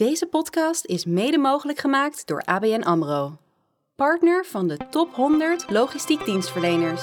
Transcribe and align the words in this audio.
Deze 0.00 0.26
podcast 0.26 0.86
is 0.86 1.04
mede 1.04 1.38
mogelijk 1.38 1.78
gemaakt 1.78 2.26
door 2.26 2.42
ABN 2.44 2.82
AMRO. 2.82 3.38
Partner 3.96 4.44
van 4.44 4.68
de 4.68 4.76
top 4.90 5.14
100 5.14 5.70
logistiek 5.70 6.24
dienstverleners. 6.24 7.02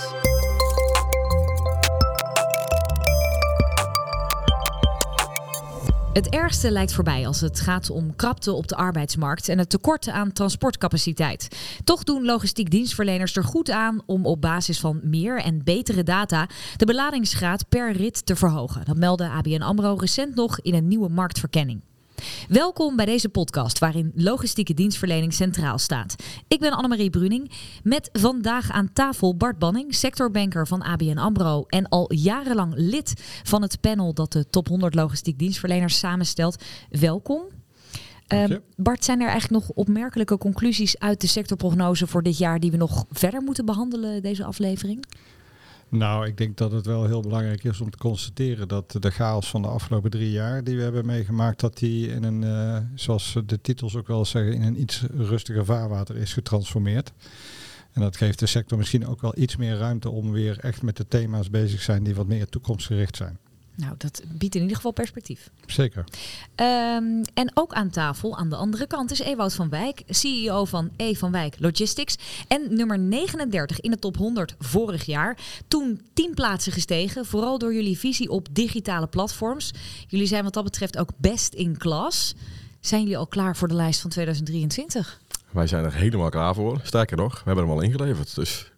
Het 6.13 6.29
ergste 6.29 6.71
lijkt 6.71 6.93
voorbij 6.93 7.27
als 7.27 7.41
het 7.41 7.59
gaat 7.59 7.89
om 7.89 8.15
krapte 8.15 8.53
op 8.53 8.67
de 8.67 8.75
arbeidsmarkt 8.75 9.49
en 9.49 9.57
het 9.57 9.69
tekort 9.69 10.07
aan 10.07 10.31
transportcapaciteit. 10.31 11.47
Toch 11.83 12.03
doen 12.03 12.25
logistiek 12.25 12.71
dienstverleners 12.71 13.35
er 13.35 13.43
goed 13.43 13.69
aan 13.69 14.01
om 14.05 14.25
op 14.25 14.41
basis 14.41 14.79
van 14.79 14.99
meer 15.03 15.41
en 15.41 15.63
betere 15.63 16.03
data 16.03 16.47
de 16.77 16.85
beladingsgraad 16.85 17.69
per 17.69 17.91
rit 17.91 18.25
te 18.25 18.35
verhogen. 18.35 18.85
Dat 18.85 18.97
meldde 18.97 19.29
ABN 19.29 19.61
AMRO 19.61 19.95
recent 19.99 20.35
nog 20.35 20.59
in 20.61 20.73
een 20.73 20.87
nieuwe 20.87 21.09
marktverkenning. 21.09 21.81
Welkom 22.47 22.95
bij 22.95 23.05
deze 23.05 23.29
podcast 23.29 23.79
waarin 23.79 24.11
logistieke 24.15 24.73
dienstverlening 24.73 25.33
centraal 25.33 25.77
staat. 25.77 26.15
Ik 26.47 26.59
ben 26.59 26.71
Annemarie 26.71 27.09
Bruning 27.09 27.51
met 27.83 28.09
vandaag 28.13 28.71
aan 28.71 28.93
tafel 28.93 29.35
Bart 29.35 29.59
Banning, 29.59 29.95
sectorbanker 29.95 30.67
van 30.67 30.81
ABN 30.81 31.17
AMRO 31.17 31.65
en 31.67 31.89
al 31.89 32.13
jarenlang 32.13 32.73
lid 32.75 33.13
van 33.43 33.61
het 33.61 33.81
panel 33.81 34.13
dat 34.13 34.31
de 34.31 34.49
top 34.49 34.67
100 34.67 34.95
logistiek 34.95 35.39
dienstverleners 35.39 35.97
samenstelt. 35.97 36.63
Welkom. 36.89 37.41
Uh, 38.33 38.43
Bart, 38.75 39.03
zijn 39.03 39.21
er 39.21 39.29
eigenlijk 39.29 39.63
nog 39.63 39.75
opmerkelijke 39.75 40.37
conclusies 40.37 40.99
uit 40.99 41.21
de 41.21 41.27
sectorprognose 41.27 42.07
voor 42.07 42.23
dit 42.23 42.37
jaar 42.37 42.59
die 42.59 42.71
we 42.71 42.77
nog 42.77 43.05
verder 43.11 43.41
moeten 43.41 43.65
behandelen 43.65 44.21
deze 44.21 44.43
aflevering? 44.43 45.05
Nou, 45.89 46.25
ik 46.25 46.37
denk 46.37 46.57
dat 46.57 46.71
het 46.71 46.85
wel 46.85 47.05
heel 47.05 47.21
belangrijk 47.21 47.63
is 47.63 47.81
om 47.81 47.89
te 47.89 47.97
constateren 47.97 48.67
dat 48.67 48.97
de 48.99 49.11
chaos 49.11 49.49
van 49.49 49.61
de 49.61 49.67
afgelopen 49.67 50.09
drie 50.09 50.31
jaar 50.31 50.63
die 50.63 50.75
we 50.77 50.83
hebben 50.83 51.05
meegemaakt, 51.05 51.59
dat 51.59 51.77
die 51.77 52.07
in 52.07 52.23
een, 52.23 52.41
uh, 52.41 52.77
zoals 52.95 53.37
de 53.45 53.61
titels 53.61 53.95
ook 53.95 54.07
wel 54.07 54.25
zeggen, 54.25 54.53
in 54.53 54.61
een 54.61 54.81
iets 54.81 55.03
rustiger 55.17 55.65
vaarwater 55.65 56.17
is 56.17 56.33
getransformeerd. 56.33 57.13
En 57.91 58.01
dat 58.01 58.17
geeft 58.17 58.39
de 58.39 58.45
sector 58.45 58.77
misschien 58.77 59.07
ook 59.07 59.21
wel 59.21 59.37
iets 59.37 59.55
meer 59.55 59.77
ruimte 59.77 60.09
om 60.09 60.31
weer 60.31 60.59
echt 60.59 60.81
met 60.81 60.97
de 60.97 61.07
thema's 61.07 61.49
bezig 61.49 61.77
te 61.77 61.83
zijn 61.83 62.03
die 62.03 62.15
wat 62.15 62.27
meer 62.27 62.49
toekomstgericht 62.49 63.15
zijn. 63.15 63.39
Nou, 63.77 63.93
dat 63.97 64.21
biedt 64.27 64.55
in 64.55 64.61
ieder 64.61 64.75
geval 64.75 64.91
perspectief. 64.91 65.49
Zeker. 65.65 66.03
Um, 66.55 67.21
en 67.33 67.51
ook 67.53 67.73
aan 67.73 67.89
tafel, 67.89 68.37
aan 68.37 68.49
de 68.49 68.55
andere 68.55 68.87
kant, 68.87 69.11
is 69.11 69.19
Ewout 69.19 69.53
van 69.53 69.69
Wijk, 69.69 70.03
CEO 70.07 70.65
van 70.65 70.89
E 70.95 71.13
van 71.13 71.31
Wijk 71.31 71.55
Logistics. 71.59 72.15
En 72.47 72.75
nummer 72.75 72.99
39 72.99 73.79
in 73.79 73.91
de 73.91 73.99
top 73.99 74.17
100 74.17 74.55
vorig 74.59 75.05
jaar. 75.05 75.37
Toen 75.67 76.01
10 76.13 76.33
plaatsen 76.33 76.71
gestegen, 76.71 77.25
vooral 77.25 77.57
door 77.57 77.73
jullie 77.73 77.97
visie 77.97 78.29
op 78.29 78.47
digitale 78.51 79.07
platforms. 79.07 79.73
Jullie 80.07 80.27
zijn 80.27 80.43
wat 80.43 80.53
dat 80.53 80.63
betreft 80.63 80.97
ook 80.97 81.09
best 81.17 81.53
in 81.53 81.77
class. 81.77 82.35
Zijn 82.79 83.01
jullie 83.01 83.17
al 83.17 83.27
klaar 83.27 83.55
voor 83.55 83.67
de 83.67 83.73
lijst 83.73 84.01
van 84.01 84.09
2023? 84.09 85.21
Wij 85.51 85.67
zijn 85.67 85.83
er 85.85 85.93
helemaal 85.93 86.29
klaar 86.29 86.55
voor. 86.55 86.79
Sterker 86.83 87.17
nog, 87.17 87.33
we 87.33 87.43
hebben 87.45 87.63
hem 87.63 87.73
al 87.73 87.81
ingeleverd. 87.81 88.35
Dus 88.35 88.71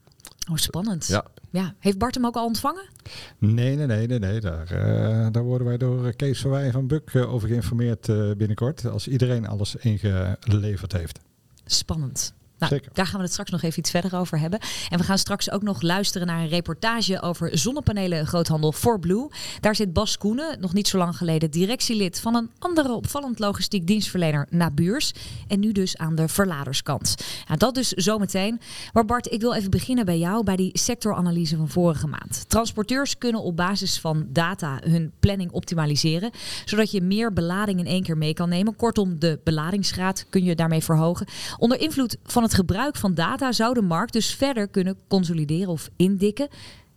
Oh, 0.52 0.58
spannend. 0.58 1.08
Ja. 1.08 1.26
Ja. 1.52 1.74
Heeft 1.80 1.98
Bart 1.98 2.16
hem 2.16 2.26
ook 2.26 2.36
al 2.36 2.46
ontvangen? 2.46 2.90
Nee, 3.38 3.76
nee, 3.76 3.86
nee, 3.86 4.08
nee. 4.08 4.20
nee. 4.20 4.40
Daar, 4.40 4.72
uh, 4.72 5.28
daar 5.32 5.44
worden 5.44 5.68
wij 5.68 5.78
door 5.78 6.14
Kees 6.14 6.42
van 6.42 6.52
Wij 6.52 6.72
van 6.72 6.88
Buk 6.88 7.14
uh, 7.14 7.34
over 7.34 7.48
geïnformeerd 7.48 8.06
binnenkort. 8.38 8.86
Als 8.86 9.08
iedereen 9.08 9.48
alles 9.48 9.76
ingeleverd 9.76 10.92
heeft. 10.92 11.20
Spannend. 11.66 12.34
Nou, 12.60 12.82
daar 12.94 13.06
gaan 13.06 13.18
we 13.18 13.24
het 13.24 13.32
straks 13.32 13.52
nog 13.52 13.62
even 13.62 13.80
iets 13.80 13.90
verder 13.90 14.16
over 14.16 14.40
hebben. 14.40 14.60
En 14.90 14.98
we 14.98 15.04
gaan 15.04 15.18
straks 15.18 15.52
ook 15.52 15.62
nog 15.62 15.82
luisteren 15.82 16.28
naar 16.28 16.42
een 16.42 16.48
reportage 16.48 17.22
over 17.22 17.58
zonnepanelen 17.58 18.28
groothandel 18.28 18.72
For 18.72 19.00
Blue. 19.00 19.28
Daar 19.60 19.76
zit 19.76 19.94
Bas 19.94 20.18
Koenen, 20.18 20.60
nog 20.60 20.74
niet 20.74 20.88
zo 20.88 20.98
lang 20.98 21.18
geleden 21.18 21.52
directielid 21.52 22.20
van 22.20 22.36
een 22.36 22.50
andere 22.60 22.92
opvallend 22.92 23.40
logistiek 23.40 23.88
dienstverlener 23.88 24.48
Nabuurs. 24.50 25.12
En 25.48 25.60
nu 25.60 25.72
dus 25.72 25.98
aan 25.98 26.16
de 26.16 26.28
verladerskant. 26.28 27.16
Dat 27.58 27.76
dus 27.76 27.90
zometeen. 27.90 28.60
Maar 28.94 29.06
Bart, 29.06 29.32
ik 29.32 29.42
wil 29.42 29.54
even 29.54 29.72
beginnen 29.72 30.06
bij 30.06 30.18
jou, 30.18 30.44
bij 30.44 30.56
die 30.56 30.78
sectoranalyse 30.78 31.58
van 31.58 31.70
vorige 31.70 32.08
maand. 32.08 32.46
Transporteurs 32.48 33.18
kunnen 33.18 33.42
op 33.42 33.56
basis 33.56 34.00
van 34.00 34.28
data 34.30 34.80
hun 34.84 35.12
planning 35.20 35.52
optimaliseren, 35.52 36.32
zodat 36.66 36.92
je 36.92 37.02
meer 37.02 37.34
belading 37.34 37.80
in 37.80 37.86
één 37.86 38.04
keer 38.04 38.18
mee 38.18 38.34
kan 38.34 38.50
nemen. 38.50 38.76
Kortom, 38.76 39.20
de 39.20 39.40
beladingsgraad 39.44 40.26
kun 40.30 40.44
je 40.44 40.56
daarmee 40.56 40.84
verhogen. 40.84 41.28
Onder 41.58 41.80
invloed 41.80 42.18
van 42.24 42.44
het 42.44 42.49
het 42.50 42.58
gebruik 42.58 42.96
van 42.96 43.14
data 43.14 43.52
zou 43.52 43.74
de 43.74 43.82
markt 43.82 44.14
dus 44.14 44.36
verder 44.36 44.68
kunnen 44.68 44.98
consolideren 45.08 45.68
of 45.68 45.90
indikken. 45.96 46.48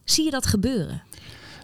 Zie 0.05 0.25
je 0.25 0.31
dat 0.31 0.47
gebeuren? 0.47 1.03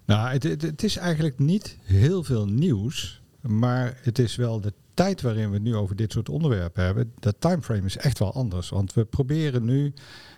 Nou, 0.05 0.29
het, 0.29 0.43
het, 0.43 0.63
het, 0.63 0.83
is 0.83 0.97
eigenlijk 0.97 1.39
niet 1.39 1.77
heel 1.83 2.25
veel 2.25 2.47
nieuws, 2.47 3.23
maar 3.41 3.99
het 4.03 4.19
is 4.19 4.37
wel 4.37 4.61
de 4.61 4.73
tijd 4.95 5.23
waarin 5.23 5.49
we 5.49 5.55
het 5.55 5.63
nu 5.63 5.75
over 5.75 5.97
dit 5.97 6.13
soort 6.13 6.29
onderwerpen 6.29 6.85
hebben. 6.85 7.13
Dat 7.19 7.37
timeframe 7.39 7.85
is 7.85 7.97
echt 7.97 8.19
wel 8.19 8.33
anders, 8.33 8.69
want 8.69 8.95
we 8.95 9.05
proberen 9.05 9.65
nu 9.65 9.93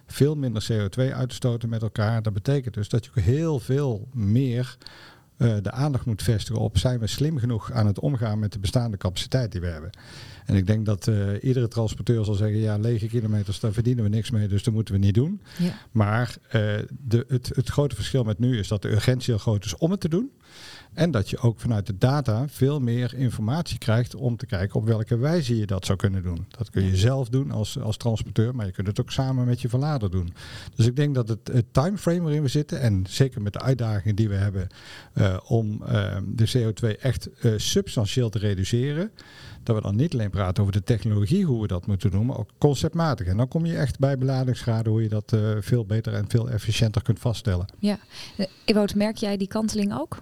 veel 0.07 0.35
minder 0.35 0.67
CO2 0.73 1.15
uit 1.15 1.29
te 1.29 1.35
stoten 1.35 1.69
met 1.69 1.83
elkaar. 1.83 2.23
Dat 2.23 2.33
betekent 2.33 2.75
dus 2.75 2.89
dat 2.89 3.05
je 3.05 3.21
heel 3.21 3.59
veel 3.59 4.09
meer 4.13 4.77
uh, 5.41 5.57
de 5.63 5.71
aandacht 5.71 6.07
moet 6.07 6.23
vestigen 6.23 6.61
op 6.61 6.79
zijn 6.79 6.99
we 6.99 7.07
slim 7.07 7.39
genoeg 7.39 7.73
aan 7.73 7.87
het 7.87 8.01
omgaan 8.01 8.39
met 8.39 8.53
de 8.53 8.59
bestaande 8.59 8.97
capaciteit 8.97 9.53
die 9.53 9.61
we 9.61 9.67
hebben. 9.67 9.91
En 10.47 10.57
ik 10.57 10.67
denk 10.67 10.87
dat 10.87 11.07
uh, 11.07 11.43
iedere 11.43 11.69
transporteur 11.69 12.25
zal 12.25 12.35
zeggen, 12.35 12.59
ja, 12.59 12.77
lege 12.77 13.07
kilometers, 13.07 13.61
daar 13.61 13.73
verdienen 13.73 14.05
we 14.05 14.11
niks 14.11 14.31
mee, 14.31 14.49
dus 14.49 14.63
dat 14.63 14.75
moeten 14.75 14.95
we 14.95 15.01
niet 15.01 15.15
doen. 15.15 15.41
Ja. 15.59 15.73
Maar 15.91 16.37
uh, 16.47 16.53
de, 17.01 17.25
het, 17.29 17.51
het 17.55 17.69
grote 17.69 17.95
verschil 17.95 18.25
met 18.25 18.39
nu 18.39 18.59
is 18.59 18.69
dat 18.69 18.83
de 18.83 18.91
urgentie 18.91 19.35
heel 19.35 19.43
groot 19.43 19.65
is 19.65 19.77
om 19.77 19.91
het 19.91 20.01
te 20.01 20.09
doen. 20.09 20.31
En 20.95 21.11
dat 21.11 21.31
je 21.31 21.39
ook 21.39 21.61
vanuit 21.61 21.87
de 21.87 21.99
data 21.99 22.49
veel 22.49 22.81
meer 22.81 23.15
informatie 23.15 23.79
krijgt 23.79 24.15
om 24.15 24.37
te 24.37 24.47
kijken 24.47 24.81
op 24.81 24.87
welke 24.87 25.17
wijze 25.17 25.57
je 25.57 25.67
dat 25.67 25.85
zou 25.85 25.99
kunnen 25.99 26.23
doen. 26.23 26.47
Dat 26.49 26.71
kun 26.71 26.85
je 26.85 26.97
zelf 26.97 27.29
doen 27.29 27.51
als, 27.51 27.79
als 27.79 27.97
transporteur, 27.97 28.55
maar 28.55 28.67
je 28.67 28.73
kunt 28.73 28.87
het 28.87 29.01
ook 29.01 29.11
samen 29.11 29.47
met 29.47 29.61
je 29.61 29.69
verlader 29.69 30.11
doen. 30.11 30.33
Dus 30.75 30.87
ik 30.87 30.97
denk 30.97 31.15
dat 31.15 31.29
het, 31.29 31.51
het 31.53 31.67
timeframe 31.73 32.21
waarin 32.21 32.43
we 32.43 32.49
zitten, 32.49 32.81
en 32.81 33.05
zeker 33.09 33.43
met 33.43 33.53
de 33.53 33.61
uitdagingen 33.61 34.17
die 34.17 34.29
we 34.29 34.35
hebben 34.35 34.67
uh, 35.15 35.37
om 35.47 35.83
uh, 35.83 36.17
de 36.27 36.51
CO2 36.59 37.01
echt 37.01 37.29
uh, 37.45 37.53
substantieel 37.57 38.29
te 38.29 38.39
reduceren, 38.39 39.11
dat 39.63 39.77
we 39.77 39.83
dan 39.83 39.97
niet 39.97 40.13
alleen 40.13 40.31
praten 40.31 40.63
over 40.63 40.75
de 40.75 40.83
technologie, 40.83 41.45
hoe 41.45 41.61
we 41.61 41.67
dat 41.67 41.87
moeten 41.87 42.11
doen, 42.11 42.27
maar 42.27 42.39
ook 42.39 42.51
conceptmatig. 42.59 43.27
En 43.27 43.37
dan 43.37 43.49
kom 43.49 43.67
je 43.67 43.77
echt 43.77 43.99
bij 43.99 44.19
beladingsschade, 44.19 44.91
hoe 44.91 45.03
je 45.03 45.09
dat 45.09 45.37
veel 45.61 45.85
beter 45.85 46.15
en 46.15 46.25
veel 46.29 46.51
efficiënter 46.51 47.03
kunt 47.03 47.19
vaststellen. 47.19 47.67
Ja, 47.79 47.99
Ewout, 48.65 48.95
merk 48.95 49.17
jij 49.17 49.37
die 49.37 49.49
kanteling 49.49 49.95
ook? 49.95 50.19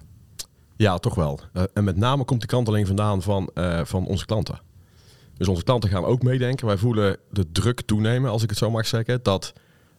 Ja, 0.79 0.97
toch 0.97 1.15
wel. 1.15 1.39
Uh, 1.53 1.63
en 1.73 1.83
met 1.83 1.97
name 1.97 2.23
komt 2.23 2.39
die 2.39 2.49
kanteling 2.49 2.87
vandaan 2.87 3.21
van, 3.21 3.49
uh, 3.53 3.81
van 3.83 4.05
onze 4.05 4.25
klanten. 4.25 4.61
Dus 5.37 5.47
onze 5.47 5.63
klanten 5.63 5.89
gaan 5.89 6.05
ook 6.05 6.23
meedenken. 6.23 6.67
Wij 6.67 6.77
voelen 6.77 7.17
de 7.31 7.51
druk 7.51 7.81
toenemen, 7.81 8.31
als 8.31 8.43
ik 8.43 8.49
het 8.49 8.57
zo 8.57 8.71
mag 8.71 8.87
zeggen, 8.87 9.19
dat 9.23 9.53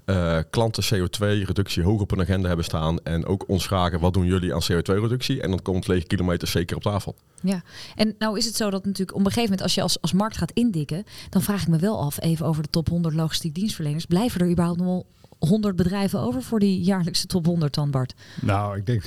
uh, 0.06 0.38
klanten 0.50 0.84
CO2-reductie 0.84 1.82
hoog 1.82 2.00
op 2.00 2.10
hun 2.10 2.20
agenda 2.20 2.46
hebben 2.46 2.64
staan. 2.64 2.98
En 3.02 3.26
ook 3.26 3.48
ons 3.48 3.66
vragen, 3.66 4.00
wat 4.00 4.14
doen 4.14 4.26
jullie 4.26 4.54
aan 4.54 4.62
CO2-reductie? 4.72 5.41
En 5.41 5.50
dan 5.50 5.62
komt 5.62 5.88
lege 5.88 6.06
kilometers 6.06 6.50
zeker 6.50 6.76
op 6.76 6.82
tafel. 6.82 7.16
Ja, 7.42 7.62
en 7.94 8.14
nou 8.18 8.38
is 8.38 8.44
het 8.44 8.56
zo 8.56 8.70
dat 8.70 8.84
natuurlijk 8.84 9.18
op 9.18 9.24
een 9.24 9.32
gegeven 9.32 9.42
moment, 9.50 9.62
als 9.62 9.74
je 9.74 9.82
als, 9.82 10.00
als 10.00 10.12
markt 10.12 10.36
gaat 10.36 10.52
indikken, 10.52 11.04
dan 11.30 11.42
vraag 11.42 11.62
ik 11.62 11.68
me 11.68 11.78
wel 11.78 12.00
af, 12.00 12.20
even 12.20 12.47
over 12.47 12.62
de 12.62 12.70
top 12.70 12.88
100 12.88 13.14
logistiek 13.14 13.54
dienstverleners, 13.54 14.06
blijven 14.06 14.41
er 14.41 14.50
überhaupt 14.50 14.78
nog 14.78 14.86
wel 14.86 15.06
100 15.48 15.76
bedrijven 15.76 16.20
over 16.20 16.42
voor 16.42 16.58
die 16.58 16.80
jaarlijkse 16.80 17.26
top 17.26 17.46
100 17.46 17.74
dan, 17.74 17.90
Bart? 17.90 18.14
Nou, 18.40 18.76
ik 18.76 18.86
denk, 18.86 19.02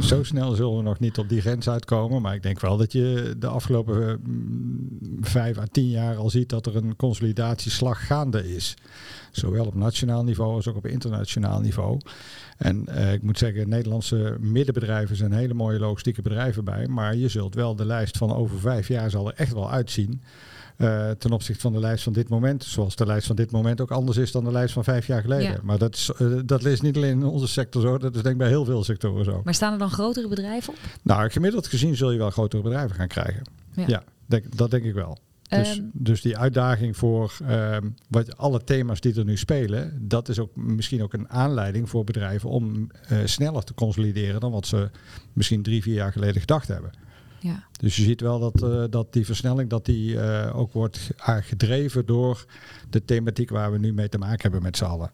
zo 0.00 0.22
snel 0.22 0.54
zullen 0.54 0.76
we 0.76 0.82
nog 0.82 0.98
niet 0.98 1.18
op 1.18 1.28
die 1.28 1.40
grens 1.40 1.68
uitkomen. 1.68 2.22
Maar 2.22 2.34
ik 2.34 2.42
denk 2.42 2.60
wel 2.60 2.76
dat 2.76 2.92
je 2.92 3.34
de 3.38 3.46
afgelopen 3.46 4.20
vijf 5.20 5.58
à 5.58 5.64
tien 5.72 5.88
jaar 5.88 6.16
al 6.16 6.30
ziet 6.30 6.48
dat 6.48 6.66
er 6.66 6.76
een 6.76 6.96
consolidatieslag 6.96 8.06
gaande 8.06 8.54
is. 8.54 8.76
Zowel 9.30 9.66
op 9.66 9.74
nationaal 9.74 10.24
niveau 10.24 10.54
als 10.54 10.68
ook 10.68 10.76
op 10.76 10.86
internationaal 10.86 11.60
niveau. 11.60 12.00
En 12.56 12.86
uh, 12.88 13.12
ik 13.12 13.22
moet 13.22 13.38
zeggen, 13.38 13.68
Nederlandse 13.68 14.36
middenbedrijven 14.40 15.16
zijn 15.16 15.32
hele 15.32 15.54
mooie 15.54 15.78
logistieke 15.78 16.22
bedrijven 16.22 16.64
bij. 16.64 16.86
Maar 16.86 17.16
je 17.16 17.28
zult 17.28 17.54
wel 17.54 17.76
de 17.76 17.86
lijst 17.86 18.16
van 18.16 18.34
over 18.34 18.58
vijf 18.58 18.88
jaar 18.88 19.10
zal 19.10 19.28
er 19.28 19.34
echt 19.36 19.52
wel 19.52 19.70
uitzien. 19.70 20.22
Uh, 20.76 21.10
ten 21.10 21.32
opzichte 21.32 21.60
van 21.60 21.72
de 21.72 21.78
lijst 21.78 22.04
van 22.04 22.12
dit 22.12 22.28
moment. 22.28 22.64
Zoals 22.64 22.96
de 22.96 23.06
lijst 23.06 23.26
van 23.26 23.36
dit 23.36 23.50
moment 23.50 23.80
ook 23.80 23.90
anders 23.90 24.16
is 24.16 24.32
dan 24.32 24.44
de 24.44 24.50
lijst 24.50 24.74
van 24.74 24.84
vijf 24.84 25.06
jaar 25.06 25.20
geleden. 25.20 25.52
Ja. 25.52 25.60
Maar 25.62 25.78
dat 25.78 25.94
is, 25.94 26.10
uh, 26.18 26.40
dat 26.44 26.64
is 26.64 26.80
niet 26.80 26.96
alleen 26.96 27.10
in 27.10 27.24
onze 27.24 27.48
sector 27.48 27.82
zo, 27.82 27.98
dat 27.98 28.14
is 28.14 28.22
denk 28.22 28.34
ik 28.34 28.40
bij 28.40 28.48
heel 28.48 28.64
veel 28.64 28.84
sectoren 28.84 29.24
zo. 29.24 29.40
Maar 29.44 29.54
staan 29.54 29.72
er 29.72 29.78
dan 29.78 29.90
grotere 29.90 30.28
bedrijven 30.28 30.72
op? 30.72 30.78
Nou, 31.02 31.30
gemiddeld 31.30 31.66
gezien 31.66 31.96
zul 31.96 32.10
je 32.10 32.18
wel 32.18 32.30
grotere 32.30 32.62
bedrijven 32.62 32.96
gaan 32.96 33.08
krijgen. 33.08 33.42
Ja, 33.74 33.84
ja 33.86 34.02
denk, 34.26 34.56
dat 34.56 34.70
denk 34.70 34.84
ik 34.84 34.94
wel. 34.94 35.18
Dus, 35.48 35.78
um, 35.78 35.90
dus 35.92 36.22
die 36.22 36.38
uitdaging 36.38 36.96
voor 36.96 37.36
um, 37.50 37.94
wat, 38.08 38.36
alle 38.36 38.64
thema's 38.64 39.00
die 39.00 39.14
er 39.14 39.24
nu 39.24 39.36
spelen, 39.36 39.98
dat 40.08 40.28
is 40.28 40.38
ook 40.38 40.56
misschien 40.56 41.02
ook 41.02 41.12
een 41.12 41.28
aanleiding 41.28 41.88
voor 41.88 42.04
bedrijven 42.04 42.50
om 42.50 42.90
uh, 43.12 43.18
sneller 43.24 43.64
te 43.64 43.74
consolideren 43.74 44.40
dan 44.40 44.52
wat 44.52 44.66
ze 44.66 44.90
misschien 45.32 45.62
drie, 45.62 45.82
vier 45.82 45.94
jaar 45.94 46.12
geleden 46.12 46.40
gedacht 46.40 46.68
hebben. 46.68 46.90
Ja. 47.44 47.64
Dus 47.80 47.96
je 47.96 48.02
ziet 48.02 48.20
wel 48.20 48.38
dat, 48.38 48.62
uh, 48.62 48.84
dat 48.90 49.12
die 49.12 49.24
versnelling 49.24 49.70
dat 49.70 49.84
die, 49.84 50.14
uh, 50.14 50.56
ook 50.56 50.72
wordt 50.72 51.10
gedreven 51.24 52.06
door 52.06 52.44
de 52.90 53.04
thematiek 53.04 53.50
waar 53.50 53.72
we 53.72 53.78
nu 53.78 53.92
mee 53.92 54.08
te 54.08 54.18
maken 54.18 54.42
hebben 54.42 54.62
met 54.62 54.76
z'n 54.76 54.84
allen. 54.84 55.10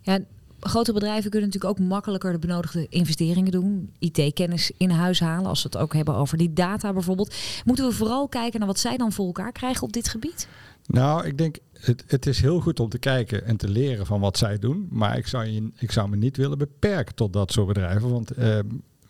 Ja, 0.00 0.18
grote 0.60 0.92
bedrijven 0.92 1.30
kunnen 1.30 1.48
natuurlijk 1.48 1.80
ook 1.80 1.86
makkelijker 1.88 2.32
de 2.32 2.38
benodigde 2.38 2.86
investeringen 2.88 3.52
doen. 3.52 3.92
IT-kennis 3.98 4.70
in 4.76 4.90
huis 4.90 5.20
halen, 5.20 5.46
als 5.46 5.62
we 5.62 5.68
het 5.72 5.78
ook 5.78 5.94
hebben 5.94 6.14
over 6.14 6.38
die 6.38 6.52
data 6.52 6.92
bijvoorbeeld. 6.92 7.34
Moeten 7.64 7.88
we 7.88 7.92
vooral 7.92 8.28
kijken 8.28 8.58
naar 8.58 8.68
wat 8.68 8.78
zij 8.78 8.96
dan 8.96 9.12
voor 9.12 9.26
elkaar 9.26 9.52
krijgen 9.52 9.82
op 9.82 9.92
dit 9.92 10.08
gebied? 10.08 10.48
Nou, 10.86 11.26
ik 11.26 11.38
denk, 11.38 11.58
het, 11.72 12.04
het 12.06 12.26
is 12.26 12.40
heel 12.40 12.60
goed 12.60 12.80
om 12.80 12.88
te 12.88 12.98
kijken 12.98 13.46
en 13.46 13.56
te 13.56 13.68
leren 13.68 14.06
van 14.06 14.20
wat 14.20 14.38
zij 14.38 14.58
doen. 14.58 14.88
Maar 14.90 15.18
ik 15.18 15.26
zou, 15.26 15.46
je, 15.46 15.70
ik 15.78 15.92
zou 15.92 16.08
me 16.08 16.16
niet 16.16 16.36
willen 16.36 16.58
beperken 16.58 17.14
tot 17.14 17.32
dat 17.32 17.52
soort 17.52 17.66
bedrijven. 17.66 18.10
Want 18.10 18.30
ehm, 18.30 18.66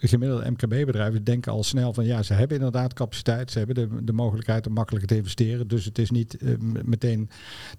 gemiddelde 0.09 0.51
MKB-bedrijven 0.51 1.25
denken 1.25 1.53
al 1.53 1.65
snel 1.65 1.93
van 1.93 2.05
ja, 2.05 2.23
ze 2.23 2.35
hebben 2.35 2.57
inderdaad 2.57 2.93
capaciteit, 2.93 3.51
ze 3.51 3.59
hebben 3.59 3.75
de, 3.75 4.05
de 4.05 4.13
mogelijkheid 4.13 4.67
om 4.67 4.73
makkelijk 4.73 5.07
te 5.07 5.17
investeren. 5.17 5.69
Dus 5.69 5.85
het 5.85 5.99
is 5.99 6.11
niet 6.11 6.37
eh, 6.37 6.55
meteen 6.85 7.31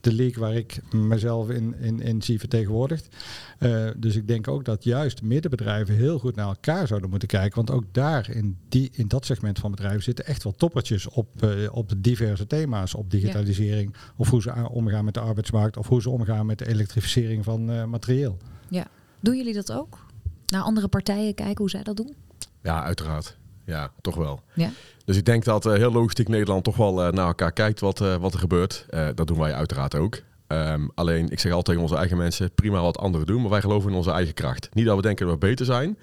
de 0.02 0.14
league 0.14 0.44
waar 0.44 0.56
ik 0.56 0.80
mezelf 0.92 1.50
in, 1.50 1.75
in, 1.80 2.00
in 2.00 2.22
zie 2.22 2.40
vertegenwoordigd. 2.40 3.16
Uh, 3.60 3.90
dus 3.98 4.16
ik 4.16 4.28
denk 4.28 4.48
ook 4.48 4.66
dat 4.66 4.84
juist 4.84 5.22
middenbedrijven 5.22 5.96
heel 5.96 6.20
goed 6.20 6.36
naar 6.36 6.48
elkaar 6.48 6.88
zouden 6.88 7.10
moeten 7.10 7.28
kijken. 7.28 7.56
Want 7.56 7.72
ook 7.72 7.86
daar 7.92 8.30
in, 8.30 8.58
die, 8.69 8.90
in 8.94 9.08
dat 9.08 9.26
segment 9.26 9.60
van 9.60 9.72
bedrijven 9.72 10.04
zitten 10.04 10.26
echt 10.26 10.44
wel 10.44 10.54
toppertjes 10.54 11.10
op, 11.10 11.44
uh, 11.44 11.76
op 11.76 11.94
diverse 11.98 12.48
thema's. 12.48 12.96
Op 12.96 13.12
digitalisering, 13.12 13.90
ja. 13.94 14.00
of 14.16 14.30
hoe 14.30 14.42
ze 14.42 14.69
omgaan 14.69 15.06
met 15.06 15.14
de 15.14 15.19
arbeidsmarkt, 15.19 15.78
of 15.78 15.88
hoe 15.88 16.02
ze 16.02 16.10
omgaan 16.10 16.46
met 16.46 16.58
de 16.58 16.68
elektrificering 16.68 17.44
van 17.44 17.90
materieel. 17.90 18.38
Ja, 18.69 18.88
doen 19.19 19.38
jullie 19.38 19.54
dat 19.54 19.72
ook? 19.72 20.06
Naar 20.54 20.62
andere 20.62 20.88
partijen 20.88 21.34
kijken 21.34 21.58
hoe 21.58 21.70
zij 21.70 21.84
dat 21.84 21.98
doen? 21.98 22.16
Ja, 22.62 22.84
uiteraard. 22.84 23.38
Ja, 23.66 23.92
toch 24.02 24.16
wel. 24.16 24.42
Ja. 24.54 24.70
Dus 25.06 25.18
ik 25.18 25.26
denk 25.26 25.44
dat 25.44 25.66
uh, 25.66 25.74
heel 25.74 25.92
logistiek 25.92 26.28
Nederland 26.28 26.64
toch 26.64 26.78
wel 26.78 27.06
uh, 27.06 27.12
naar 27.12 27.28
elkaar 27.28 27.52
kijkt 27.52 27.80
wat, 27.80 28.02
uh, 28.02 28.16
wat 28.16 28.34
er 28.34 28.40
gebeurt. 28.40 28.86
dat 29.16 29.28
doen 29.28 29.40
wij 29.40 29.54
uiteraard 29.54 29.96
ook. 29.96 30.22
Um, 30.48 30.92
alleen, 30.96 31.30
ik 31.30 31.40
zeg 31.40 31.52
altijd 31.52 31.66
tegen 31.66 31.82
onze 31.82 31.96
eigen 31.96 32.18
mensen, 32.18 32.52
prima 32.52 32.82
wat 32.82 32.98
anderen 32.98 33.28
doen, 33.28 33.42
maar 33.42 33.50
wij 33.50 33.62
geloven 33.62 33.90
in 33.90 33.96
onze 33.96 34.12
eigen 34.12 34.34
kracht. 34.34 34.70
Niet 34.74 34.86
dat 34.86 34.96
we 34.96 35.02
denken 35.02 35.26
dat 35.26 35.34
we 35.34 35.48
beter 35.48 35.66
zijn, 35.66 35.98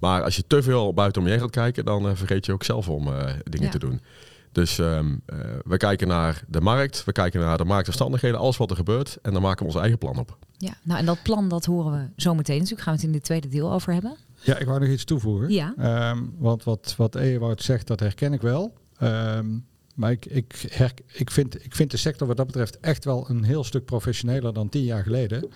maar 0.00 0.22
als 0.22 0.36
je 0.36 0.46
te 0.46 0.62
veel 0.62 0.94
buiten 0.94 1.20
om 1.20 1.26
je 1.26 1.32
heen 1.32 1.42
gaat 1.42 1.50
kijken, 1.50 1.84
dan 1.84 2.16
vergeet 2.16 2.46
je 2.46 2.52
ook 2.52 2.64
zelf 2.64 2.88
om 2.88 3.04
dingen 3.44 3.66
ja. 3.66 3.70
te 3.70 3.78
doen. 3.78 4.00
Dus 4.56 4.78
um, 4.78 5.22
we 5.64 5.76
kijken 5.76 6.08
naar 6.08 6.42
de 6.48 6.60
markt, 6.60 7.04
we 7.04 7.12
kijken 7.12 7.40
naar 7.40 7.58
de 7.58 7.64
marktomstandigheden, 7.64 8.38
alles 8.40 8.56
wat 8.56 8.70
er 8.70 8.76
gebeurt, 8.76 9.18
en 9.22 9.32
dan 9.32 9.42
maken 9.42 9.66
we 9.66 9.72
ons 9.72 9.80
eigen 9.80 9.98
plan 9.98 10.18
op. 10.18 10.38
Ja, 10.56 10.74
nou 10.82 10.98
en 10.98 11.06
dat 11.06 11.22
plan 11.22 11.48
dat 11.48 11.64
horen 11.64 11.92
we 11.92 12.22
zo 12.22 12.34
meteen. 12.34 12.56
Natuurlijk 12.56 12.82
gaan 12.82 12.92
we 12.94 12.98
het 12.98 13.08
in 13.08 13.12
dit 13.12 13.24
tweede 13.24 13.48
deel 13.48 13.72
over 13.72 13.92
hebben. 13.92 14.16
Ja, 14.40 14.56
ik 14.58 14.66
wou 14.66 14.80
nog 14.80 14.88
iets 14.88 15.04
toevoegen. 15.04 15.50
Ja. 15.50 16.10
Um, 16.10 16.34
want 16.38 16.64
wat, 16.64 16.94
wat 16.96 17.14
Ewout 17.14 17.62
zegt, 17.62 17.86
dat 17.86 18.00
herken 18.00 18.32
ik 18.32 18.40
wel. 18.40 18.72
Um, 19.02 19.66
maar 19.94 20.10
ik, 20.10 20.26
ik, 20.26 20.66
her, 20.68 20.92
ik, 21.12 21.30
vind, 21.30 21.64
ik 21.64 21.74
vind 21.74 21.90
de 21.90 21.96
sector 21.96 22.26
wat 22.26 22.36
dat 22.36 22.46
betreft 22.46 22.80
echt 22.80 23.04
wel 23.04 23.30
een 23.30 23.44
heel 23.44 23.64
stuk 23.64 23.84
professioneler 23.84 24.52
dan 24.52 24.68
tien 24.68 24.84
jaar 24.84 25.02
geleden. 25.02 25.50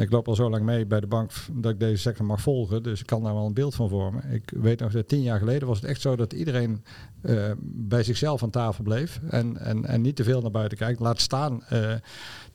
Ik 0.00 0.10
loop 0.10 0.28
al 0.28 0.34
zo 0.34 0.50
lang 0.50 0.64
mee 0.64 0.86
bij 0.86 1.00
de 1.00 1.06
bank 1.06 1.30
dat 1.52 1.72
ik 1.72 1.80
deze 1.80 2.02
sector 2.02 2.26
mag 2.26 2.40
volgen. 2.40 2.82
Dus 2.82 3.00
ik 3.00 3.06
kan 3.06 3.22
daar 3.22 3.34
wel 3.34 3.46
een 3.46 3.54
beeld 3.54 3.74
van 3.74 3.88
vormen. 3.88 4.30
Ik 4.30 4.52
weet 4.56 4.80
nog 4.80 4.92
dat 4.92 5.08
tien 5.08 5.22
jaar 5.22 5.38
geleden 5.38 5.68
was 5.68 5.80
het 5.80 5.90
echt 5.90 6.00
zo 6.00 6.16
dat 6.16 6.32
iedereen 6.32 6.84
uh, 7.22 7.50
bij 7.62 8.02
zichzelf 8.02 8.42
aan 8.42 8.50
tafel 8.50 8.84
bleef. 8.84 9.20
En, 9.30 9.58
en, 9.58 9.84
en 9.84 10.00
niet 10.00 10.16
te 10.16 10.24
veel 10.24 10.40
naar 10.40 10.50
buiten 10.50 10.78
kijkt. 10.78 11.00
Laat 11.00 11.20
staan 11.20 11.62
uh, 11.72 11.94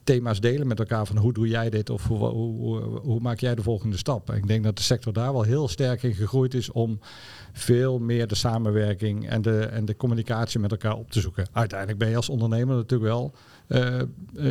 thema's 0.04 0.39
delen 0.39 0.68
met 0.68 0.80
elkaar 0.80 1.06
van 1.06 1.18
hoe 1.18 1.34
doe 1.34 1.48
jij 1.48 1.69
dit 1.69 1.89
of 1.89 2.07
hoe, 2.07 2.18
hoe, 2.18 2.80
hoe, 3.00 3.19
maak 3.19 3.40
jij 3.40 3.56
de 3.56 3.62
volgende 3.62 3.98
stap. 3.98 4.33
Ik 4.33 4.48
denk 4.48 4.63
dat 4.63 4.78
de 4.78 4.83
sector 4.83 5.13
daar 5.13 5.33
wel 5.33 5.42
heel 5.42 5.68
sterk 5.68 6.04
in 6.04 6.13
gegroeid 6.13 6.54
is 6.54 6.72
om 6.72 7.00
veel 7.54 8.00
meer 8.00 8.28
de 8.28 8.36
samenwerking 8.36 9.30
en 9.30 9.42
de, 9.42 9.60
en 9.60 9.86
de 9.86 9.95
communicatie 9.95 10.60
met 10.60 10.72
elkaar 10.72 10.95
op 10.95 11.12
te 11.12 11.19
zoeken. 11.19 11.48
Uiteindelijk 11.51 12.00
ben 12.00 12.10
je 12.10 12.16
als 12.16 12.30
ondernemer 12.30 12.75
natuurlijk 12.75 13.12
wel 13.12 13.33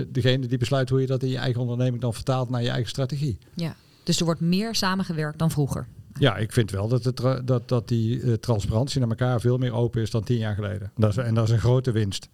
degene 0.09 0.47
die 0.47 0.59
besluit 0.59 0.89
hoe 0.89 1.01
je 1.01 1.07
dat 1.07 1.23
in 1.23 1.29
je 1.29 1.39
eigen 1.39 1.61
onderneming 1.61 2.01
dan 2.01 2.15
vertaalt 2.15 2.51
naar 2.51 2.63
je 2.63 2.71
eigen 2.71 2.89
strategie. 2.89 3.39
Ja, 3.55 3.77
dus 4.03 4.19
er 4.19 4.25
wordt 4.25 4.41
meer 4.41 4.75
samengewerkt 4.75 5.39
dan 5.39 5.51
vroeger. 5.51 5.87
Ja, 6.19 6.37
ik 6.37 6.53
vind 6.53 6.71
wel 6.71 6.89
dat, 6.89 7.05
het, 7.05 7.23
dat, 7.45 7.69
dat 7.69 7.89
die 7.89 8.21
uh, 8.21 8.33
transparantie 8.35 9.01
naar 9.01 9.09
elkaar 9.09 9.41
veel 9.41 9.59
meer 9.59 9.73
open 9.73 10.03
is 10.03 10.11
dan 10.11 10.25
tien 10.25 10.39
jaar 10.39 10.55
geleden. 10.55 10.91
Dat 10.97 11.11
is, 11.11 11.17
en 11.17 11.35
dat 11.35 11.45
is 11.45 11.51
een 11.51 11.59
grote 11.59 11.91
winst. 11.91 12.29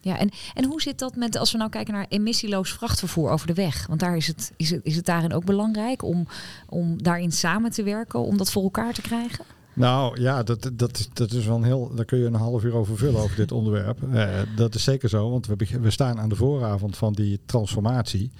Ja, 0.00 0.18
en, 0.18 0.30
en 0.54 0.64
hoe 0.64 0.82
zit 0.82 0.98
dat 0.98 1.16
met, 1.16 1.36
als 1.36 1.52
we 1.52 1.58
nou 1.58 1.70
kijken 1.70 1.94
naar 1.94 2.06
emissieloos 2.08 2.72
vrachtvervoer 2.72 3.30
over 3.30 3.46
de 3.46 3.54
weg? 3.54 3.86
Want 3.86 4.00
daar 4.00 4.16
is 4.16 4.26
het, 4.26 4.52
is 4.56 4.70
het, 4.70 4.80
is 4.82 4.96
het 4.96 5.04
daarin 5.04 5.32
ook 5.32 5.44
belangrijk 5.44 6.02
om, 6.02 6.26
om 6.68 7.02
daarin 7.02 7.32
samen 7.32 7.70
te 7.70 7.82
werken, 7.82 8.20
om 8.20 8.36
dat 8.36 8.50
voor 8.50 8.62
elkaar 8.62 8.92
te 8.92 9.00
krijgen? 9.00 9.44
Nou 9.80 10.20
ja, 10.20 10.42
dat, 10.42 10.70
dat, 10.72 11.08
dat 11.12 11.32
is 11.32 11.46
wel 11.46 11.56
een 11.56 11.64
heel. 11.64 11.94
Daar 11.94 12.04
kun 12.04 12.18
je 12.18 12.24
een 12.24 12.34
half 12.34 12.64
uur 12.64 12.74
over 12.74 12.96
vullen 12.96 13.20
over 13.20 13.36
dit 13.36 13.52
onderwerp. 13.52 13.98
Uh, 14.12 14.28
dat 14.56 14.74
is 14.74 14.84
zeker 14.84 15.08
zo, 15.08 15.30
want 15.30 15.46
we, 15.46 15.56
we 15.80 15.90
staan 15.90 16.20
aan 16.20 16.28
de 16.28 16.36
vooravond 16.36 16.96
van 16.96 17.12
die 17.12 17.40
transformatie. 17.46 18.30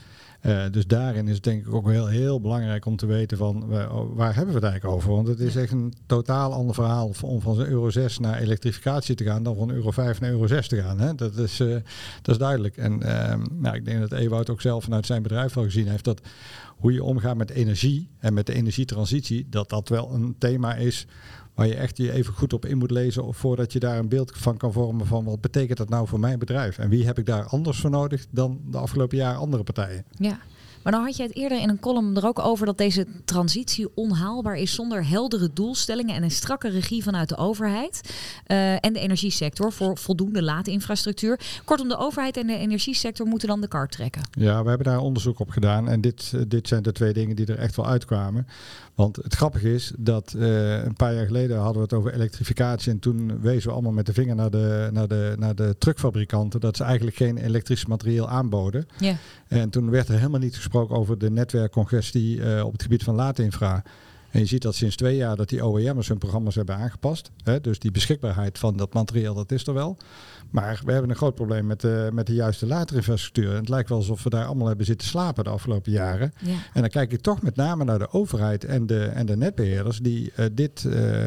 Uh, 0.47 0.63
dus 0.71 0.87
daarin 0.87 1.29
is 1.29 1.35
het 1.35 1.45
denk 1.45 1.67
ik 1.67 1.75
ook 1.75 1.89
heel, 1.89 2.07
heel 2.07 2.41
belangrijk 2.41 2.87
om 2.87 2.97
te 2.97 3.07
weten 3.07 3.39
van 3.39 3.65
uh, 3.71 4.03
waar 4.15 4.35
hebben 4.35 4.55
we 4.55 4.61
het 4.61 4.71
eigenlijk 4.71 4.95
over. 4.95 5.11
Want 5.11 5.29
het 5.29 5.41
is 5.41 5.57
echt 5.57 5.73
een 5.73 5.95
totaal 6.07 6.53
ander 6.53 6.75
verhaal 6.75 7.13
om 7.21 7.41
van 7.41 7.61
euro 7.61 7.91
6 7.91 8.19
naar 8.19 8.39
elektrificatie 8.39 9.15
te 9.15 9.25
gaan 9.25 9.43
dan 9.43 9.57
van 9.57 9.71
euro 9.71 9.91
5 9.91 10.21
naar 10.21 10.31
euro 10.31 10.47
6 10.47 10.69
te 10.69 10.83
gaan. 10.83 11.01
Hè? 11.01 11.15
Dat, 11.15 11.37
is, 11.37 11.61
uh, 11.61 11.75
dat 12.23 12.35
is 12.35 12.39
duidelijk. 12.39 12.77
En 12.77 12.99
nou, 13.53 13.77
ik 13.77 13.85
denk 13.85 14.01
dat 14.01 14.13
Ewout 14.13 14.51
ook 14.51 14.61
zelf 14.61 14.85
vanuit 14.85 15.07
zijn 15.07 15.23
bedrijf 15.23 15.57
al 15.57 15.63
gezien 15.63 15.89
heeft 15.89 16.05
dat 16.05 16.21
hoe 16.77 16.93
je 16.93 17.05
omgaat 17.05 17.37
met 17.37 17.51
energie 17.51 18.09
en 18.19 18.35
met 18.35 18.47
de 18.47 18.55
energietransitie, 18.55 19.47
dat 19.51 19.69
dat 19.69 19.89
wel 19.89 20.15
een 20.15 20.35
thema 20.39 20.75
is 20.75 21.07
waar 21.61 21.69
je 21.69 21.75
echt 21.75 21.97
je 21.97 22.13
even 22.13 22.35
goed 22.35 22.53
op 22.53 22.67
in 22.67 22.79
moet 22.79 22.91
lezen 22.91 23.35
voordat 23.35 23.73
je 23.73 23.79
daar 23.79 23.99
een 23.99 24.09
beeld 24.09 24.33
van 24.35 24.57
kan 24.57 24.73
vormen 24.73 25.07
van 25.07 25.25
wat 25.25 25.41
betekent 25.41 25.79
dat 25.79 25.89
nou 25.89 26.07
voor 26.07 26.21
mijn 26.21 26.39
bedrijf 26.39 26.79
en 26.79 26.89
wie 26.89 27.07
heb 27.07 27.19
ik 27.19 27.27
daar 27.27 27.45
anders 27.45 27.81
voor 27.81 27.91
nodig 27.91 28.27
dan 28.31 28.61
de 28.71 28.79
afgelopen 28.79 29.17
jaren 29.17 29.39
andere 29.39 29.63
partijen. 29.63 30.05
Ja. 30.11 30.39
Maar 30.83 30.93
dan 30.93 31.05
had 31.05 31.17
je 31.17 31.23
het 31.23 31.37
eerder 31.37 31.61
in 31.61 31.69
een 31.69 31.81
column 31.81 32.17
er 32.17 32.27
ook 32.27 32.39
over 32.39 32.67
dat 32.67 32.79
deze 32.79 33.07
transitie 33.25 33.89
onhaalbaar 33.95 34.57
is 34.57 34.75
zonder 34.75 35.09
heldere 35.09 35.51
doelstellingen 35.53 36.15
en 36.15 36.23
een 36.23 36.31
strakke 36.31 36.69
regie 36.69 37.03
vanuit 37.03 37.29
de 37.29 37.37
overheid 37.37 38.01
uh, 38.47 38.73
en 38.73 38.93
de 38.93 39.01
energiesector 39.01 39.73
voor 39.73 39.99
voldoende 39.99 40.43
laadinfrastructuur. 40.43 41.41
Kortom, 41.65 41.89
de 41.89 41.97
overheid 41.97 42.37
en 42.37 42.47
de 42.47 42.57
energiesector 42.57 43.27
moeten 43.27 43.49
dan 43.49 43.61
de 43.61 43.69
kar 43.69 43.89
trekken. 43.89 44.23
Ja, 44.31 44.63
we 44.63 44.69
hebben 44.69 44.87
daar 44.87 45.01
onderzoek 45.01 45.39
op 45.39 45.51
gedaan 45.51 45.89
en 45.89 46.01
dit, 46.01 46.33
dit 46.51 46.69
zijn 46.69 46.83
de 46.83 46.93
twee 46.93 47.13
dingen 47.13 47.37
die 47.37 47.47
er 47.47 47.59
echt 47.59 47.77
wel 47.77 47.87
uitkwamen. 47.87 48.47
Want 48.95 49.17
het 49.17 49.35
grappige 49.35 49.75
is 49.75 49.93
dat 49.99 50.35
uh, 50.37 50.85
een 50.85 50.95
paar 50.95 51.15
jaar 51.15 51.27
geleden 51.27 51.57
hadden 51.57 51.77
we 51.77 51.83
het 51.83 51.93
over 51.93 52.15
elektrificatie 52.15 52.93
en 52.93 52.99
toen 52.99 53.41
wezen 53.41 53.69
we 53.69 53.75
allemaal 53.75 53.93
met 53.93 54.07
de 54.07 54.13
vinger 54.13 54.35
naar 54.35 54.51
de, 54.51 54.89
naar 54.93 55.09
de, 55.09 55.35
naar 55.39 55.55
de 55.55 55.75
truckfabrikanten 55.79 56.61
dat 56.61 56.77
ze 56.77 56.85
eigenlijk 56.85 57.17
geen 57.17 57.37
elektrisch 57.37 57.87
materieel 57.87 58.29
aanboden. 58.29 58.87
Ja. 58.99 59.17
En 59.49 59.71
toen 59.71 59.91
werd 59.91 60.09
er 60.09 60.15
helemaal 60.15 60.41
niet 60.41 60.55
gesproken 60.55 60.70
over 60.75 61.19
de 61.19 61.31
netwerkcongestie 61.31 62.37
uh, 62.37 62.65
op 62.65 62.73
het 62.73 62.83
gebied 62.83 63.03
van 63.03 63.15
laadinfra. 63.15 63.83
En 64.31 64.41
je 64.41 64.47
ziet 64.47 64.63
dat 64.63 64.75
sinds 64.75 64.97
twee 64.97 65.17
jaar 65.17 65.37
dat 65.37 65.49
die 65.49 65.67
OEM'ers 65.67 66.09
hun 66.09 66.19
programma's 66.19 66.55
hebben 66.55 66.77
aangepast. 66.77 67.31
Hè, 67.45 67.61
dus 67.61 67.79
die 67.79 67.91
beschikbaarheid 67.91 68.59
van 68.59 68.77
dat 68.77 68.95
materiaal, 68.95 69.35
dat 69.35 69.53
is 69.53 69.67
er 69.67 69.75
wel. 69.75 69.97
Maar 70.51 70.81
we 70.85 70.93
hebben 70.93 71.11
een 71.11 71.17
groot 71.17 71.35
probleem 71.35 71.67
met 71.67 71.81
de, 71.81 72.11
met 72.13 72.27
de 72.27 72.35
juiste 72.35 72.67
laadinfrastructuur. 72.67 73.51
En 73.51 73.57
het 73.57 73.69
lijkt 73.69 73.89
wel 73.89 73.99
alsof 73.99 74.23
we 74.23 74.31
daar 74.31 74.45
allemaal 74.45 74.67
hebben 74.67 74.87
zitten 74.87 75.09
slapen 75.09 75.45
de 75.45 75.51
afgelopen 75.51 75.93
jaren. 75.93 76.33
Ja. 76.41 76.55
En 76.73 76.81
dan 76.81 76.91
kijk 76.91 77.13
ik 77.13 77.21
toch 77.21 77.43
met 77.43 77.57
name 77.57 77.85
naar 77.85 77.99
de 77.99 78.13
overheid 78.13 78.65
en 78.65 78.87
de, 78.87 79.05
en 79.05 79.27
de 79.27 79.37
netbeheerders 79.37 79.99
die 79.99 80.33
uh, 80.37 80.47
dit, 80.53 80.85
uh, 80.87 81.27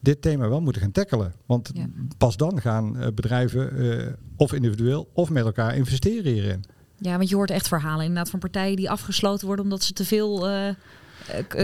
dit 0.00 0.22
thema 0.22 0.48
wel 0.48 0.60
moeten 0.60 0.82
gaan 0.82 0.92
tackelen. 0.92 1.34
Want 1.46 1.70
Ja. 1.74 1.86
pas 2.18 2.36
dan 2.36 2.60
gaan 2.60 2.96
uh, 2.96 3.06
bedrijven 3.14 4.16
of 4.36 4.52
individueel 4.52 5.08
of 5.12 5.30
met 5.30 5.44
elkaar 5.44 5.76
investeren 5.76 6.32
hierin. 6.32 6.64
Ja, 7.02 7.16
want 7.16 7.28
je 7.28 7.34
hoort 7.34 7.50
echt 7.50 7.68
verhalen 7.68 8.04
inderdaad 8.04 8.30
van 8.30 8.38
partijen 8.38 8.76
die 8.76 8.90
afgesloten 8.90 9.46
worden 9.46 9.64
omdat 9.64 9.82
ze 9.82 9.92
te 9.92 10.04
veel 10.04 10.50
uh, 10.50 10.68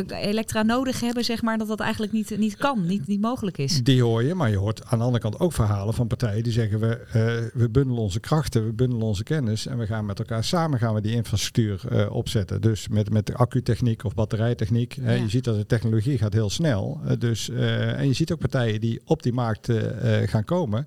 elektra 0.09 0.63
nodig 0.63 1.01
hebben, 1.01 1.25
zeg 1.25 1.43
maar, 1.43 1.59
dat 1.59 1.69
dat 1.69 1.81
eigenlijk 1.81 2.13
niet, 2.13 2.39
niet 2.39 2.57
kan, 2.57 2.87
niet, 2.87 3.07
niet 3.07 3.21
mogelijk 3.21 3.59
is. 3.59 3.83
Die 3.83 4.03
hoor 4.03 4.23
je, 4.23 4.35
maar 4.35 4.51
je 4.51 4.57
hoort 4.57 4.85
aan 4.85 4.99
de 4.99 5.05
andere 5.05 5.23
kant 5.23 5.39
ook 5.39 5.53
verhalen 5.53 5.95
van 5.95 6.07
partijen 6.07 6.43
die 6.43 6.53
zeggen 6.53 6.81
we, 6.81 6.99
uh, 7.07 7.61
we 7.63 7.71
bundelen 7.71 8.03
onze 8.03 8.21
krachten, 8.21 8.65
we 8.65 8.73
bundelen 8.73 9.07
onze 9.07 9.23
kennis 9.23 9.67
en 9.67 9.79
we 9.79 9.87
gaan 9.87 10.07
met 10.07 10.19
elkaar 10.19 10.45
samen 10.45 10.79
gaan 10.79 10.95
we 10.95 11.01
die 11.01 11.15
infrastructuur 11.15 11.81
uh, 11.93 12.15
opzetten. 12.15 12.61
Dus 12.61 12.89
met, 12.89 13.11
met 13.11 13.27
de 13.27 13.35
accutechniek 13.35 14.05
of 14.05 14.15
batterijtechniek. 14.15 14.95
Ja. 14.95 15.11
je 15.11 15.29
ziet 15.29 15.45
dat 15.45 15.57
de 15.57 15.67
technologie 15.67 16.19
gaat 16.19 16.33
heel 16.33 16.51
snel. 16.51 17.01
dus, 17.19 17.49
en 17.49 18.07
je 18.07 18.13
ziet 18.13 18.33
ook 18.33 18.39
partijen 18.39 18.81
die 18.81 19.01
op 19.05 19.23
die 19.23 19.33
markt 19.33 19.69
gaan 20.27 20.45
komen. 20.45 20.87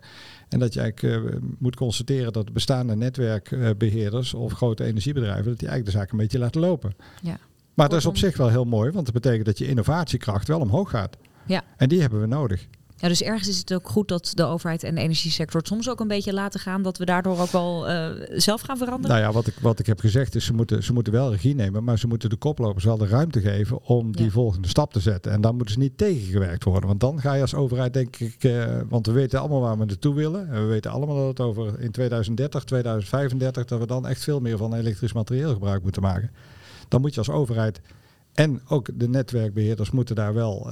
En 0.49 0.59
dat 0.59 0.73
je 0.73 0.79
eigenlijk 0.79 1.25
uh, 1.25 1.41
moet 1.57 1.75
constateren 1.75 2.33
dat 2.33 2.53
bestaande 2.53 2.95
netwerkbeheerders 2.95 4.33
of 4.33 4.53
grote 4.53 4.83
energiebedrijven, 4.83 5.45
dat 5.45 5.59
die 5.59 5.67
eigenlijk 5.67 5.95
de 5.95 6.01
zaak 6.01 6.11
een 6.11 6.17
beetje 6.17 6.39
laten 6.39 6.61
lopen. 6.61 6.95
Ja. 7.21 7.39
Maar 7.79 7.89
dat 7.89 7.99
is 7.99 8.05
op 8.05 8.17
zich 8.17 8.37
wel 8.37 8.49
heel 8.49 8.65
mooi, 8.65 8.91
want 8.91 9.05
dat 9.05 9.13
betekent 9.13 9.45
dat 9.45 9.57
je 9.57 9.67
innovatiekracht 9.67 10.47
wel 10.47 10.59
omhoog 10.59 10.89
gaat. 10.89 11.17
Ja. 11.45 11.63
En 11.77 11.89
die 11.89 12.01
hebben 12.01 12.21
we 12.21 12.27
nodig. 12.27 12.67
Ja, 12.95 13.07
dus 13.07 13.23
ergens 13.23 13.47
is 13.47 13.57
het 13.57 13.73
ook 13.73 13.89
goed 13.89 14.07
dat 14.07 14.31
de 14.33 14.43
overheid 14.43 14.83
en 14.83 14.95
de 14.95 15.01
energiesector 15.01 15.59
het 15.59 15.69
soms 15.69 15.89
ook 15.89 15.99
een 15.99 16.07
beetje 16.07 16.33
laten 16.33 16.59
gaan. 16.59 16.81
Dat 16.81 16.97
we 16.97 17.05
daardoor 17.05 17.39
ook 17.39 17.51
wel 17.51 17.89
uh, 17.89 18.09
zelf 18.33 18.61
gaan 18.61 18.77
veranderen. 18.77 19.15
Nou 19.15 19.27
ja, 19.27 19.33
wat 19.33 19.47
ik, 19.47 19.53
wat 19.61 19.79
ik 19.79 19.85
heb 19.85 19.99
gezegd 19.99 20.35
is, 20.35 20.45
ze 20.45 20.53
moeten, 20.53 20.83
ze 20.83 20.93
moeten 20.93 21.13
wel 21.13 21.31
regie 21.31 21.55
nemen. 21.55 21.83
Maar 21.83 21.99
ze 21.99 22.07
moeten 22.07 22.29
de 22.29 22.35
koplopers 22.35 22.83
wel 22.83 22.97
de 22.97 23.07
ruimte 23.07 23.41
geven 23.41 23.83
om 23.83 24.15
die 24.15 24.25
ja. 24.25 24.31
volgende 24.31 24.67
stap 24.67 24.93
te 24.93 24.99
zetten. 24.99 25.31
En 25.31 25.41
dan 25.41 25.55
moeten 25.55 25.73
ze 25.73 25.79
niet 25.79 25.97
tegengewerkt 25.97 26.63
worden. 26.63 26.87
Want 26.87 26.99
dan 26.99 27.19
ga 27.21 27.33
je 27.33 27.41
als 27.41 27.55
overheid 27.55 27.93
denk 27.93 28.15
ik, 28.15 28.43
uh, 28.43 28.81
want 28.89 29.05
we 29.05 29.11
weten 29.11 29.39
allemaal 29.39 29.61
waar 29.61 29.77
we 29.77 29.85
naartoe 29.85 30.15
willen. 30.15 30.49
En 30.49 30.61
we 30.61 30.67
weten 30.67 30.91
allemaal 30.91 31.15
dat 31.15 31.27
het 31.27 31.39
over 31.39 31.79
in 31.79 31.91
2030, 31.91 32.63
2035, 32.63 33.65
dat 33.65 33.79
we 33.79 33.87
dan 33.87 34.07
echt 34.07 34.23
veel 34.23 34.39
meer 34.39 34.57
van 34.57 34.73
elektrisch 34.73 35.13
materieel 35.13 35.53
gebruik 35.53 35.83
moeten 35.83 36.01
maken. 36.01 36.31
Dan 36.89 37.01
moet 37.01 37.13
je 37.13 37.19
als 37.19 37.29
overheid 37.29 37.81
en 38.33 38.61
ook 38.67 38.89
de 38.93 39.09
netwerkbeheerders 39.09 39.91
moeten 39.91 40.15
daar 40.15 40.33
wel 40.33 40.67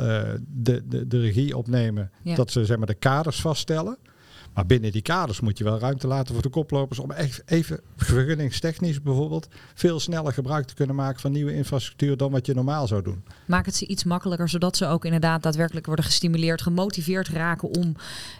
de, 0.47 0.83
de, 0.87 1.07
de 1.07 1.19
regie 1.19 1.57
opnemen. 1.57 2.11
Dat 2.23 2.51
ze 2.51 2.65
zeg 2.65 2.77
maar, 2.77 2.87
de 2.87 2.93
kaders 2.93 3.41
vaststellen. 3.41 3.97
Maar 4.57 4.65
binnen 4.65 4.91
die 4.91 5.01
kaders 5.01 5.39
moet 5.39 5.57
je 5.57 5.63
wel 5.63 5.79
ruimte 5.79 6.07
laten 6.07 6.33
voor 6.33 6.43
de 6.43 6.49
koplopers 6.49 6.99
om 6.99 7.11
echt 7.11 7.41
even 7.45 7.79
vergunningstechnisch 7.95 9.01
bijvoorbeeld 9.01 9.47
veel 9.73 9.99
sneller 9.99 10.33
gebruik 10.33 10.65
te 10.65 10.73
kunnen 10.73 10.95
maken 10.95 11.19
van 11.19 11.31
nieuwe 11.31 11.53
infrastructuur 11.53 12.17
dan 12.17 12.31
wat 12.31 12.45
je 12.45 12.53
normaal 12.53 12.87
zou 12.87 13.01
doen. 13.01 13.23
Maak 13.45 13.65
het 13.65 13.75
ze 13.75 13.87
iets 13.87 14.03
makkelijker 14.03 14.49
zodat 14.49 14.77
ze 14.77 14.85
ook 14.85 15.05
inderdaad 15.05 15.43
daadwerkelijk 15.43 15.85
worden 15.85 16.05
gestimuleerd, 16.05 16.61
gemotiveerd 16.61 17.27
raken 17.27 17.69
om 17.69 17.95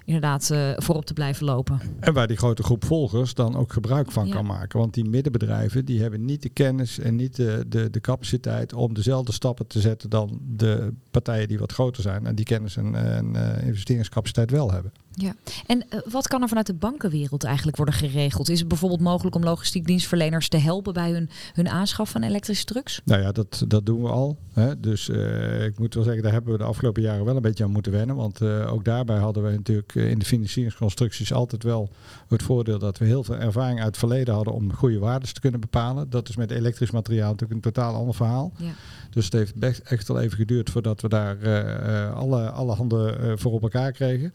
inderdaad 0.06 0.50
uh, 0.52 0.72
voorop 0.76 1.06
te 1.06 1.14
blijven 1.14 1.46
lopen. 1.46 1.82
En 2.00 2.14
waar 2.14 2.28
die 2.28 2.38
grote 2.38 2.64
groep 2.64 2.86
volgers 2.86 3.34
dan 3.34 3.56
ook 3.56 3.74
gebruik 3.74 4.12
van 4.12 4.30
kan 4.30 4.46
maken. 4.46 4.80
Want 4.80 4.94
die 4.94 5.06
middenbedrijven 5.06 5.86
die 5.86 6.02
hebben 6.02 6.26
niet 6.26 6.42
de 6.42 6.50
kennis 6.50 7.00
en 7.00 7.16
niet 7.16 7.36
de, 7.36 7.66
de, 7.68 7.90
de 7.90 8.02
capaciteit 8.02 8.74
om 8.74 8.94
dezelfde 8.94 9.32
stappen 9.32 9.68
te 9.68 9.80
zetten 9.80 10.10
dan 10.10 10.40
de 10.42 10.94
partijen 11.12 11.48
die 11.48 11.60
wat 11.60 11.72
groter 11.72 12.02
zijn 12.02 12.26
en 12.26 12.36
die 12.36 12.46
kennis 12.46 12.78
en, 12.78 12.96
en 12.96 13.34
uh, 13.36 13.68
investeringscapaciteit 13.68 14.52
wel 14.52 14.72
hebben. 14.72 14.92
Ja, 15.20 15.34
en 15.66 15.86
uh, 15.90 16.00
wat 16.10 16.28
kan 16.28 16.42
er 16.42 16.48
vanuit 16.48 16.66
de 16.66 16.74
bankenwereld 16.74 17.44
eigenlijk 17.44 17.78
worden 17.78 17.96
geregeld? 17.96 18.50
Is 18.50 18.60
het 18.60 18.68
bijvoorbeeld 18.68 19.02
mogelijk 19.02 19.36
om 19.36 19.44
logistiek 19.44 19.86
dienstverleners 19.86 20.50
te 20.50 20.58
helpen 20.58 20.94
bij 20.94 21.12
hun, 21.12 21.30
hun 21.54 21.70
aanschaf 21.70 22.10
van 22.10 22.24
elektrische 22.24 22.66
trucks? 22.66 23.02
Nou 23.06 23.22
ja, 23.22 23.32
dat, 23.32 23.64
dat 23.68 23.86
doen 23.86 24.02
we 24.02 24.10
al. 24.10 24.38
Hè. 24.54 24.80
Dus 24.80 25.10
uh, 25.10 25.66
ik 25.66 25.80
moet 25.80 25.94
wel 25.94 26.04
zeggen, 26.04 26.24
daar 26.24 26.32
hebben 26.32 26.52
we 26.52 26.58
de 26.58 26.64
afgelopen 26.64 27.02
jaren 27.02 27.26
wel 27.26 27.36
een 27.36 27.42
beetje 27.42 27.64
aan 27.64 27.72
moeten 27.72 27.92
wennen. 27.92 28.16
Want 28.16 28.42
uh, 28.42 28.74
ook 28.74 28.86
daarbij 28.86 29.18
hadden 29.18 29.44
we 29.44 29.52
natuurlijk 29.52 29.96
in 29.96 30.20
de 30.20 30.26
financieringsconstructies 30.26 31.34
altijd 31.34 31.64
wel 31.64 31.90
het 32.28 32.44
voordeel 32.44 32.80
dat 32.80 32.98
we 32.98 33.06
heel 33.06 33.24
veel 33.24 33.36
ervaring 33.36 33.78
uit 33.78 33.88
het 33.88 33.98
verleden 33.98 34.34
hadden 34.34 34.54
om 34.54 34.74
goede 34.74 35.00
waardes 35.00 35.34
te 35.34 35.40
kunnen 35.40 35.60
bepalen. 35.60 36.10
Dat 36.10 36.30
is 36.30 36.36
met 36.36 36.52
elektrisch 36.52 36.92
materiaal 36.92 37.32
natuurlijk 37.32 37.66
een 37.66 37.72
totaal 37.74 37.96
ander 37.96 38.16
verhaal. 38.16 38.52
Ja. 38.58 38.72
Dus 39.10 39.26
het 39.26 39.34
heeft 39.34 39.56
best 39.56 39.80
echt 39.80 40.08
wel 40.08 40.20
even 40.20 40.38
geduurd 40.38 40.70
voordat 40.70 41.02
we 41.02 41.10
daar 41.10 41.38
alle, 42.14 42.50
alle 42.50 42.74
handen 42.74 43.40
voor 43.40 43.52
op 43.52 43.62
elkaar 43.62 43.92
kregen. 43.92 44.34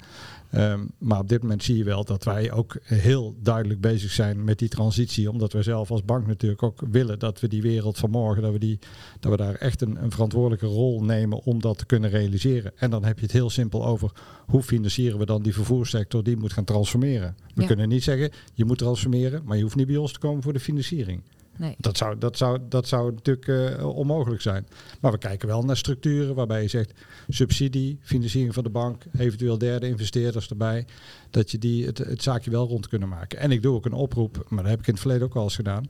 Um, 0.54 0.90
maar 0.98 1.18
op 1.18 1.28
dit 1.28 1.42
moment 1.42 1.62
zie 1.62 1.76
je 1.76 1.84
wel 1.84 2.04
dat 2.04 2.24
wij 2.24 2.52
ook 2.52 2.76
heel 2.82 3.34
duidelijk 3.42 3.80
bezig 3.80 4.10
zijn 4.10 4.44
met 4.44 4.58
die 4.58 4.68
transitie. 4.68 5.30
Omdat 5.30 5.52
we 5.52 5.62
zelf 5.62 5.90
als 5.90 6.04
bank 6.04 6.26
natuurlijk 6.26 6.62
ook 6.62 6.80
willen 6.90 7.18
dat 7.18 7.40
we 7.40 7.48
die 7.48 7.62
wereld 7.62 7.98
van 7.98 8.10
morgen, 8.10 8.42
dat 8.42 8.52
we, 8.52 8.58
die, 8.58 8.78
dat 9.20 9.30
we 9.30 9.36
daar 9.36 9.54
echt 9.54 9.80
een, 9.80 10.02
een 10.02 10.10
verantwoordelijke 10.10 10.66
rol 10.66 11.04
nemen 11.04 11.42
om 11.44 11.60
dat 11.60 11.78
te 11.78 11.86
kunnen 11.86 12.10
realiseren. 12.10 12.72
En 12.76 12.90
dan 12.90 13.04
heb 13.04 13.18
je 13.18 13.24
het 13.24 13.32
heel 13.32 13.50
simpel 13.50 13.86
over 13.86 14.12
hoe 14.46 14.62
financieren 14.62 15.18
we 15.18 15.26
dan 15.26 15.42
die 15.42 15.54
vervoerssector 15.54 16.22
die 16.22 16.36
moet 16.36 16.52
gaan 16.52 16.64
transformeren. 16.64 17.36
We 17.54 17.66
kunnen 17.66 17.88
niet 17.88 18.02
zeggen 18.02 18.30
je 18.54 18.64
moet 18.64 18.78
transformeren, 18.78 19.42
maar 19.44 19.56
je 19.56 19.62
hoeft 19.62 19.76
niet 19.76 19.86
bij 19.86 19.96
ons 19.96 20.12
te 20.12 20.18
komen 20.18 20.42
voor 20.42 20.52
de 20.52 20.60
financiering. 20.60 21.22
Nee. 21.56 21.74
Dat, 21.78 21.96
zou, 21.96 22.18
dat, 22.18 22.36
zou, 22.36 22.58
dat 22.68 22.88
zou 22.88 23.12
natuurlijk 23.12 23.46
uh, 23.46 23.86
onmogelijk 23.96 24.42
zijn. 24.42 24.66
Maar 25.00 25.12
we 25.12 25.18
kijken 25.18 25.48
wel 25.48 25.62
naar 25.62 25.76
structuren 25.76 26.34
waarbij 26.34 26.62
je 26.62 26.68
zegt 26.68 26.92
subsidie, 27.28 27.98
financiering 28.02 28.54
van 28.54 28.62
de 28.62 28.70
bank, 28.70 29.04
eventueel 29.18 29.58
derde 29.58 29.88
investeerders 29.88 30.48
erbij. 30.48 30.86
Dat 31.30 31.50
je 31.50 31.58
die, 31.58 31.86
het, 31.86 31.98
het 31.98 32.22
zaakje 32.22 32.50
wel 32.50 32.68
rond 32.68 32.88
kunnen 32.88 33.08
maken. 33.08 33.38
En 33.38 33.50
ik 33.50 33.62
doe 33.62 33.74
ook 33.74 33.84
een 33.84 33.92
oproep, 33.92 34.46
maar 34.48 34.62
dat 34.62 34.70
heb 34.70 34.80
ik 34.80 34.86
in 34.86 34.92
het 34.92 35.02
verleden 35.02 35.26
ook 35.26 35.36
al 35.36 35.42
eens 35.42 35.54
gedaan, 35.54 35.86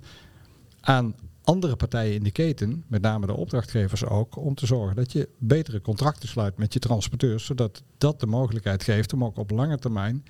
aan 0.81 1.15
andere 1.45 1.77
partijen 1.77 2.15
in 2.15 2.23
de 2.23 2.31
keten, 2.31 2.85
met 2.87 3.03
name 3.03 3.27
de 3.27 3.37
opdrachtgevers 3.37 4.05
ook, 4.05 4.37
om 4.37 4.55
te 4.55 4.67
zorgen 4.67 4.97
dat 4.97 5.13
je 5.13 5.29
betere 5.39 5.81
contracten 5.81 6.29
sluit 6.29 6.57
met 6.57 6.73
je 6.73 6.79
transporteurs, 6.79 7.45
zodat 7.45 7.83
dat 7.99 8.21
de 8.21 8.27
mogelijkheid 8.27 8.83
geeft 8.83 9.13
om 9.13 9.25
ook 9.25 9.37
op 9.37 9.51
lange 9.51 9.79
termijn 9.79 10.25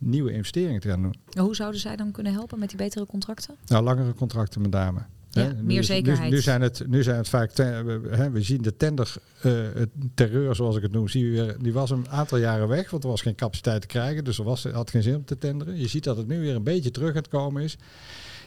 nieuwe 0.00 0.32
investeringen 0.32 0.80
te 0.80 0.88
gaan 0.88 1.02
doen. 1.02 1.14
Hoe 1.44 1.54
zouden 1.54 1.80
zij 1.80 1.96
dan 1.96 2.10
kunnen 2.10 2.32
helpen 2.32 2.58
met 2.58 2.68
die 2.68 2.78
betere 2.78 3.06
contracten? 3.06 3.54
Nou, 3.66 3.84
langere 3.84 4.14
contracten 4.14 4.60
met 4.60 4.70
name. 4.70 5.00
Ja, 5.30 5.52
meer 5.62 5.84
zekerheid. 5.84 6.30
Nu, 6.30 6.34
nu, 6.36 6.42
zijn 6.42 6.60
het, 6.60 6.82
nu 6.86 7.02
zijn 7.02 7.16
het 7.16 7.28
vaak, 7.28 7.56
hè, 7.56 8.30
we 8.30 8.42
zien 8.42 8.62
de 8.62 8.76
tender, 8.76 9.14
uh, 9.44 9.58
terreur 10.14 10.54
zoals 10.54 10.76
ik 10.76 10.82
het 10.82 10.92
noem, 10.92 11.08
zie 11.08 11.30
weer, 11.30 11.56
die 11.60 11.72
was 11.72 11.90
een 11.90 12.08
aantal 12.08 12.38
jaren 12.38 12.68
weg, 12.68 12.90
want 12.90 13.02
er 13.02 13.08
was 13.08 13.22
geen 13.22 13.34
capaciteit 13.34 13.80
te 13.80 13.86
krijgen, 13.86 14.24
dus 14.24 14.38
er 14.38 14.44
was, 14.44 14.64
had 14.64 14.90
geen 14.90 15.02
zin 15.02 15.16
om 15.16 15.24
te 15.24 15.38
tenderen. 15.38 15.78
Je 15.78 15.88
ziet 15.88 16.04
dat 16.04 16.16
het 16.16 16.26
nu 16.26 16.40
weer 16.40 16.54
een 16.54 16.62
beetje 16.62 16.90
terug 16.90 17.08
aan 17.08 17.16
het 17.16 17.28
komen 17.28 17.62
is. 17.62 17.78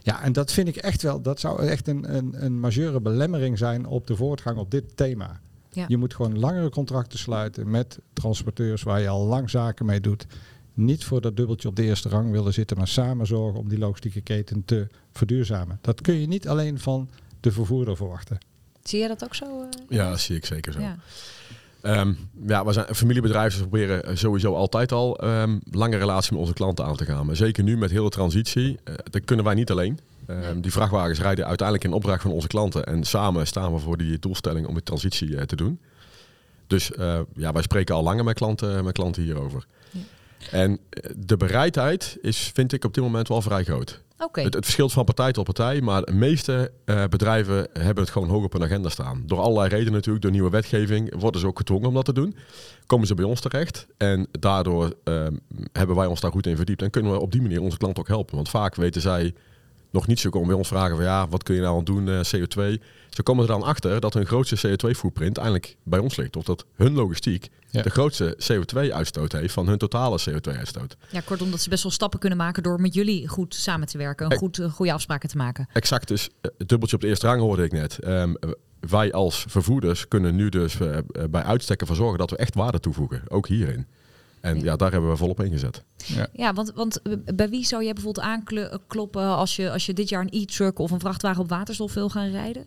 Ja, 0.02 0.24
en 0.24 0.34
dat 0.34 0.52
vind 0.52 0.68
ik 0.68 0.76
echt 0.76 1.02
wel, 1.02 1.22
dat 1.22 1.40
zou 1.40 1.68
echt 1.68 1.88
een, 1.88 2.16
een, 2.16 2.46
een 2.46 2.60
majeure 2.60 3.02
belemmering 3.02 3.58
zijn 3.58 3.86
op 3.86 4.08
de 4.08 4.16
voortgang 4.16 4.58
op 4.58 4.72
dit 4.72 4.98
thema. 4.98 5.40
Ja. 5.70 5.86
Je 5.88 5.98
moet 5.98 6.14
gewoon 6.14 6.40
langere 6.40 6.70
contracten 6.70 7.20
sluiten 7.20 7.70
met 7.70 8.00
transporteurs 8.14 8.84
waar 8.84 9.02
je 9.02 9.08
al 9.08 9.26
lang 9.26 9.50
zaken 9.50 9.86
mee 9.86 10.00
doet 10.00 10.26
niet 10.74 11.04
voor 11.04 11.22
dat 11.22 11.38
dubbeltje 11.38 11.68
op 11.68 11.76
de 11.76 11.84
eerste 11.84 12.10
rang 12.10 12.32
willen 12.32 12.54
zitten, 12.54 12.78
maar 12.78 12.88
samen 12.88 13.28
zorgen 13.28 13.60
om 13.60 13.70
die 13.70 13.78
logistieke 13.78 14.22
keten 14.22 14.66
te 14.66 14.88
verduurzamen. 15.12 15.80
Dat 15.82 16.02
kun 16.02 16.20
je 16.20 16.28
niet 16.28 16.48
alleen 16.48 16.80
van 16.80 17.10
de 17.40 17.52
vervoerder 17.52 17.96
verwachten. 17.96 18.38
Zie 18.84 19.00
je 19.00 19.08
dat 19.08 19.24
ook 19.24 19.36
zo? 19.36 19.46
Uh, 19.46 19.68
ja, 19.90 20.10
dat 20.10 20.20
zie 20.20 20.36
ik 20.36 20.46
zeker 20.46 20.74
zo. 20.74 20.80
Ja. 20.80 20.98
Um, 21.86 22.18
ja, 22.48 22.66
we 22.66 22.74
zijn 22.74 22.96
familiebedrijven, 22.96 23.62
we 23.62 23.68
proberen 23.68 24.18
sowieso 24.18 24.56
altijd 24.56 24.92
al 24.92 25.24
um, 25.24 25.62
lange 25.72 25.98
relatie 25.98 26.32
met 26.32 26.42
onze 26.42 26.54
klanten 26.54 26.86
aan 26.86 26.96
te 26.96 27.06
gaan. 27.06 27.26
Maar 27.26 27.36
zeker 27.36 27.64
nu 27.64 27.78
met 27.78 27.92
hele 27.92 28.10
transitie, 28.10 28.70
uh, 28.70 28.96
dat 29.10 29.26
kunnen 29.26 29.46
wij 29.46 29.54
niet 29.54 29.72
alleen. 29.72 30.00
Um, 30.28 30.62
die 30.62 30.72
vrachtwagens 30.72 31.20
rijden 31.20 31.46
uiteindelijk 31.46 31.88
in 31.88 31.94
opdracht 31.94 32.22
van 32.22 32.32
onze 32.32 32.48
klanten. 32.48 32.84
En 32.84 33.04
samen 33.04 33.48
staan 33.48 33.74
we 33.74 33.80
voor 33.80 33.98
die 33.98 34.20
doelstelling 34.20 34.68
om 34.68 34.74
die 34.74 34.84
transitie 34.84 35.30
uh, 35.30 35.42
te 35.42 35.56
doen. 35.56 35.80
Dus 36.68 36.92
ja, 37.36 37.52
wij 37.52 37.62
spreken 37.62 37.96
al 37.96 38.04
langer 38.04 38.24
met 38.24 38.36
klanten, 38.36 38.84
met 38.84 38.94
klanten 38.94 39.24
hierover. 39.24 39.66
En 40.52 40.80
eh, 40.90 41.12
de 41.18 41.38
bereidheid 41.38 42.18
is, 42.22 42.52
vind 42.54 42.74
ik 42.74 42.86
op 42.86 42.94
dit 42.94 43.04
moment 43.04 43.28
wel 43.28 43.42
vrij 43.42 43.64
groot. 43.64 44.02
Okay. 44.18 44.44
Het, 44.44 44.54
het, 44.54 44.64
verschilt 44.64 44.92
van 44.92 45.06
partij 45.06 45.32
tot 45.32 45.44
partij, 45.44 45.82
maar 45.82 46.02
de 46.02 46.14
meeste 46.14 46.72
uh, 46.86 47.04
bedrijven 47.10 47.68
hebben 47.74 48.04
het 48.04 48.14
gewoon 48.14 48.30
hoog 48.30 48.44
op 48.44 48.54
hun 48.54 48.64
agenda 48.64 48.90
staan. 48.90 49.24
Door 49.26 49.40
allerlei 49.40 49.70
redenen 49.70 49.94
natuurlijk, 49.94 50.24
door 50.24 50.32
nieuwe 50.32 50.50
wetgeving, 50.50 51.20
worden 51.20 51.42
ze 51.42 51.48
ook 51.48 51.58
gedwongen 51.58 51.88
om 51.88 51.94
dat 51.94 52.06
te 52.06 52.14
doen. 52.14 52.36
Komen 52.86 53.08
ze 53.08 53.16
bij 53.16 53.26
ons 53.26 53.42
terecht 53.42 53.88
en 53.98 54.28
daardoor 54.32 54.94
uh, 55.04 55.28
hebben 55.72 55.96
wij 55.96 56.06
ons 56.06 56.20
daar 56.20 56.32
goed 56.32 56.48
in 56.48 56.56
verdiept 56.56 56.82
en 56.82 56.90
kunnen 56.90 57.12
we 57.12 57.20
op 57.20 57.32
die 57.32 57.42
manier 57.42 57.62
onze 57.62 57.78
klant 57.78 58.00
ook 58.00 58.08
helpen. 58.08 58.36
Want 58.36 58.50
vaak 58.50 58.76
weten 58.76 59.02
zij 59.02 59.34
nog 59.92 60.08
niet 60.08 60.20
zo 60.20 60.30
komen 60.30 60.48
bij 60.48 60.58
ons 60.58 60.68
vragen 60.68 60.96
van 60.96 61.06
ja, 61.06 61.28
wat 61.28 61.44
kun 61.44 61.56
je 61.56 61.62
nou 61.62 61.78
aan 61.78 61.84
doen, 61.84 62.08
uh, 62.08 62.20
CO2. 62.36 62.82
Ze 63.14 63.24
komen 63.24 63.44
er 63.44 63.50
dan 63.50 63.64
achter 63.64 64.00
dat 64.00 64.14
hun 64.14 64.26
grootste 64.26 64.68
CO2-footprint 64.68 65.38
eigenlijk 65.38 65.76
bij 65.84 66.00
ons 66.00 66.16
ligt. 66.16 66.36
Of 66.36 66.44
dat 66.44 66.66
hun 66.76 66.94
logistiek 66.94 67.50
de 67.72 67.90
grootste 67.90 68.38
CO2-uitstoot 68.52 69.32
heeft 69.32 69.54
van 69.54 69.68
hun 69.68 69.78
totale 69.78 70.20
CO2-uitstoot. 70.30 70.98
Ja, 71.12 71.22
kortom 71.26 71.52
dat 71.52 71.62
ze 71.62 71.70
best 71.70 71.84
wel 71.84 71.92
stappen 71.92 72.20
kunnen 72.20 72.38
maken 72.38 72.64
door 72.64 72.82
met 72.82 72.94
jullie 72.94 73.28
goed 73.28 73.56
samen 73.56 73.88
te 73.88 73.98
werken. 73.98 74.30
En 74.30 74.38
goed, 74.38 74.58
uh, 74.58 74.72
goede 74.72 74.94
afspraken 74.94 75.30
te 75.30 75.38
maken. 75.38 75.68
Exact, 75.74 76.08
dus 76.08 76.30
uh, 76.42 76.52
dubbeltje 76.58 76.96
op 76.96 77.02
de 77.02 77.08
eerste 77.08 77.28
rang 77.28 77.42
hoorde 77.42 77.64
ik 77.64 77.72
net. 77.72 78.00
Um, 78.08 78.36
wij 78.80 79.12
als 79.12 79.46
vervoerders 79.48 80.08
kunnen 80.08 80.36
nu 80.36 80.50
dus 80.50 80.78
bij 81.30 81.44
uitstekken 81.44 81.88
van 81.88 81.96
zorgen 81.96 82.18
dat 82.18 82.30
we 82.30 82.38
echt 82.38 82.56
waarde 82.56 82.80
toevoegen. 82.80 83.22
Ook 83.28 83.48
hierin. 83.48 83.88
En 84.42 84.60
ja. 84.60 84.76
daar 84.76 84.92
hebben 84.92 85.10
we 85.10 85.18
volop 85.18 85.42
ingezet. 85.42 85.84
Ja, 86.06 86.28
ja 86.34 86.54
want, 86.54 86.72
want 86.76 87.02
bij 87.36 87.50
wie 87.50 87.66
zou 87.66 87.84
jij 87.84 87.94
bijvoorbeeld 87.94 88.26
aankloppen 88.26 89.24
als 89.24 89.56
je, 89.56 89.72
als 89.72 89.86
je 89.86 89.94
dit 89.94 90.10
jaar 90.10 90.22
een 90.22 90.42
e-truck 90.42 90.80
of 90.80 90.92
een 90.92 91.00
vrachtwagen 91.00 91.42
op 91.42 91.50
waterstof 91.50 91.94
wil 91.94 92.10
gaan 92.10 92.32
rijden? 92.32 92.66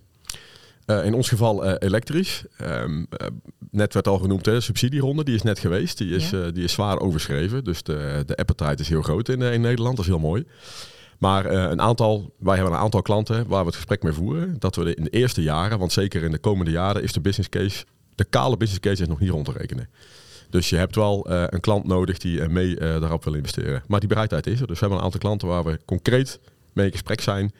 Uh, 0.87 1.05
in 1.05 1.15
ons 1.15 1.29
geval 1.29 1.67
uh, 1.67 1.75
elektrisch. 1.79 2.45
Um, 2.63 2.99
uh, 2.99 3.27
net 3.71 3.95
werd 3.95 4.09
al 4.09 4.19
genoemd, 4.19 4.45
de 4.45 4.61
subsidieronde, 4.61 5.25
die 5.25 5.35
is 5.35 5.43
net 5.43 5.59
geweest. 5.59 5.99
Die 5.99 6.15
is, 6.15 6.31
ja. 6.31 6.51
die 6.51 6.65
is 6.65 6.73
zwaar 6.73 7.01
overschreven. 7.01 7.65
Dus 7.65 7.83
de, 7.83 8.23
de 8.27 8.37
appetite 8.37 8.83
is 8.83 8.89
heel 8.89 9.03
groot 9.03 9.29
in, 9.29 9.43
in 9.43 9.61
Nederland. 9.61 9.97
Dat 9.97 10.05
is 10.05 10.11
heel 10.11 10.21
mooi. 10.21 10.45
Maar 11.19 11.45
een 11.47 11.81
aantal, 11.81 12.35
wij 12.39 12.55
hebben 12.55 12.73
een 12.73 12.79
aantal 12.79 13.03
klanten 13.03 13.47
waar 13.47 13.61
we 13.61 13.67
het 13.67 13.75
gesprek 13.75 14.03
mee 14.03 14.13
voeren. 14.13 14.57
Dat 14.59 14.77
we 14.77 14.85
de, 14.85 14.95
in 14.95 15.05
de 15.05 15.11
eerste 15.11 15.43
jaren, 15.43 15.79
want 15.79 15.93
zeker 15.93 16.23
in 16.23 16.31
de 16.31 16.39
komende 16.39 16.71
jaren, 16.71 17.03
is 17.03 17.13
de 17.13 17.21
business 17.21 17.49
case, 17.49 17.85
de 18.15 18.25
kale 18.25 18.57
business 18.57 18.81
case 18.81 19.03
is 19.03 19.09
nog 19.09 19.21
niet 19.21 19.31
rond 19.31 19.45
te 19.45 19.53
rekenen. 19.53 19.89
Dus 20.51 20.71
je 20.71 20.77
hebt 20.77 20.95
wel 20.95 21.31
een 21.31 21.61
klant 21.61 21.87
nodig 21.87 22.19
die 22.19 22.49
mee 22.49 22.75
daarop 22.77 23.25
wil 23.25 23.35
investeren. 23.35 23.83
Maar 23.87 24.01
die 24.01 24.09
bereidheid 24.09 24.47
is 24.47 24.61
er. 24.61 24.67
Dus 24.67 24.75
we 24.75 24.81
hebben 24.81 24.99
een 24.99 25.05
aantal 25.05 25.21
klanten 25.21 25.49
waar 25.49 25.65
we 25.65 25.79
concreet 25.85 26.41
mee 26.73 26.87
in 26.87 26.93
gesprek 26.93 27.21
zijn. 27.21 27.53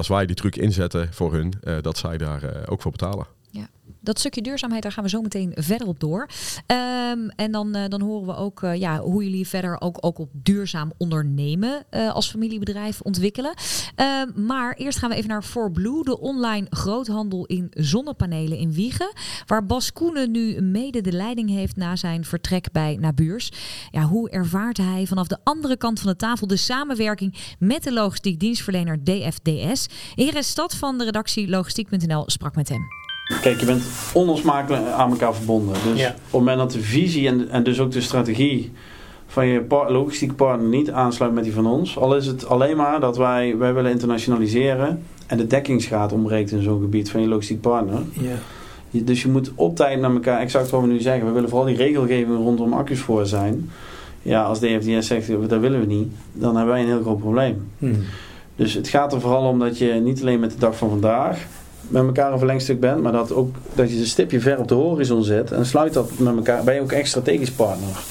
Als 0.00 0.08
wij 0.08 0.26
die 0.26 0.36
truc 0.36 0.56
inzetten 0.56 1.12
voor 1.12 1.32
hun, 1.32 1.52
dat 1.80 1.98
zij 1.98 2.18
daar 2.18 2.68
ook 2.68 2.82
voor 2.82 2.90
betalen. 2.90 3.26
Ja. 3.50 3.68
Dat 4.02 4.18
stukje 4.18 4.42
duurzaamheid, 4.42 4.82
daar 4.82 4.92
gaan 4.92 5.04
we 5.04 5.10
zo 5.10 5.22
meteen 5.22 5.52
verder 5.54 5.86
op 5.86 6.00
door. 6.00 6.28
Um, 6.66 7.30
en 7.30 7.52
dan, 7.52 7.76
uh, 7.76 7.84
dan 7.88 8.00
horen 8.00 8.26
we 8.26 8.36
ook 8.36 8.62
uh, 8.62 8.74
ja, 8.74 8.98
hoe 9.00 9.24
jullie 9.24 9.48
verder 9.48 9.80
ook, 9.80 9.96
ook 10.00 10.18
op 10.18 10.30
duurzaam 10.32 10.92
ondernemen 10.98 11.84
uh, 11.90 12.12
als 12.12 12.30
familiebedrijf 12.30 13.00
ontwikkelen. 13.00 13.54
Uh, 13.96 14.22
maar 14.34 14.74
eerst 14.74 14.98
gaan 14.98 15.10
we 15.10 15.16
even 15.16 15.28
naar 15.28 15.70
Blue, 15.72 16.04
de 16.04 16.20
online 16.20 16.66
groothandel 16.70 17.46
in 17.46 17.66
zonnepanelen 17.70 18.58
in 18.58 18.72
Wiegen. 18.72 19.12
Waar 19.46 19.66
Bas 19.66 19.92
Koenen 19.92 20.30
nu 20.30 20.60
mede 20.60 21.00
de 21.00 21.12
leiding 21.12 21.50
heeft 21.50 21.76
na 21.76 21.96
zijn 21.96 22.24
vertrek 22.24 22.72
bij 22.72 22.96
Nabuurs. 23.00 23.52
Ja, 23.90 24.02
hoe 24.02 24.30
ervaart 24.30 24.76
hij 24.76 25.06
vanaf 25.06 25.26
de 25.26 25.38
andere 25.44 25.76
kant 25.76 26.00
van 26.00 26.10
de 26.10 26.16
tafel 26.16 26.46
de 26.46 26.56
samenwerking 26.56 27.34
met 27.58 27.82
de 27.82 27.92
logistiek 27.92 28.40
dienstverlener 28.40 29.04
DFDS? 29.04 29.86
Heer 30.14 30.44
Stad 30.44 30.74
van 30.74 30.98
de 30.98 31.04
redactie 31.04 31.48
logistiek.nl 31.48 32.22
sprak 32.26 32.56
met 32.56 32.68
hem. 32.68 32.99
Kijk, 33.40 33.60
je 33.60 33.66
bent 33.66 33.82
onlosmakelijk 34.12 34.86
aan 34.86 35.10
elkaar 35.10 35.34
verbonden. 35.34 35.74
Dus 35.92 36.06
op 36.06 36.14
het 36.22 36.32
moment 36.32 36.58
dat 36.58 36.72
de 36.72 36.80
visie 36.80 37.28
en, 37.28 37.48
en 37.50 37.62
dus 37.62 37.80
ook 37.80 37.90
de 37.90 38.00
strategie 38.00 38.72
van 39.26 39.46
je 39.46 39.60
par 39.60 39.92
logistieke 39.92 40.34
partner 40.34 40.68
niet 40.68 40.90
aansluit 40.90 41.32
met 41.32 41.44
die 41.44 41.52
van 41.52 41.66
ons. 41.66 41.98
Al 41.98 42.16
is 42.16 42.26
het 42.26 42.46
alleen 42.46 42.76
maar 42.76 43.00
dat 43.00 43.16
wij, 43.16 43.56
wij 43.56 43.74
willen 43.74 43.90
internationaliseren 43.90 45.02
en 45.26 45.36
de 45.36 45.46
dekkingsgraad 45.46 46.12
ontbreekt 46.12 46.50
in 46.50 46.62
zo'n 46.62 46.80
gebied 46.80 47.10
van 47.10 47.20
je 47.20 47.28
logistiek 47.28 47.60
partner. 47.60 48.02
Ja. 48.12 49.02
dus 49.02 49.22
je 49.22 49.28
moet 49.28 49.50
op 49.54 49.76
tijd 49.76 50.00
naar 50.00 50.12
elkaar, 50.12 50.40
exact 50.40 50.70
wat 50.70 50.80
we 50.80 50.86
nu 50.86 51.00
zeggen. 51.00 51.26
We 51.26 51.32
willen 51.32 51.48
vooral 51.48 51.66
die 51.66 51.76
regelgeving 51.76 52.36
rondom 52.36 52.72
accu's 52.72 53.00
voor 53.00 53.26
zijn. 53.26 53.70
Ja, 54.22 54.42
als 54.42 54.60
DFDS 54.60 55.06
zegt 55.06 55.48
dat 55.48 55.60
willen 55.60 55.80
we 55.80 55.86
niet, 55.86 56.08
dan 56.32 56.56
hebben 56.56 56.74
wij 56.74 56.82
een 56.82 56.88
heel 56.88 57.02
groot 57.02 57.20
probleem. 57.20 57.70
Hmm. 57.78 58.02
Dus 58.56 58.74
het 58.74 58.88
gaat 58.88 59.12
er 59.12 59.20
vooral 59.20 59.48
om 59.48 59.58
dat 59.58 59.78
je 59.78 59.92
niet 59.92 60.20
alleen 60.20 60.40
met 60.40 60.50
de 60.50 60.58
dag 60.58 60.76
van 60.76 60.88
vandaag 60.88 61.46
met 61.90 62.02
elkaar 62.02 62.32
een 62.32 62.38
verlengstuk 62.38 62.80
bent, 62.80 63.02
maar 63.02 63.12
dat, 63.12 63.32
ook, 63.32 63.54
dat 63.74 63.90
je 63.90 63.98
een 63.98 64.06
stipje 64.06 64.40
ver 64.40 64.58
op 64.58 64.68
de 64.68 64.74
horizon 64.74 65.24
zet 65.24 65.52
en 65.52 65.66
sluit 65.66 65.92
dat 65.92 66.10
met 66.18 66.36
elkaar. 66.36 66.64
Ben 66.64 66.74
je 66.74 66.80
ook 66.80 66.92
echt 66.92 67.08
strategisch 67.08 67.50
partner. 67.50 68.02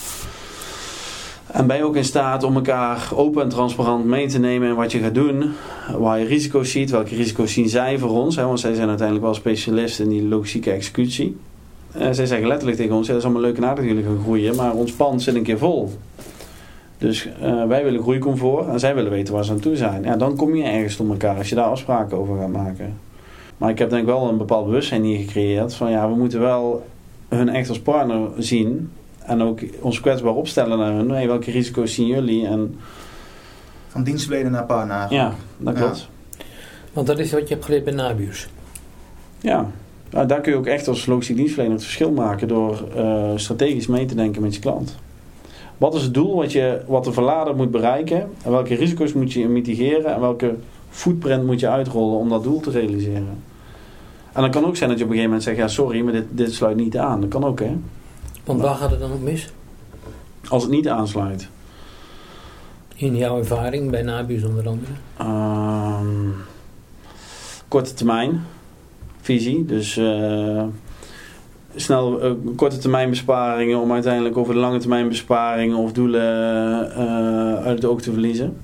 En 1.51 1.67
ben 1.67 1.77
je 1.77 1.83
ook 1.83 1.95
in 1.95 2.03
staat 2.03 2.43
om 2.43 2.55
elkaar 2.55 3.09
open 3.15 3.41
en 3.41 3.50
transparant 3.50 4.05
mee 4.05 4.27
te 4.27 4.39
nemen 4.39 4.67
in 4.69 4.75
wat 4.75 4.91
je 4.91 5.00
gaat 5.00 5.13
doen. 5.13 5.51
Waar 5.98 6.19
je 6.19 6.25
risico's 6.25 6.71
ziet, 6.71 6.89
welke 6.89 7.15
risico's 7.15 7.53
zien 7.53 7.69
zij 7.69 7.98
voor 7.98 8.09
ons. 8.09 8.36
Hè, 8.36 8.45
want 8.45 8.59
zij 8.59 8.74
zijn 8.74 8.88
uiteindelijk 8.88 9.25
wel 9.25 9.36
specialisten 9.36 10.03
in 10.03 10.09
die 10.09 10.27
logistieke 10.27 10.71
executie. 10.71 11.38
En 11.91 12.15
zij 12.15 12.25
zeggen 12.25 12.48
letterlijk 12.48 12.77
tegen 12.77 12.95
ons, 12.95 13.07
ja, 13.07 13.13
dat 13.13 13.21
is 13.21 13.27
allemaal 13.27 13.48
leuk 13.48 13.57
en 13.57 13.65
aardig 13.65 13.86
dat 13.86 13.93
jullie 13.93 14.09
gaan 14.09 14.24
groeien, 14.24 14.55
maar 14.55 14.74
ons 14.74 14.91
pand 14.91 15.21
zit 15.21 15.36
een 15.36 15.43
keer 15.43 15.57
vol. 15.57 15.89
Dus 16.98 17.29
uh, 17.41 17.65
wij 17.67 17.83
willen 17.83 18.01
groeicomfort 18.01 18.67
en 18.67 18.79
zij 18.79 18.95
willen 18.95 19.12
weten 19.12 19.33
waar 19.33 19.45
ze 19.45 19.51
aan 19.51 19.59
toe 19.59 19.75
zijn. 19.75 20.03
Ja, 20.03 20.15
dan 20.15 20.36
kom 20.36 20.55
je 20.55 20.63
ergens 20.63 20.95
tot 20.95 21.09
elkaar 21.09 21.38
als 21.38 21.50
je 21.50 21.55
daar 21.55 21.65
afspraken 21.65 22.17
over 22.17 22.38
gaat 22.38 22.51
maken. 22.51 23.09
Maar 23.60 23.70
ik 23.70 23.80
heb 23.80 23.89
denk 23.89 24.01
ik 24.01 24.08
wel 24.08 24.30
een 24.30 24.38
bepaald 24.38 24.66
bewustzijn 24.66 25.04
hier 25.04 25.18
gecreëerd 25.18 25.74
van 25.74 25.92
ja, 25.92 26.10
we 26.10 26.16
moeten 26.16 26.39
wel 26.39 26.86
hun 27.28 27.50
echt 27.50 27.70
als 27.70 27.80
partner 27.80 28.30
zien 28.38 28.92
en 29.20 29.42
ook 29.42 29.60
ons 29.82 30.00
kwetsbaar 30.00 30.36
opstellen 30.36 30.78
naar 30.78 30.94
hun. 30.94 31.10
Hey, 31.10 31.28
welke 31.28 31.51
risico's 31.51 31.94
zien 31.94 32.08
jullie? 32.08 32.48
En... 32.48 32.75
Van 33.88 34.04
dienstverlener 34.04 34.51
naar 34.51 34.66
partner. 34.66 35.13
Ja, 35.13 35.34
dat 35.58 35.74
klopt. 35.74 36.10
Want 36.94 37.08
dat 37.08 37.20
is 37.20 37.32
wat 37.32 37.48
je 37.48 37.54
hebt 37.54 37.66
geleerd 37.66 37.84
bij 37.84 37.94
Nabius. 37.94 38.48
Ja, 39.39 39.72
nou, 40.10 40.28
daar 40.28 40.42
kun 40.42 40.51
je 40.51 40.58
ook 40.58 40.66
echt 40.66 40.88
als 40.88 41.06
logistiek 41.06 41.36
dienstverlener 41.36 41.75
het 41.75 41.86
verschil 41.86 42.12
maken 42.12 42.48
door 42.48 42.84
uh, 42.96 43.32
strategisch 43.36 43.88
mee 43.88 44.06
te 44.06 44.16
denken 44.16 44.42
met 44.42 44.56
je 44.56 44.62
klant. 44.62 44.96
Wat 45.78 45.96
is 45.96 46.01
het 46.01 46.13
doel 46.13 46.36
wat, 46.36 46.51
je, 46.51 46.82
wat 46.88 47.04
de 47.04 47.13
verlader 47.13 47.56
moet 47.56 47.72
bereiken? 47.72 48.30
En 48.44 48.51
welke 48.51 48.75
risico's 48.75 49.13
moet 49.13 49.34
je 49.34 49.48
mitigeren? 49.48 50.13
En 50.13 50.22
welke 50.22 50.56
footprint 50.89 51.46
moet 51.46 51.60
je 51.60 51.70
uitrollen 51.70 52.18
om 52.18 52.30
dat 52.30 52.44
doel 52.44 52.60
te 52.60 52.72
realiseren? 52.72 53.49
En 54.33 54.41
dan 54.41 54.51
kan 54.51 54.65
ook 54.65 54.75
zijn 54.75 54.89
dat 54.89 55.00
je 55.00 55.05
op 55.05 55.09
een 55.09 55.17
gegeven 55.17 55.39
moment 55.39 55.43
zegt: 55.43 55.57
ja, 55.57 55.67
sorry, 55.67 56.01
maar 56.01 56.13
dit, 56.13 56.25
dit 56.29 56.53
sluit 56.53 56.75
niet 56.75 56.98
aan. 56.98 57.21
Dat 57.21 57.29
kan 57.29 57.43
ook, 57.43 57.59
hè? 57.59 57.77
Want 58.43 58.62
waar 58.62 58.75
gaat 58.75 58.91
het 58.91 59.00
dan 59.00 59.12
op 59.12 59.21
mis? 59.21 59.50
Als 60.50 60.63
het 60.63 60.71
niet 60.71 60.88
aansluit. 60.88 61.50
In 62.95 63.15
jouw 63.15 63.38
ervaring 63.38 63.91
bij 63.91 64.01
Nabius 64.01 64.43
onder 64.43 64.67
andere? 64.67 64.91
Um, 65.21 66.36
korte 67.67 67.93
termijn 67.93 68.45
visie. 69.21 69.65
Dus 69.65 69.98
uh, 69.98 70.63
snel 71.75 72.25
uh, 72.25 72.31
korte 72.55 72.77
termijn 72.77 73.09
besparingen 73.09 73.79
om 73.79 73.91
uiteindelijk 73.91 74.38
over 74.38 74.53
de 74.53 74.59
lange 74.59 74.79
termijn 74.79 75.07
besparingen 75.07 75.77
of 75.77 75.91
doelen 75.91 76.91
uh, 76.98 77.53
uit 77.53 77.75
het 77.75 77.86
oog 77.86 78.01
te 78.01 78.12
verliezen. 78.12 78.57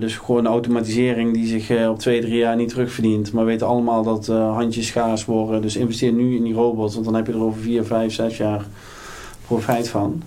Dus 0.00 0.16
gewoon 0.16 0.46
automatisering 0.46 1.34
die 1.34 1.46
zich 1.46 1.88
op 1.88 1.98
twee, 1.98 2.20
drie 2.20 2.36
jaar 2.36 2.56
niet 2.56 2.68
terugverdient. 2.68 3.32
Maar 3.32 3.44
we 3.44 3.50
weten 3.50 3.66
allemaal 3.66 4.02
dat 4.02 4.26
handjes 4.26 4.86
schaars 4.86 5.24
worden. 5.24 5.62
Dus 5.62 5.76
investeer 5.76 6.12
nu 6.12 6.36
in 6.36 6.42
die 6.42 6.54
robots, 6.54 6.94
want 6.94 7.06
dan 7.06 7.14
heb 7.14 7.26
je 7.26 7.32
er 7.32 7.42
over 7.42 7.60
vier, 7.60 7.84
vijf, 7.84 8.12
zes 8.12 8.36
jaar 8.36 8.66
profijt 9.46 9.88
van. 9.88 10.22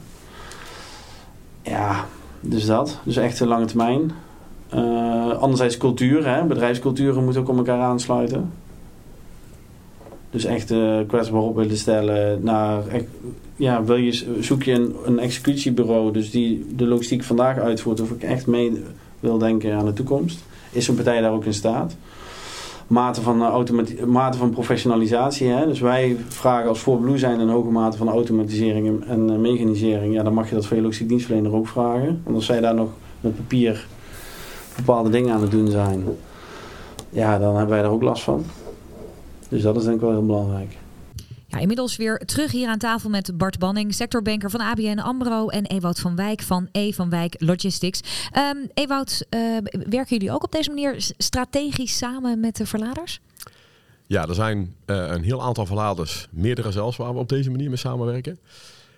Ja, 1.62 2.06
dus 2.40 2.66
dat. 2.66 3.00
Dus 3.04 3.18
echt 3.18 3.40
een 3.40 3.48
lange 3.48 3.66
termijn. 3.66 4.12
Anderzijds 5.40 5.78
cultuur, 5.78 6.28
hè? 6.28 6.44
bedrijfsculturen 6.44 7.24
moeten 7.24 7.42
ook 7.42 7.50
op 7.50 7.58
elkaar 7.58 7.82
aansluiten. 7.82 8.52
Dus 10.30 10.46
echt 10.46 10.74
kwetsbaar 11.08 11.42
op 11.42 11.56
willen 11.56 11.78
stellen 11.78 12.44
naar, 12.44 12.84
ja, 13.56 13.84
wil 13.84 13.96
je, 13.96 14.36
zoek 14.40 14.64
je 14.64 14.72
een, 14.72 14.96
een 15.06 15.20
executiebureau 15.20 16.14
dus 16.14 16.32
die 16.32 16.66
de 16.76 16.86
logistiek 16.86 17.24
vandaag 17.24 17.58
uitvoert 17.58 18.02
of 18.02 18.12
ik 18.12 18.24
echt 18.24 18.48
mee 18.48 18.84
wil 19.26 19.38
denken 19.38 19.76
aan 19.76 19.86
de 19.86 19.94
toekomst. 19.94 20.44
Is 20.72 20.88
een 20.88 20.96
partij 20.96 21.22
daar 21.22 21.32
ook 21.32 21.46
in 21.46 21.54
staat? 21.54 21.96
Mate 22.88 23.22
van, 23.22 23.42
uh, 23.42 24.06
mate 24.06 24.38
van 24.38 24.50
professionalisatie. 24.50 25.48
Hè? 25.48 25.66
Dus 25.66 25.80
wij 25.80 26.18
vragen 26.28 26.70
als 26.70 26.80
voor 26.80 27.00
Blue 27.00 27.18
zijn 27.18 27.40
een 27.40 27.50
hoge 27.50 27.70
mate 27.70 27.98
van 27.98 28.10
automatisering 28.10 28.88
en, 28.88 29.04
en 29.08 29.42
mechanisering. 29.42 30.14
Ja, 30.14 30.24
dan 30.24 30.34
mag 30.34 30.50
je 30.50 30.56
dat 30.56 30.66
voor 30.66 30.78
je 30.78 30.84
logistiek 30.84 31.10
dienstverlener 31.10 31.54
ook 31.54 31.68
vragen. 31.68 32.22
Want 32.24 32.36
als 32.36 32.46
zij 32.46 32.60
daar 32.60 32.76
nog 32.76 32.90
met 33.20 33.36
papier 33.36 33.88
bepaalde 34.76 35.10
dingen 35.10 35.34
aan 35.34 35.42
het 35.42 35.52
doen 35.52 35.70
zijn, 35.70 36.04
ja, 37.10 37.40
dan 37.40 37.56
hebben 37.56 37.74
wij 37.74 37.82
daar 37.82 37.92
ook 37.92 38.04
last 38.04 38.24
van. 38.24 38.44
Dus 39.50 39.62
dat 39.62 39.76
is 39.76 39.84
denk 39.84 39.96
ik 39.96 40.02
wel 40.02 40.12
heel 40.12 40.26
belangrijk. 40.26 40.78
Inmiddels 41.60 41.96
weer 41.96 42.18
terug 42.18 42.52
hier 42.52 42.68
aan 42.68 42.78
tafel 42.78 43.10
met 43.10 43.38
Bart 43.38 43.60
Banning, 43.60 43.94
sectorbanker 43.94 44.50
van 44.50 44.60
ABN 44.60 45.00
AMRO 45.00 45.48
en 45.48 45.66
Ewout 45.66 46.00
van 46.00 46.16
Wijk 46.16 46.42
van 46.42 46.70
E 46.72 46.92
van 46.92 47.10
Wijk 47.10 47.36
Logistics. 47.40 48.30
Um, 48.38 48.70
Ewout, 48.74 49.26
uh, 49.30 49.58
werken 49.72 50.18
jullie 50.18 50.32
ook 50.32 50.44
op 50.44 50.52
deze 50.52 50.70
manier 50.70 51.12
strategisch 51.18 51.98
samen 51.98 52.40
met 52.40 52.56
de 52.56 52.66
verladers? 52.66 53.20
Ja, 54.08 54.28
er 54.28 54.36
zijn 54.36 54.76
uh, 54.86 55.08
een 55.10 55.24
heel 55.24 55.42
aantal 55.42 55.66
verladers, 55.66 56.28
meerdere 56.32 56.72
zelfs, 56.72 56.98
waar 56.98 57.14
we 57.14 57.20
op 57.20 57.30
deze 57.30 57.52
manier 57.52 57.68
mee 57.68 57.78
samenwerken. 57.78 58.40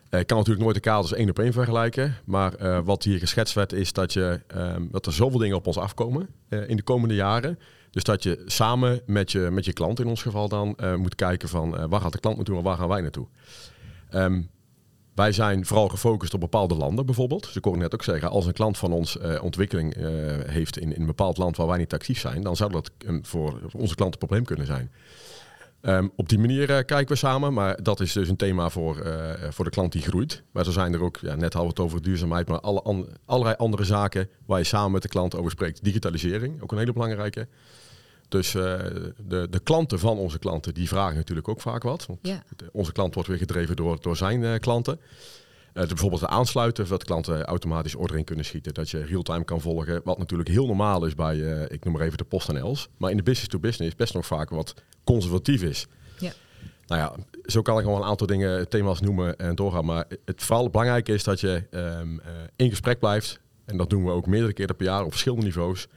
Eh, 0.10 0.20
ik 0.20 0.28
kan 0.28 0.38
natuurlijk 0.38 0.64
nooit 0.64 0.76
de 0.76 0.90
kaders 0.90 1.14
één 1.14 1.30
op 1.30 1.40
één 1.40 1.54
vergelijken. 1.54 2.16
Maar 2.26 2.84
wat 2.84 3.04
hier 3.04 3.20
geschetst 3.20 3.54
werd 3.54 3.74
is 3.74 3.94
dat, 3.94 4.14
je, 4.14 4.40
uh, 4.56 4.76
dat 4.92 5.06
er 5.06 5.14
zoveel 5.14 5.40
dingen 5.40 5.56
op 5.56 5.68
ons 5.68 5.78
afkomen 5.78 6.30
in 6.68 6.76
de 6.76 6.84
komende 6.84 7.16
jaren. 7.16 7.60
Dus 7.98 8.06
dat 8.06 8.24
je 8.24 8.44
samen 8.46 9.02
met 9.06 9.32
je, 9.32 9.40
met 9.40 9.66
je 9.66 9.74
klant 9.74 10.00
in 10.00 10.08
ons 10.08 10.22
geval 10.22 10.50
dan 10.50 10.78
moet 10.98 11.16
kijken 11.16 11.50
van 11.50 11.90
waar 11.90 12.02
gaat 12.02 12.12
de 12.12 12.20
klant 12.20 12.36
naartoe 12.36 12.58
en 12.58 12.64
waar 12.64 12.78
gaan 12.78 12.88
wij 12.88 13.02
naartoe. 13.02 13.28
Um, 14.14 14.50
wij 15.16 15.32
zijn 15.32 15.66
vooral 15.66 15.88
gefocust 15.88 16.34
op 16.34 16.40
bepaalde 16.40 16.76
landen 16.76 17.06
bijvoorbeeld. 17.06 17.44
Dus 17.44 17.56
ik 17.56 17.76
net 17.76 17.94
ook 17.94 18.04
zeggen, 18.04 18.30
als 18.30 18.46
een 18.46 18.54
klant 18.54 18.78
van 18.78 18.92
ons 18.92 19.18
ontwikkeling 19.42 19.96
heeft 20.48 20.78
in, 20.78 20.94
in 20.94 21.02
een 21.02 21.08
bepaald 21.08 21.38
land 21.38 21.58
waar 21.58 21.68
wij 21.68 21.78
niet 21.78 21.94
actief 21.94 22.20
zijn, 22.20 22.42
dan 22.42 22.56
zou 22.56 22.72
dat 22.72 22.92
voor 23.22 23.60
onze 23.74 23.96
klant 23.96 24.14
een 24.14 24.20
probleem 24.20 24.46
kunnen 24.46 24.66
zijn. 24.66 24.92
Um, 25.82 26.12
op 26.16 26.30
die 26.30 26.40
manier 26.40 26.86
kijken 26.86 27.08
we 27.08 27.16
samen, 27.16 27.54
maar 27.54 27.84
dat 27.84 28.00
is 28.00 28.14
dus 28.14 28.30
een 28.30 28.36
thema 28.36 28.70
voor, 28.70 29.08
voor 29.50 29.66
de 29.66 29.72
klant 29.72 29.92
die 29.92 30.02
groeit. 30.02 30.44
Maar 30.52 30.66
er 30.66 30.72
zijn 30.72 30.94
er 30.94 31.02
ook, 31.02 31.18
ja, 31.22 31.36
net 31.36 31.54
hadden 31.54 31.62
we 31.62 31.68
het 31.68 31.80
over 31.80 32.02
duurzaamheid, 32.02 32.48
maar 32.48 32.60
alle 32.60 33.08
allerlei 33.26 33.56
andere 33.56 33.84
zaken 33.84 34.30
waar 34.46 34.60
je 34.60 34.66
samen 34.66 34.92
met 34.92 35.02
de 35.02 35.08
klant 35.08 35.36
over 35.36 35.52
spreekt. 35.52 35.84
Digitalisering, 35.84 36.62
ook 36.62 36.72
een 36.72 36.78
hele 36.78 36.94
belangrijke. 36.94 37.48
Dus 38.28 38.54
uh, 38.54 38.64
de, 39.18 39.48
de 39.50 39.60
klanten 39.64 40.00
van 40.00 40.18
onze 40.18 40.40
klanten, 40.40 40.74
die 40.74 40.88
vragen 40.88 41.16
natuurlijk 41.16 41.48
ook 41.48 41.62
vaak 41.62 41.84
wat. 41.84 42.06
Want 42.06 42.20
ja. 42.22 42.44
onze 42.72 42.92
klant 42.92 43.14
wordt 43.14 43.30
weer 43.30 43.38
gedreven 43.38 43.76
door, 43.76 44.02
door 44.02 44.18
zijn 44.18 44.60
klanten. 44.60 45.00
Uh, 45.74 45.88
bijvoorbeeld 45.88 46.22
de 46.22 46.28
aansluiten, 46.28 46.88
dat 46.88 47.04
klanten 47.04 47.44
automatisch 47.44 47.96
ordering 47.96 48.26
kunnen 48.26 48.46
schieten. 48.46 48.74
Dat 48.74 48.90
je 48.90 49.04
real-time 49.04 49.44
kan 49.44 49.62
volgen. 49.62 50.02
Wat 50.04 50.18
natuurlijk 50.18 50.50
heel 50.50 50.66
normaal 50.66 51.06
is 51.06 51.16
bij, 51.16 51.38
ik 51.68 51.84
noem 51.84 51.94
maar 51.94 52.02
even 52.02 52.18
de 52.18 52.24
PostNL's. 52.24 52.90
Maar 52.98 53.12
in 53.12 53.18
de 53.18 53.24
business-to-business 53.24 53.96
best 53.96 54.14
nog 54.14 54.26
vaak 54.26 54.50
wat 54.50 54.74
conservatief 55.04 55.62
is. 55.62 55.88
Ja. 56.20 56.32
Nou 56.88 57.02
ja, 57.02 57.24
zo 57.46 57.62
kan 57.62 57.78
ik 57.78 57.84
gewoon 57.84 58.02
een 58.02 58.08
aantal 58.08 58.28
dingen, 58.28 58.70
thema's 58.70 59.00
noemen 59.00 59.38
en 59.38 59.56
doorgaan. 59.56 59.86
Maar 59.86 60.06
het 60.26 60.44
vooral 60.44 60.70
belangrijk 60.70 61.10
is 61.10 61.24
dat 61.24 61.40
je 61.40 61.64
um, 61.72 62.14
uh, 62.14 62.20
in 62.56 62.70
gesprek 62.70 63.00
blijft. 63.00 63.40
En 63.66 63.78
dat 63.78 63.90
doen 63.90 64.06
we 64.06 64.12
ook 64.12 64.26
meerdere 64.26 64.54
keren 64.54 64.76
per 64.76 64.86
jaar 64.86 65.04
op 65.04 65.12
verschillende 65.12 65.46
niveaus. 65.46 65.88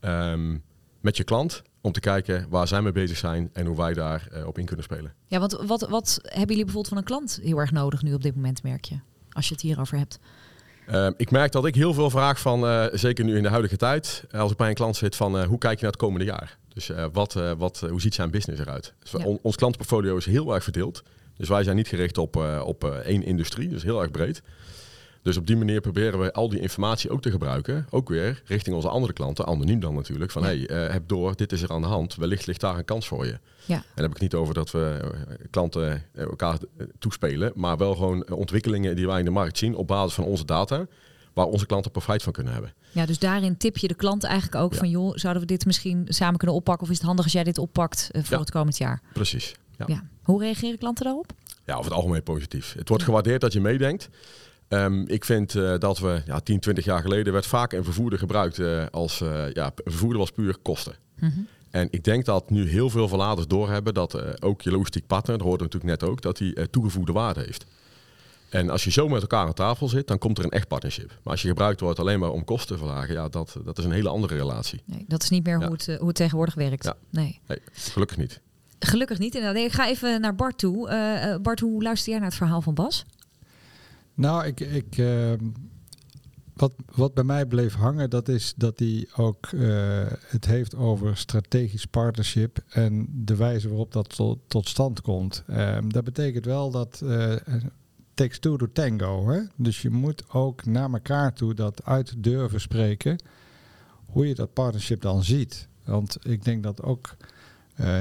Um, 0.00 0.62
met 1.06 1.16
je 1.16 1.24
klant 1.24 1.62
om 1.80 1.92
te 1.92 2.00
kijken 2.00 2.46
waar 2.48 2.68
zij 2.68 2.82
mee 2.82 2.92
bezig 2.92 3.16
zijn 3.16 3.50
en 3.52 3.66
hoe 3.66 3.76
wij 3.76 3.94
daar 3.94 4.28
uh, 4.32 4.46
op 4.46 4.58
in 4.58 4.64
kunnen 4.64 4.84
spelen. 4.84 5.12
Ja, 5.26 5.38
want 5.38 5.52
wat, 5.52 5.88
wat 5.88 6.18
hebben 6.22 6.48
jullie 6.48 6.64
bijvoorbeeld 6.64 6.88
van 6.88 6.96
een 6.96 7.04
klant 7.04 7.38
heel 7.42 7.58
erg 7.58 7.70
nodig 7.70 8.02
nu 8.02 8.14
op 8.14 8.22
dit 8.22 8.34
moment, 8.34 8.62
merk 8.62 8.84
je? 8.84 8.98
Als 9.30 9.48
je 9.48 9.52
het 9.52 9.62
hierover 9.62 9.98
hebt. 9.98 10.18
Uh, 10.88 11.08
ik 11.16 11.30
merk 11.30 11.52
dat 11.52 11.66
ik 11.66 11.74
heel 11.74 11.94
veel 11.94 12.10
vraag 12.10 12.40
van, 12.40 12.64
uh, 12.64 12.84
zeker 12.92 13.24
nu 13.24 13.36
in 13.36 13.42
de 13.42 13.48
huidige 13.48 13.76
tijd, 13.76 14.24
als 14.30 14.50
ik 14.50 14.56
bij 14.56 14.68
een 14.68 14.74
klant 14.74 14.96
zit, 14.96 15.16
van 15.16 15.44
hoe 15.44 15.58
kijk 15.58 15.74
je 15.74 15.82
naar 15.82 15.92
het 15.92 16.00
komende 16.00 16.24
jaar? 16.24 16.58
Dus 16.68 16.90
wat, 17.12 17.32
wat, 17.58 17.80
hoe 17.90 18.00
ziet 18.00 18.14
zijn 18.14 18.30
business 18.30 18.60
eruit? 18.60 18.94
Dus 18.98 19.10
ja. 19.10 19.24
on, 19.24 19.38
ons 19.42 19.56
klantenportfolio 19.56 20.16
is 20.16 20.26
heel 20.26 20.54
erg 20.54 20.62
verdeeld. 20.62 21.02
Dus 21.36 21.48
wij 21.48 21.62
zijn 21.62 21.76
niet 21.76 21.88
gericht 21.88 22.18
op, 22.18 22.36
op 22.64 22.84
één 22.84 23.22
industrie, 23.22 23.68
dus 23.68 23.82
heel 23.82 24.02
erg 24.02 24.10
breed. 24.10 24.42
Dus 25.26 25.36
op 25.36 25.46
die 25.46 25.56
manier 25.56 25.80
proberen 25.80 26.20
we 26.20 26.32
al 26.32 26.48
die 26.48 26.60
informatie 26.60 27.10
ook 27.10 27.22
te 27.22 27.30
gebruiken. 27.30 27.86
Ook 27.90 28.08
weer 28.08 28.42
richting 28.44 28.76
onze 28.76 28.88
andere 28.88 29.12
klanten, 29.12 29.46
anoniem 29.46 29.80
dan 29.80 29.94
natuurlijk. 29.94 30.30
Van 30.30 30.42
ja. 30.42 30.48
hey, 30.48 30.86
uh, 30.86 30.92
heb 30.92 31.08
door, 31.08 31.36
dit 31.36 31.52
is 31.52 31.62
er 31.62 31.70
aan 31.70 31.80
de 31.80 31.86
hand. 31.86 32.14
Wellicht 32.14 32.46
ligt 32.46 32.60
daar 32.60 32.78
een 32.78 32.84
kans 32.84 33.06
voor 33.06 33.26
je. 33.26 33.38
Ja. 33.64 33.74
En 33.74 33.82
dan 33.94 34.04
heb 34.04 34.14
ik 34.14 34.20
niet 34.20 34.34
over 34.34 34.54
dat 34.54 34.70
we 34.70 35.12
klanten 35.50 36.02
elkaar 36.14 36.58
toespelen. 36.98 37.52
Maar 37.54 37.76
wel 37.76 37.94
gewoon 37.94 38.30
ontwikkelingen 38.30 38.96
die 38.96 39.06
wij 39.06 39.18
in 39.18 39.24
de 39.24 39.30
markt 39.30 39.58
zien 39.58 39.74
op 39.74 39.86
basis 39.86 40.14
van 40.14 40.24
onze 40.24 40.44
data. 40.44 40.86
Waar 41.32 41.46
onze 41.46 41.66
klanten 41.66 41.90
profijt 41.90 42.22
van 42.22 42.32
kunnen 42.32 42.52
hebben. 42.52 42.72
Ja, 42.90 43.06
dus 43.06 43.18
daarin 43.18 43.56
tip 43.56 43.76
je 43.76 43.88
de 43.88 43.94
klant 43.94 44.24
eigenlijk 44.24 44.64
ook 44.64 44.72
ja. 44.72 44.78
van... 44.78 44.90
joh, 44.90 45.16
zouden 45.16 45.42
we 45.42 45.48
dit 45.48 45.66
misschien 45.66 46.04
samen 46.08 46.38
kunnen 46.38 46.56
oppakken? 46.56 46.84
Of 46.84 46.90
is 46.90 46.98
het 46.98 47.06
handig 47.06 47.24
als 47.24 47.34
jij 47.34 47.44
dit 47.44 47.58
oppakt 47.58 48.08
uh, 48.12 48.22
voor 48.22 48.34
ja. 48.34 48.40
het 48.40 48.50
komend 48.50 48.78
jaar? 48.78 49.00
Precies. 49.12 49.54
Ja. 49.86 50.02
Hoe 50.22 50.42
reageren 50.42 50.78
klanten 50.78 51.04
daarop? 51.04 51.32
Ja, 51.64 51.72
over 51.74 51.84
het 51.84 51.94
algemeen 51.94 52.22
positief. 52.22 52.74
Het 52.78 52.88
wordt 52.88 53.04
gewaardeerd 53.04 53.40
dat 53.40 53.52
je 53.52 53.60
meedenkt. 53.60 54.08
Um, 54.68 55.08
ik 55.08 55.24
vind 55.24 55.54
uh, 55.54 55.78
dat 55.78 55.98
we, 55.98 56.22
ja, 56.26 56.40
10, 56.40 56.60
20 56.60 56.84
jaar 56.84 57.00
geleden 57.00 57.32
werd 57.32 57.46
vaak 57.46 57.72
een 57.72 57.84
vervoerder 57.84 58.18
gebruikt 58.18 58.58
uh, 58.58 58.86
als, 58.90 59.20
uh, 59.20 59.52
ja, 59.52 59.66
een 59.66 59.92
vervoerder 59.92 60.18
was 60.18 60.30
puur 60.30 60.56
kosten. 60.62 60.94
Mm 61.18 61.30
-hmm. 61.30 61.46
En 61.70 61.88
ik 61.90 62.04
denk 62.04 62.24
dat 62.24 62.50
nu 62.50 62.68
heel 62.68 62.90
veel 62.90 63.08
verladers 63.08 63.46
doorhebben 63.46 63.94
dat 63.94 64.42
ook 64.42 64.62
je 64.62 64.70
logistiek 64.70 65.06
partner, 65.06 65.38
dat 65.38 65.46
hoorde 65.46 65.64
natuurlijk 65.64 66.00
net 66.00 66.10
ook, 66.10 66.22
dat 66.22 66.38
hij 66.38 66.48
uh, 66.48 66.64
toegevoegde 66.64 67.12
waarde 67.12 67.40
heeft. 67.40 67.66
En 68.48 68.70
als 68.70 68.84
je 68.84 68.90
zo 68.90 69.08
met 69.08 69.20
elkaar 69.20 69.46
aan 69.46 69.52
tafel 69.52 69.88
zit, 69.88 70.06
dan 70.06 70.18
komt 70.18 70.38
er 70.38 70.44
een 70.44 70.50
echt 70.50 70.68
partnership. 70.68 71.08
Maar 71.08 71.32
als 71.32 71.42
je 71.42 71.48
gebruikt 71.48 71.80
wordt 71.80 71.98
alleen 71.98 72.18
maar 72.18 72.30
om 72.30 72.44
kosten 72.44 72.76
te 72.76 72.84
verlagen, 72.84 73.14
ja, 73.14 73.28
dat, 73.28 73.56
dat 73.64 73.78
is 73.78 73.84
een 73.84 73.92
hele 73.92 74.08
andere 74.08 74.36
relatie. 74.36 74.82
Nee, 74.84 75.04
dat 75.08 75.22
is 75.22 75.28
niet 75.28 75.44
meer 75.44 75.56
hoe, 75.56 75.72
het, 75.72 75.86
hoe 75.86 76.06
het 76.06 76.16
tegenwoordig 76.16 76.54
werkt. 76.54 76.84
Ja. 76.84 76.96
Nee. 77.10 77.40
nee. 77.46 77.58
gelukkig 77.72 78.16
niet. 78.16 78.40
Gelukkig 78.78 79.18
niet. 79.18 79.34
Inderdaad. 79.34 79.64
Ik 79.64 79.72
ga 79.72 79.88
even 79.88 80.20
naar 80.20 80.34
Bart 80.34 80.58
toe. 80.58 80.90
Uh, 80.90 81.36
Bart, 81.42 81.60
hoe 81.60 81.82
luister 81.82 82.10
jij 82.10 82.18
naar 82.18 82.28
het 82.28 82.38
verhaal 82.38 82.62
van 82.62 82.74
Bas? 82.74 83.04
Nou, 84.16 84.46
ik, 84.46 84.60
ik, 84.60 84.96
uh, 84.96 85.32
wat, 86.52 86.74
wat 86.94 87.14
bij 87.14 87.24
mij 87.24 87.46
bleef 87.46 87.74
hangen, 87.74 88.10
dat 88.10 88.28
is 88.28 88.54
dat 88.56 88.78
hij 88.78 89.08
ook 89.16 89.50
uh, 89.50 90.06
het 90.26 90.46
heeft 90.46 90.74
over 90.74 91.16
strategisch 91.16 91.86
partnership 91.86 92.58
en 92.68 93.08
de 93.24 93.36
wijze 93.36 93.68
waarop 93.68 93.92
dat 93.92 94.16
tot, 94.46 94.68
stand 94.68 95.00
komt. 95.00 95.44
Um, 95.50 95.92
dat 95.92 96.04
betekent 96.04 96.44
wel 96.44 96.70
dat 96.70 97.00
uh, 97.04 97.36
takes 98.14 98.38
two 98.38 98.56
to 98.56 98.66
tango. 98.72 99.28
Hè? 99.30 99.40
Dus 99.56 99.82
je 99.82 99.90
moet 99.90 100.30
ook 100.32 100.64
naar 100.64 100.92
elkaar 100.92 101.32
toe 101.32 101.54
dat 101.54 101.84
uit 101.84 102.14
durven 102.18 102.60
spreken 102.60 103.22
hoe 104.06 104.28
je 104.28 104.34
dat 104.34 104.52
partnership 104.52 105.00
dan 105.00 105.24
ziet. 105.24 105.68
Want 105.84 106.18
ik 106.22 106.44
denk 106.44 106.62
dat 106.62 106.82
ook 106.82 107.16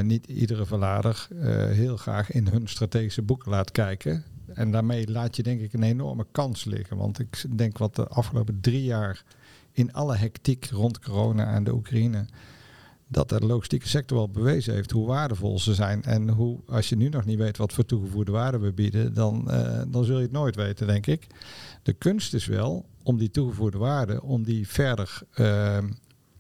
niet 0.02 0.26
iedere 0.26 0.66
verlader 0.66 1.28
heel 1.70 1.98
graag 1.98 2.32
in 2.32 2.48
hun 2.48 2.68
strategische 2.68 3.22
boeken 3.22 3.52
laat 3.52 3.72
kijken. 3.72 4.24
En 4.56 4.72
daarmee 4.72 5.12
laat 5.12 5.36
je 5.36 5.44
denk 5.44 5.62
ik 5.62 5.74
een 5.74 5.84
enorme 5.84 6.26
kans 6.32 6.64
liggen. 6.64 6.98
Want 6.98 7.20
ik 7.20 7.46
denk 7.56 7.78
wat 7.78 7.96
de 7.96 8.08
afgelopen 8.08 8.60
drie 8.62 8.84
jaar 8.84 9.24
in 9.72 9.94
alle 9.94 10.16
hectiek 10.16 10.66
rond 10.66 11.00
corona 11.00 11.54
en 11.54 11.64
de 11.64 11.74
Oekraïne. 11.74 12.26
Dat 13.08 13.30
de 13.30 13.46
logistieke 13.46 13.88
sector 13.88 14.18
wel 14.18 14.30
bewezen 14.30 14.74
heeft 14.74 14.92
hoe 14.92 15.08
waardevol 15.08 15.60
ze 15.60 15.74
zijn. 15.74 16.04
En 16.04 16.30
hoe, 16.30 16.60
als 16.68 16.90
je 16.90 16.96
nu 16.96 17.10
nog 17.10 17.26
niet 17.26 17.38
weet 17.38 17.58
wat 17.58 17.74
voor 17.74 17.86
toegevoegde 17.86 18.32
waarde 18.32 18.58
we 18.58 18.74
bieden, 18.74 19.14
dan, 19.14 19.46
uh, 19.48 19.82
dan 19.88 20.04
zul 20.04 20.18
je 20.18 20.24
het 20.24 20.32
nooit 20.32 20.56
weten, 20.56 20.88
denk 20.88 21.08
ik. 21.08 21.28
De 21.84 21.94
kunst 21.94 22.34
is 22.34 22.46
wel 22.46 22.86
om 23.04 23.18
die 23.18 23.32
toegevoegde 23.32 23.78
waarde, 23.78 24.22
om 24.22 24.44
die 24.44 24.68
verder, 24.68 25.22
uh, 25.36 25.78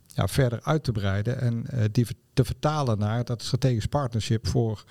ja, 0.07 0.27
verder 0.27 0.61
uit 0.61 0.83
te 0.83 0.91
breiden 0.91 1.41
en 1.41 1.65
uh, 1.73 1.83
die 1.91 2.05
te 2.33 2.45
vertalen 2.45 2.97
naar 2.97 3.23
dat 3.23 3.41
strategisch 3.41 3.85
partnership 3.85 4.47
voor 4.47 4.83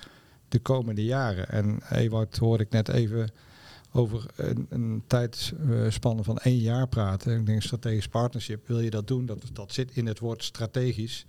de 0.55 0.61
komende 0.61 1.03
jaren. 1.03 1.49
En 1.49 1.79
Ewout 1.89 2.37
hoorde 2.37 2.63
ik 2.63 2.69
net 2.69 2.87
even 2.87 3.29
over 3.91 4.25
een, 4.35 4.65
een 4.69 5.03
tijdspanne 5.07 6.23
van 6.23 6.37
één 6.37 6.59
jaar 6.59 6.87
praten. 6.87 7.39
Ik 7.39 7.45
denk 7.45 7.61
strategisch 7.61 8.07
partnership, 8.07 8.67
wil 8.67 8.79
je 8.79 8.89
dat 8.89 9.07
doen, 9.07 9.25
dat, 9.25 9.43
dat 9.53 9.73
zit 9.73 9.91
in 9.95 10.05
het 10.05 10.19
woord 10.19 10.43
strategisch. 10.43 11.25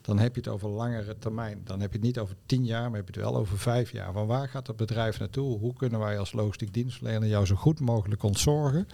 Dan 0.00 0.18
heb 0.18 0.34
je 0.34 0.40
het 0.40 0.50
over 0.50 0.68
langere 0.68 1.18
termijn. 1.18 1.60
Dan 1.64 1.80
heb 1.80 1.90
je 1.90 1.96
het 1.96 2.06
niet 2.06 2.18
over 2.18 2.36
tien 2.46 2.64
jaar, 2.64 2.88
maar 2.90 2.98
heb 2.98 3.08
je 3.08 3.20
het 3.20 3.30
wel 3.30 3.40
over 3.40 3.58
vijf 3.58 3.92
jaar. 3.92 4.12
Van 4.12 4.26
waar 4.26 4.48
gaat 4.48 4.66
het 4.66 4.76
bedrijf 4.76 5.18
naartoe? 5.18 5.58
Hoe 5.58 5.74
kunnen 5.74 6.00
wij 6.00 6.18
als 6.18 6.32
logistiek 6.32 6.74
dienstverlener 6.74 7.28
jou 7.28 7.46
zo 7.46 7.54
goed 7.54 7.80
mogelijk 7.80 8.22
ontzorgen? 8.22 8.88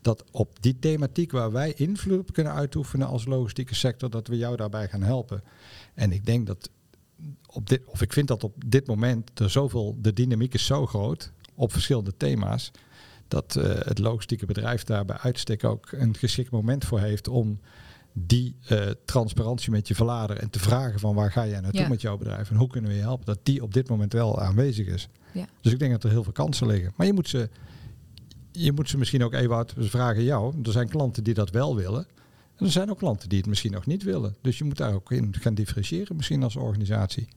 Dat 0.00 0.24
op 0.30 0.62
die 0.62 0.78
thematiek 0.78 1.32
waar 1.32 1.52
wij 1.52 1.72
invloed 1.72 2.18
op 2.18 2.32
kunnen 2.32 2.52
uitoefenen 2.52 3.06
als 3.06 3.24
logistieke 3.24 3.74
sector, 3.74 4.10
dat 4.10 4.26
we 4.26 4.36
jou 4.36 4.56
daarbij 4.56 4.88
gaan 4.88 5.02
helpen. 5.02 5.42
En 5.94 6.12
ik 6.12 6.26
denk 6.26 6.46
dat 6.46 6.70
op 7.52 7.68
dit, 7.68 7.82
of 7.86 8.02
ik 8.02 8.12
vind 8.12 8.28
dat 8.28 8.44
op 8.44 8.54
dit 8.66 8.86
moment 8.86 9.40
er 9.40 9.50
zoveel, 9.50 9.96
de 10.00 10.12
dynamiek 10.12 10.54
is 10.54 10.66
zo 10.66 10.86
groot 10.86 11.32
op 11.54 11.72
verschillende 11.72 12.16
thema's, 12.16 12.70
dat 13.28 13.56
uh, 13.58 13.64
het 13.64 13.98
logistieke 13.98 14.46
bedrijf 14.46 14.84
daar 14.84 15.04
bij 15.04 15.16
uitstek 15.16 15.64
ook 15.64 15.92
een 15.92 16.16
geschikt 16.16 16.50
moment 16.50 16.84
voor 16.84 17.00
heeft 17.00 17.28
om 17.28 17.60
die 18.12 18.56
uh, 18.70 18.90
transparantie 19.04 19.70
met 19.70 19.88
je 19.88 19.94
verlader 19.94 20.36
en 20.36 20.50
te 20.50 20.58
vragen 20.58 21.00
van 21.00 21.14
waar 21.14 21.32
ga 21.32 21.46
jij 21.46 21.60
naartoe 21.60 21.80
ja. 21.80 21.88
met 21.88 22.00
jouw 22.00 22.16
bedrijf 22.16 22.50
en 22.50 22.56
hoe 22.56 22.68
kunnen 22.68 22.90
we 22.90 22.96
je 22.96 23.02
helpen, 23.02 23.26
dat 23.26 23.38
die 23.42 23.62
op 23.62 23.74
dit 23.74 23.88
moment 23.88 24.12
wel 24.12 24.40
aanwezig 24.40 24.86
is. 24.86 25.08
Ja. 25.32 25.46
Dus 25.60 25.72
ik 25.72 25.78
denk 25.78 25.92
dat 25.92 26.04
er 26.04 26.10
heel 26.10 26.22
veel 26.22 26.32
kansen 26.32 26.66
liggen. 26.66 26.92
Maar 26.96 27.06
je 27.06 27.12
moet 27.12 27.28
ze, 27.28 27.48
je 28.52 28.72
moet 28.72 28.88
ze 28.88 28.98
misschien 28.98 29.24
ook 29.24 29.32
even 29.32 29.56
uit 29.56 29.74
vragen 29.78 30.22
jou. 30.22 30.54
Er 30.62 30.72
zijn 30.72 30.88
klanten 30.88 31.24
die 31.24 31.34
dat 31.34 31.50
wel 31.50 31.76
willen. 31.76 32.06
En 32.56 32.66
er 32.66 32.72
zijn 32.72 32.90
ook 32.90 32.98
klanten 32.98 33.28
die 33.28 33.38
het 33.38 33.46
misschien 33.46 33.72
nog 33.72 33.86
niet 33.86 34.02
willen. 34.02 34.36
Dus 34.40 34.58
je 34.58 34.64
moet 34.64 34.76
daar 34.76 34.94
ook 34.94 35.12
in 35.12 35.34
gaan 35.40 35.54
differentiëren, 35.54 36.16
misschien 36.16 36.42
als 36.42 36.56
organisatie. 36.56 37.28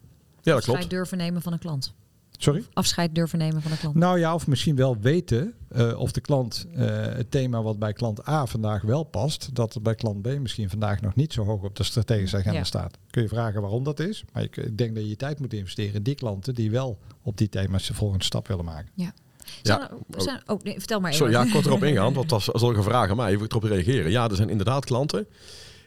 Ja, 0.45 0.51
dat 0.51 0.55
Afscheid 0.55 0.77
klopt. 0.77 0.89
durven 0.93 1.17
nemen 1.17 1.41
van 1.41 1.53
een 1.53 1.59
klant. 1.59 1.93
Sorry? 2.37 2.63
Afscheid 2.73 3.15
durven 3.15 3.37
nemen 3.39 3.61
van 3.61 3.71
een 3.71 3.77
klant. 3.77 3.95
Nou 3.95 4.19
ja, 4.19 4.33
of 4.33 4.47
misschien 4.47 4.75
wel 4.75 4.97
weten 4.99 5.53
uh, 5.75 5.99
of 5.99 6.11
de 6.11 6.21
klant 6.21 6.65
uh, 6.75 6.85
het 7.01 7.31
thema 7.31 7.61
wat 7.61 7.79
bij 7.79 7.93
klant 7.93 8.27
A 8.27 8.45
vandaag 8.45 8.81
wel 8.81 9.03
past, 9.03 9.49
dat 9.55 9.73
het 9.73 9.83
bij 9.83 9.95
klant 9.95 10.21
B 10.21 10.27
misschien 10.39 10.69
vandaag 10.69 11.01
nog 11.01 11.15
niet 11.15 11.33
zo 11.33 11.43
hoog 11.45 11.63
op 11.63 11.75
de 11.75 11.83
strategische 11.83 12.37
agenda 12.37 12.57
Ja. 12.59 12.63
staat. 12.63 12.97
Kun 13.09 13.21
je 13.21 13.27
vragen 13.27 13.61
waarom 13.61 13.83
dat 13.83 13.99
is, 13.99 14.23
maar 14.33 14.43
ik, 14.43 14.57
ik 14.57 14.77
denk 14.77 14.93
dat 14.95 15.03
je 15.03 15.09
je 15.09 15.15
tijd 15.15 15.39
moet 15.39 15.53
investeren 15.53 15.93
in 15.93 16.03
die 16.03 16.15
klanten 16.15 16.53
die 16.55 16.71
wel 16.71 16.97
op 17.21 17.37
die 17.37 17.49
thema's 17.49 17.87
de 17.87 17.93
volgende 17.93 18.23
stap 18.23 18.47
willen 18.47 18.65
maken. 18.65 18.89
Zijn 18.95 19.13
Ja, 19.61 19.91
er- 20.09 20.21
zijn- 20.21 20.41
oh, 20.45 20.61
nee, 20.63 20.77
vertel 20.77 20.99
maar 20.99 21.11
even. 21.11 21.25
Sorry, 21.31 21.45
ja, 21.45 21.51
kort 21.51 21.65
erop 21.65 21.83
ingaan, 21.89 22.13
want 22.13 22.29
dat 22.29 22.39
is 22.39 22.61
een 22.61 22.83
vraag 22.83 23.09
aan 23.09 23.15
mij. 23.15 23.31
Even 23.31 23.47
erop 23.49 23.63
reageren. 23.63 24.11
Ja, 24.11 24.29
er 24.29 24.35
zijn 24.35 24.49
inderdaad 24.49 24.85
klanten 24.85 25.27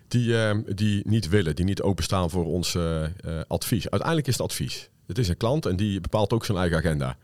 die, 0.09 0.43
eh, 0.43 0.57
die 0.75 1.09
niet 1.09 1.29
willen, 1.29 1.57
die 1.57 1.65
niet 1.65 1.83
openstaan 1.83 2.31
voor 2.31 2.45
ons 2.45 2.75
eh, 2.75 3.05
eh, 3.05 3.11
advies. 3.47 3.91
Uiteindelijk 3.91 4.29
is 4.29 4.37
het 4.37 4.43
advies. 4.43 4.89
Het 5.07 5.19
is 5.19 5.29
een 5.29 5.37
klant 5.37 5.67
en 5.67 5.77
die 5.77 6.01
bepaalt 6.01 6.33
ook 6.33 6.45
zijn 6.45 6.59
eigen 6.59 6.79
agenda. 6.79 7.17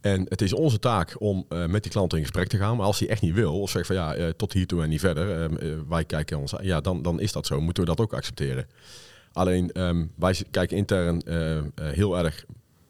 En 0.00 0.26
het 0.28 0.42
is 0.42 0.52
onze 0.52 0.78
taak 0.78 1.20
om 1.20 1.44
eh, 1.48 1.66
met 1.66 1.82
die 1.82 1.92
klant 1.92 2.14
in 2.14 2.20
gesprek 2.20 2.48
te 2.48 2.56
gaan. 2.56 2.76
Maar 2.76 2.86
als 2.86 2.98
hij 2.98 3.08
echt 3.08 3.22
niet 3.22 3.34
wil, 3.34 3.60
of 3.60 3.70
zegt 3.70 3.86
van 3.86 3.96
ja, 3.96 4.14
eh, 4.14 4.28
tot 4.28 4.52
hier 4.52 4.66
toe 4.66 4.82
en 4.82 4.88
niet 4.88 5.00
verder, 5.00 5.30
eh, 5.30 5.44
eh, 5.72 5.78
wij 5.88 6.04
kijken 6.04 6.38
ons, 6.38 6.54
ja, 6.60 6.80
dan, 6.80 7.02
dan 7.02 7.20
is 7.20 7.32
dat 7.32 7.46
zo. 7.46 7.60
Moeten 7.60 7.82
we 7.82 7.88
dat 7.88 8.00
ook 8.00 8.12
accepteren. 8.12 8.66
Alleen 9.32 9.72
ehm, 9.72 10.06
wij 10.14 10.36
kijken 10.50 10.76
intern 10.76 11.22
heel 11.82 12.18
erg 12.18 12.44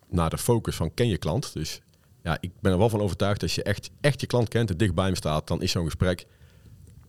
naar 0.08 0.30
de 0.30 0.38
focus 0.38 0.76
van 0.76 0.94
ken 0.94 1.08
je 1.08 1.18
klant. 1.18 1.52
Dus 1.52 1.80
ja, 2.22 2.38
ik 2.40 2.50
ben 2.60 2.72
er 2.72 2.78
wel 2.78 2.88
van 2.88 3.00
overtuigd 3.00 3.40
dat 3.40 3.48
als 3.48 3.54
je 3.54 3.62
echt, 3.62 3.90
echt 4.00 4.20
je 4.20 4.26
klant 4.26 4.48
kent 4.48 4.70
en 4.70 4.76
dicht 4.76 4.94
bij 4.94 5.04
hem 5.04 5.14
staat, 5.14 5.46
dan 5.46 5.62
is 5.62 5.70
zo'n 5.70 5.84
gesprek 5.84 6.26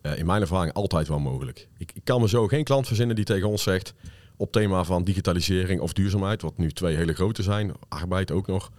eh, 0.01 0.17
in 0.17 0.25
mijn 0.25 0.41
ervaring 0.41 0.73
altijd 0.73 1.07
wel 1.07 1.19
mogelijk. 1.19 1.67
Ik, 1.77 1.91
ik 1.93 2.03
kan 2.03 2.21
me 2.21 2.27
zo 2.29 2.47
geen 2.47 2.63
klant 2.63 2.87
verzinnen 2.87 3.15
die 3.15 3.25
tegen 3.25 3.49
ons 3.49 3.63
zegt 3.63 3.93
op 4.37 4.51
thema 4.51 4.83
van 4.83 5.03
digitalisering 5.03 5.81
of 5.81 5.93
duurzaamheid, 5.93 6.41
wat 6.41 6.57
nu 6.57 6.71
twee 6.71 6.95
hele 6.95 7.13
grote 7.13 7.43
zijn, 7.43 7.71
arbeid 7.87 8.31
ook 8.31 8.47
nog, 8.47 8.71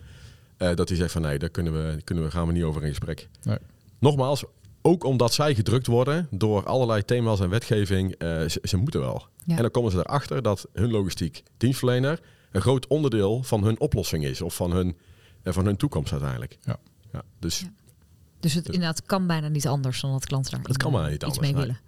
eh, 0.56 0.74
dat 0.74 0.88
hij 0.88 0.98
zegt 0.98 1.12
van 1.12 1.22
nee, 1.22 1.38
daar 1.38 1.48
kunnen 1.48 1.72
we, 1.72 2.02
kunnen 2.02 2.24
we, 2.24 2.30
gaan 2.30 2.46
we 2.46 2.52
niet 2.52 2.62
over 2.62 2.83
in 2.83 2.88
gesprek. 2.88 3.28
Nee. 3.42 3.59
Nogmaals, 3.98 4.44
ook 4.83 5.04
omdat 5.04 5.33
zij 5.33 5.54
gedrukt 5.54 5.87
worden 5.87 6.28
door 6.30 6.64
allerlei 6.64 7.04
thema's 7.04 7.40
en 7.40 7.48
wetgeving, 7.48 8.14
eh, 8.14 8.28
ze, 8.28 8.59
ze 8.62 8.76
moeten 8.76 9.00
wel. 9.00 9.26
Ja. 9.44 9.56
En 9.56 9.62
dan 9.62 9.70
komen 9.70 9.90
ze 9.90 9.98
erachter 9.98 10.42
dat 10.42 10.66
hun 10.72 10.90
logistiek 10.90 11.42
dienstverlener 11.56 12.20
een 12.52 12.61
groot 12.61 12.87
onderdeel 12.87 13.42
van 13.42 13.64
hun 13.64 13.80
oplossing 13.80 14.24
is 14.24 14.40
of 14.40 14.54
van 14.54 14.72
hun, 14.72 14.96
van 15.44 15.64
hun 15.64 15.76
toekomst 15.76 16.12
uiteindelijk. 16.12 16.59
Ja. 16.61 16.78
Ja, 17.12 17.22
dus 17.38 17.61
Ja. 17.61 17.68
Dus 18.40 18.55
het 18.55 18.66
inderdaad 18.66 19.03
kan 19.07 19.26
bijna 19.26 19.48
niet 19.48 19.66
anders 19.66 20.00
dan 20.00 20.12
dat 20.12 20.26
klanten 20.26 20.50
daar 20.50 20.61
Het 20.62 20.76
kan 20.76 21.03
niet 21.03 21.12
iets 21.12 21.24
anders, 21.24 21.40
mee 21.40 21.53
nee. 21.53 21.62
willen. 21.62 21.81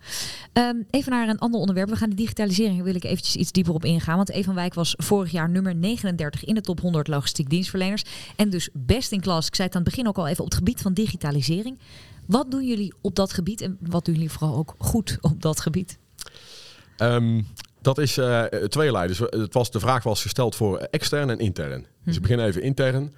Ehm, 0.53 0.77
even 0.91 1.12
naar 1.12 1.29
een 1.29 1.38
ander 1.38 1.61
onderwerp. 1.61 1.88
We 1.88 1.97
gaan 1.97 2.11
de 2.11 2.17
digitalisering 2.17 2.83
wil 2.83 2.95
ik 2.95 3.05
eventjes 3.05 3.37
iets 3.37 3.53
dieper 3.53 3.75
op 3.75 3.85
ingaan. 3.85 4.17
Want 4.17 4.31
Evan 4.31 4.55
Wijk 4.55 4.75
was 4.75 4.95
vorig 4.97 5.31
jaar 5.31 5.51
nummer 5.51 5.75
39 5.75 6.45
in 6.45 6.55
de 6.55 6.61
top 6.61 6.81
100 6.81 7.09
logistiek 7.09 7.51
dienstverleners. 7.51 8.05
En 8.37 8.51
dus 8.51 8.69
best 8.73 9.12
in 9.12 9.21
klas. 9.21 9.47
Ik 9.47 9.55
zei 9.55 9.69
het 9.69 9.77
aan 9.77 9.83
het 9.83 9.91
begin 9.91 10.09
ook 10.09 10.19
al 10.19 10.29
even 10.29 10.45
op 10.45 10.51
het 10.51 10.59
gebied 10.59 10.81
van 10.81 10.93
digitalisering. 10.93 11.79
Wat 12.27 12.51
doen 12.51 12.67
jullie 12.67 12.95
op 13.01 13.15
dat 13.15 13.33
gebied 13.33 13.61
en 13.61 13.79
wat 13.81 14.05
doen 14.05 14.15
jullie 14.15 14.31
vooral 14.31 14.57
ook 14.57 14.75
goed 14.79 15.19
op 15.21 15.43
dat 15.43 15.61
gebied? 15.61 15.99
Ehm, 16.97 17.43
dat 17.81 17.99
is 17.99 18.19
eh 18.19 18.45
tweelei. 18.45 19.07
Dus 19.07 19.19
het 19.19 19.55
was, 19.55 19.71
de 19.71 19.81
vraag 19.81 20.03
was 20.03 20.23
gesteld 20.23 20.57
voor 20.57 20.79
extern 20.79 21.31
en 21.31 21.38
intern. 21.38 21.87
Dus 22.05 22.17
ik 22.17 22.23
begin 22.23 22.41
even 22.41 22.62
intern. 22.62 23.15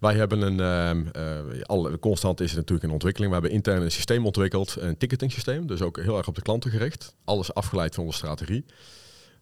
Wij 0.00 0.14
hebben 0.14 0.40
een, 0.40 0.60
eh, 1.12 1.62
alle, 1.62 1.98
constant 1.98 2.40
is 2.40 2.48
het 2.48 2.58
natuurlijk 2.58 2.86
in 2.86 2.92
ontwikkeling. 2.92 3.32
We 3.32 3.38
hebben 3.38 3.56
intern 3.56 3.82
een 3.82 3.90
systeem 3.90 4.26
ontwikkeld, 4.26 4.76
een 4.78 4.96
ticketing 4.96 5.32
systeem. 5.32 5.66
Dus 5.66 5.82
ook 5.82 6.00
heel 6.00 6.16
erg 6.16 6.28
op 6.28 6.34
de 6.34 6.42
klanten 6.42 6.70
gericht. 6.70 7.14
Alles 7.24 7.54
afgeleid 7.54 7.94
van 7.94 8.04
onze 8.04 8.16
strategie. 8.16 8.64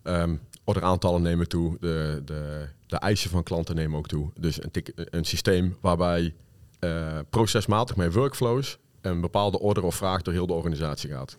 Ehm 0.03 0.35
orderaantallen 0.69 1.23
nemen 1.23 1.49
toe, 1.49 1.77
de, 1.81 2.23
de, 2.25 2.69
de 2.87 2.97
eisen 2.97 3.31
van 3.31 3.43
klanten 3.43 3.75
nemen 3.75 3.99
ook 3.99 4.09
toe. 4.09 4.31
Dus 4.41 4.63
een, 4.63 4.71
een 4.95 5.25
systeem 5.25 5.77
waarbij 5.81 6.35
eh, 6.79 7.19
procesmatig 7.31 7.97
met 7.97 8.13
workflows 8.13 8.79
een 9.01 9.21
bepaalde 9.21 9.59
order 9.61 9.85
of 9.85 9.95
vraag 9.95 10.23
door 10.23 10.35
heel 10.35 10.47
de 10.47 10.53
organisatie 10.53 11.11
gaat. 11.11 11.37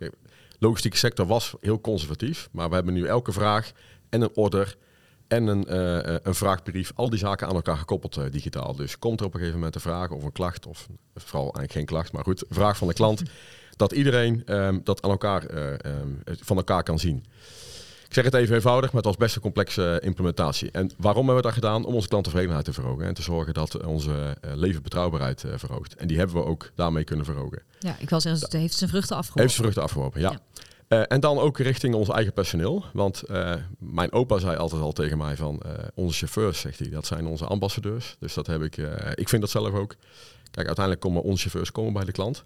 Logistieke 0.59 0.97
sector 0.97 1.25
was 1.25 1.55
heel 1.59 1.81
conservatief, 1.81 2.49
maar 2.51 2.69
we 2.69 2.75
hebben 2.75 2.93
nu 2.93 3.05
elke 3.05 3.31
vraag 3.31 3.71
en 4.09 4.21
een 4.21 4.35
order 4.35 4.77
en 5.29 5.47
een, 5.47 5.65
eh, 5.65 6.15
eh, 6.15 6.19
een 6.23 6.35
vraagbrief, 6.35 6.91
al 6.95 7.09
die 7.09 7.19
zaken 7.19 7.47
aan 7.47 7.55
elkaar 7.55 7.77
gekoppeld 7.77 8.17
eh, 8.17 8.23
digitaal. 8.31 8.75
Dus 8.75 8.99
komt 8.99 9.19
er 9.19 9.25
op 9.25 9.33
een 9.33 9.39
gegeven 9.39 9.59
moment 9.59 9.75
een 9.75 9.81
vraag 9.81 10.09
of 10.09 10.23
een 10.23 10.31
klacht, 10.31 10.65
of 10.65 10.87
vooral 11.15 11.43
eigenlijk 11.43 11.71
geen 11.71 11.85
klacht, 11.85 12.11
maar 12.11 12.23
goed, 12.23 12.43
vraag 12.49 12.77
van 12.77 12.87
de 12.87 12.93
klant, 12.93 13.21
dat 13.75 13.91
iedereen 13.91 14.41
ehm, 14.45 14.79
dat 14.83 15.01
aan 15.01 15.09
elkaar, 15.09 15.45
eh, 15.45 15.73
ehm, 15.73 16.09
van 16.23 16.57
elkaar 16.57 16.83
kan 16.83 16.99
zien. 16.99 17.25
Ik 18.09 18.15
zeg 18.15 18.23
het 18.23 18.33
even 18.33 18.55
eenvoudig, 18.55 18.85
maar 18.91 19.01
het 19.01 19.05
was 19.05 19.17
best 19.17 19.35
een 19.35 19.41
complexe 19.41 19.99
implementatie. 20.03 20.71
En 20.71 20.91
waarom 20.97 21.25
hebben 21.25 21.43
we 21.43 21.49
dat 21.49 21.53
gedaan? 21.53 21.85
Om 21.85 21.93
onze 21.93 22.07
klanttevredenheid 22.07 22.65
te 22.65 22.73
verhogen 22.73 23.05
en 23.05 23.13
te 23.13 23.21
zorgen 23.21 23.53
dat 23.53 23.85
onze 23.85 24.37
eh, 24.41 24.51
levenbetrouwbaarheid 24.55 25.43
eh, 25.43 25.51
verhoogt. 25.55 25.95
En 25.95 26.07
die 26.07 26.17
hebben 26.17 26.35
we 26.35 26.45
ook 26.45 26.71
daarmee 26.75 27.03
kunnen 27.03 27.25
verhogen. 27.25 27.61
Ja, 27.79 27.95
ik 27.99 28.09
wil 28.09 28.21
zeggen, 28.21 28.41
het 28.41 28.53
heeft 28.53 28.73
zijn 28.77 28.89
vruchten 28.89 29.15
afgeworpen. 29.15 29.41
Heeft 29.41 29.53
zijn 29.53 29.63
vruchten 29.63 29.83
afgeworpen, 29.83 30.21
ja. 30.21 30.31
Ja. 30.31 30.61
Uh, 30.89 31.01
en 31.07 31.19
dan 31.19 31.37
ook 31.37 31.57
richting 31.57 31.95
ons 31.95 32.09
eigen 32.09 32.33
personeel. 32.33 32.85
Want 32.93 33.23
uh, 33.29 33.53
mijn 33.79 34.11
opa 34.11 34.37
zei 34.37 34.57
altijd 34.57 34.81
al 34.81 34.91
tegen 34.91 35.17
mij 35.17 35.35
van 35.35 35.61
uh, 35.65 35.71
onze 35.93 36.17
chauffeurs, 36.17 36.59
zegt 36.59 36.79
hij, 36.79 36.89
dat 36.89 37.05
zijn 37.05 37.25
onze 37.25 37.45
ambassadeurs. 37.45 38.15
Dus 38.19 38.33
dat 38.33 38.47
heb 38.47 38.61
ik, 38.61 38.77
ik 39.13 39.29
vind 39.29 39.41
dat 39.41 39.51
zelf 39.51 39.73
ook. 39.73 39.95
Kijk, 40.51 40.67
uiteindelijk 40.67 40.99
komen 40.99 41.21
onze 41.21 41.41
chauffeurs 41.41 41.71
komen 41.71 41.93
bij 41.93 42.05
de 42.05 42.11
klant. 42.11 42.43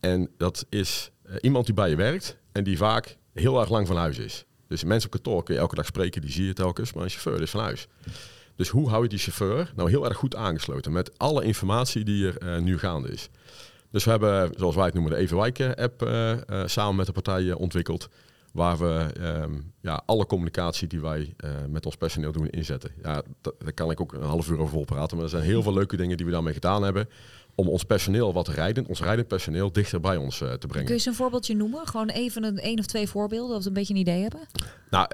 En 0.00 0.30
dat 0.36 0.66
is 0.68 1.10
iemand 1.40 1.66
die 1.66 1.74
bij 1.74 1.90
je 1.90 1.96
werkt 1.96 2.36
en 2.52 2.64
die 2.64 2.76
vaak 2.76 3.16
heel 3.32 3.60
erg 3.60 3.70
lang 3.70 3.86
van 3.86 3.96
huis 3.96 4.18
is. 4.18 4.44
Dus 4.68 4.84
mensen 4.84 5.10
op 5.10 5.14
kantoor 5.14 5.42
kun 5.42 5.54
je 5.54 5.60
elke 5.60 5.74
dag 5.74 5.86
spreken, 5.86 6.20
die 6.20 6.30
zie 6.30 6.46
je 6.46 6.52
telkens, 6.52 6.92
maar 6.92 7.04
een 7.04 7.10
chauffeur 7.10 7.42
is 7.42 7.50
van 7.50 7.60
huis. 7.60 7.86
Dus 8.56 8.68
hoe 8.68 8.88
hou 8.88 9.02
je 9.02 9.08
die 9.08 9.18
chauffeur 9.18 9.72
nou 9.76 9.90
heel 9.90 10.04
erg 10.04 10.16
goed 10.16 10.36
aangesloten 10.36 10.92
met 10.92 11.18
alle 11.18 11.44
informatie 11.44 12.04
die 12.04 12.38
er 12.38 12.62
nu 12.62 12.78
gaande 12.78 13.08
is? 13.08 13.28
Dus 13.94 14.04
we 14.04 14.10
hebben, 14.10 14.50
zoals 14.56 14.74
wij 14.74 14.84
het 14.84 14.94
noemen, 14.94 15.12
de 15.12 15.18
Evenwijk-app 15.18 16.02
uh, 16.02 16.30
uh, 16.30 16.36
samen 16.66 16.96
met 16.96 17.06
de 17.06 17.12
partijen 17.12 17.56
ontwikkeld. 17.56 18.08
Waar 18.52 18.78
we 18.78 19.06
um, 19.20 19.72
ja, 19.80 20.02
alle 20.06 20.26
communicatie 20.26 20.88
die 20.88 21.00
wij 21.00 21.34
uh, 21.44 21.50
met 21.68 21.86
ons 21.86 21.96
personeel 21.96 22.32
doen 22.32 22.48
inzetten. 22.48 22.90
Ja, 23.02 23.22
daar 23.40 23.72
kan 23.74 23.90
ik 23.90 24.00
ook 24.00 24.12
een 24.12 24.22
half 24.22 24.48
uur 24.48 24.58
over 24.58 24.68
vol 24.68 24.84
praten. 24.84 25.16
Maar 25.16 25.24
er 25.24 25.30
zijn 25.30 25.42
heel 25.42 25.62
veel 25.62 25.72
leuke 25.72 25.96
dingen 25.96 26.16
die 26.16 26.26
we 26.26 26.32
daarmee 26.32 26.52
gedaan 26.52 26.82
hebben. 26.82 27.08
Om 27.54 27.68
ons 27.68 27.84
personeel 27.84 28.32
wat 28.32 28.48
rijden, 28.48 28.86
ons 28.86 29.02
rijdend 29.02 29.28
personeel, 29.28 29.72
dichter 29.72 30.00
bij 30.00 30.16
ons 30.16 30.38
te 30.38 30.44
brengen. 30.44 30.70
Kun 30.70 30.84
je 30.84 30.92
eens 30.92 31.06
een 31.06 31.14
voorbeeldje 31.14 31.56
noemen? 31.56 31.86
Gewoon 31.86 32.08
even 32.08 32.44
een 32.44 32.58
één 32.58 32.78
of 32.78 32.86
twee 32.86 33.08
voorbeelden, 33.08 33.52
dat 33.52 33.62
we 33.62 33.68
een 33.68 33.74
beetje 33.74 33.94
een 33.94 34.00
idee 34.00 34.22
hebben. 34.22 34.40
Nou, 34.90 35.06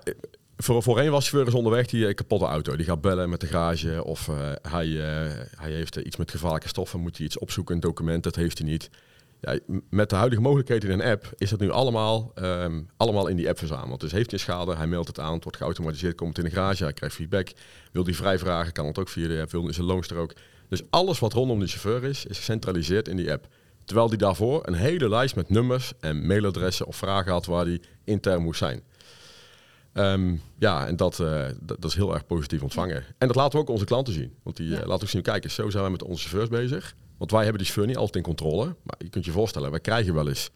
voor, 0.62 0.83
voorheen 0.83 1.11
was 1.11 1.29
chauffeur 1.29 1.55
onderweg 1.55 1.87
die 1.87 2.07
een 2.07 2.14
kapotte 2.14 2.44
auto. 2.44 2.77
Die 2.77 2.87
gaat 2.87 3.01
bellen 3.01 3.31
met 3.31 3.40
de 3.40 3.46
garage 3.46 4.05
of 4.05 4.29
uh, 4.29 4.53
hij, 4.62 4.87
uh, 4.87 5.03
hij 5.57 5.70
heeft 5.73 5.96
iets 5.96 6.16
met 6.16 6.31
gevaarlijke 6.31 6.68
stoffen, 6.68 7.01
moet 7.01 7.16
hij 7.16 7.27
iets 7.27 7.38
opzoeken, 7.38 7.75
een 7.75 7.81
document, 7.81 8.23
dat 8.23 8.37
heeft 8.37 8.59
hij 8.59 8.66
niet. 8.68 8.90
Ja, 9.40 9.59
met 9.90 10.11
de 10.11 10.16
huidige 10.16 10.42
mogelijkheden 10.42 10.90
in 10.90 11.01
een 11.01 11.11
app 11.11 11.33
is 11.37 11.51
dat 11.51 11.61
nu 11.61 11.70
allemaal, 11.70 12.33
um, 12.35 12.88
allemaal 12.96 13.27
in 13.27 13.37
die 13.37 13.49
app 13.49 13.59
verzameld. 13.59 14.01
Dus 14.01 14.12
heeft 14.12 14.31
hij 14.31 14.38
schade, 14.38 14.77
hij 14.77 14.87
meldt 14.87 15.09
het 15.09 15.18
aan, 15.18 15.33
het 15.33 15.42
wordt 15.42 15.59
geautomatiseerd, 15.59 16.14
komt 16.14 16.38
in 16.38 16.44
de 16.44 16.51
garage, 16.51 16.83
hij 16.83 16.92
krijgt 16.92 17.14
feedback. 17.14 17.49
Wil 17.92 18.05
hij 18.05 18.14
vrij 18.14 18.38
vragen, 18.38 18.73
kan 18.73 18.87
het 18.87 18.99
ook 18.99 19.09
via 19.09 19.29
de 19.29 19.40
app, 19.40 19.51
wil 19.51 19.73
zijn 19.73 19.87
loonster 19.87 20.16
ook. 20.16 20.33
Dus 20.68 20.83
alles 20.90 21.18
wat 21.18 21.33
rondom 21.33 21.61
de 21.61 21.66
chauffeur 21.66 22.05
is, 22.05 22.27
is 22.27 22.37
gecentraliseerd 22.37 23.09
in 23.09 23.16
die 23.16 23.33
app. 23.33 23.46
Terwijl 23.85 24.09
die 24.09 24.18
daarvoor 24.18 24.66
een 24.66 24.75
hele 24.75 25.09
lijst 25.09 25.37
met 25.37 25.49
nummers 25.49 25.92
en 26.01 26.27
mailadressen 26.27 26.87
of 26.87 26.96
vragen 26.96 27.33
had 27.33 27.46
waar 27.46 27.64
die 27.64 27.81
intern 28.05 28.42
moest 28.42 28.59
zijn. 28.59 28.83
Um, 29.94 30.42
ja, 30.59 30.87
en 30.87 30.96
dat, 30.96 31.18
uh, 31.18 31.46
dat, 31.61 31.81
dat, 31.81 31.90
is 31.90 31.94
heel 31.94 32.14
erg 32.14 32.26
positief 32.26 32.62
ontvangen. 32.62 33.05
En 33.18 33.26
dat 33.26 33.37
laten 33.37 33.53
we 33.53 33.59
ook 33.59 33.70
onze 33.70 33.85
klanten 33.85 34.12
zien. 34.12 34.35
Want 34.42 34.57
die 34.57 34.68
ja. 34.68 34.81
uh, 34.81 34.87
laten 34.87 35.03
ook 35.03 35.09
zien, 35.09 35.22
kijk 35.22 35.44
eens, 35.44 35.55
zo 35.55 35.70
zijn 35.70 35.85
we 35.85 35.90
met 35.90 36.03
onze 36.03 36.29
chauffeurs 36.29 36.61
bezig. 36.61 36.94
Want 37.16 37.31
wij 37.31 37.42
hebben 37.42 37.59
die 37.59 37.66
chauffeur 37.66 37.87
niet 37.87 37.96
altijd 37.96 38.16
in 38.16 38.35
controle. 38.35 38.64
Maar 38.83 38.94
je 38.98 39.09
kunt 39.09 39.24
je 39.24 39.31
voorstellen, 39.31 39.70
wij 39.70 39.81
krijgen 39.81 40.14
wel 40.14 40.29
eens 40.29 40.50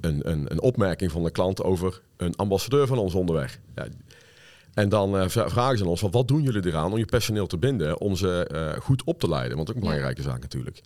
een, 0.00 0.30
een, 0.30 0.50
een 0.50 0.60
opmerking 0.60 1.10
van 1.10 1.22
de 1.22 1.30
klant 1.30 1.62
over 1.62 2.00
een 2.16 2.36
ambassadeur 2.36 2.86
van 2.86 2.98
ons 2.98 3.14
onderweg. 3.14 3.58
Ja, 3.74 3.86
en 4.74 4.88
dan 4.88 5.16
uh, 5.16 5.28
vragen 5.28 5.78
ze 5.78 5.86
ons, 5.86 6.00
van, 6.00 6.10
wat 6.10 6.28
doen 6.28 6.42
jullie 6.42 6.66
eraan 6.66 6.92
om 6.92 6.98
je 6.98 7.04
personeel 7.04 7.46
te 7.46 7.58
binden, 7.58 8.00
om 8.00 8.16
ze 8.16 8.76
goed 8.80 9.04
op 9.04 9.20
te 9.20 9.28
leiden? 9.28 9.56
Want 9.56 9.68
ook 9.68 9.74
een 9.74 9.80
belangrijke 9.80 10.22
zaak 10.22 10.40
natuurlijk. 10.40 10.80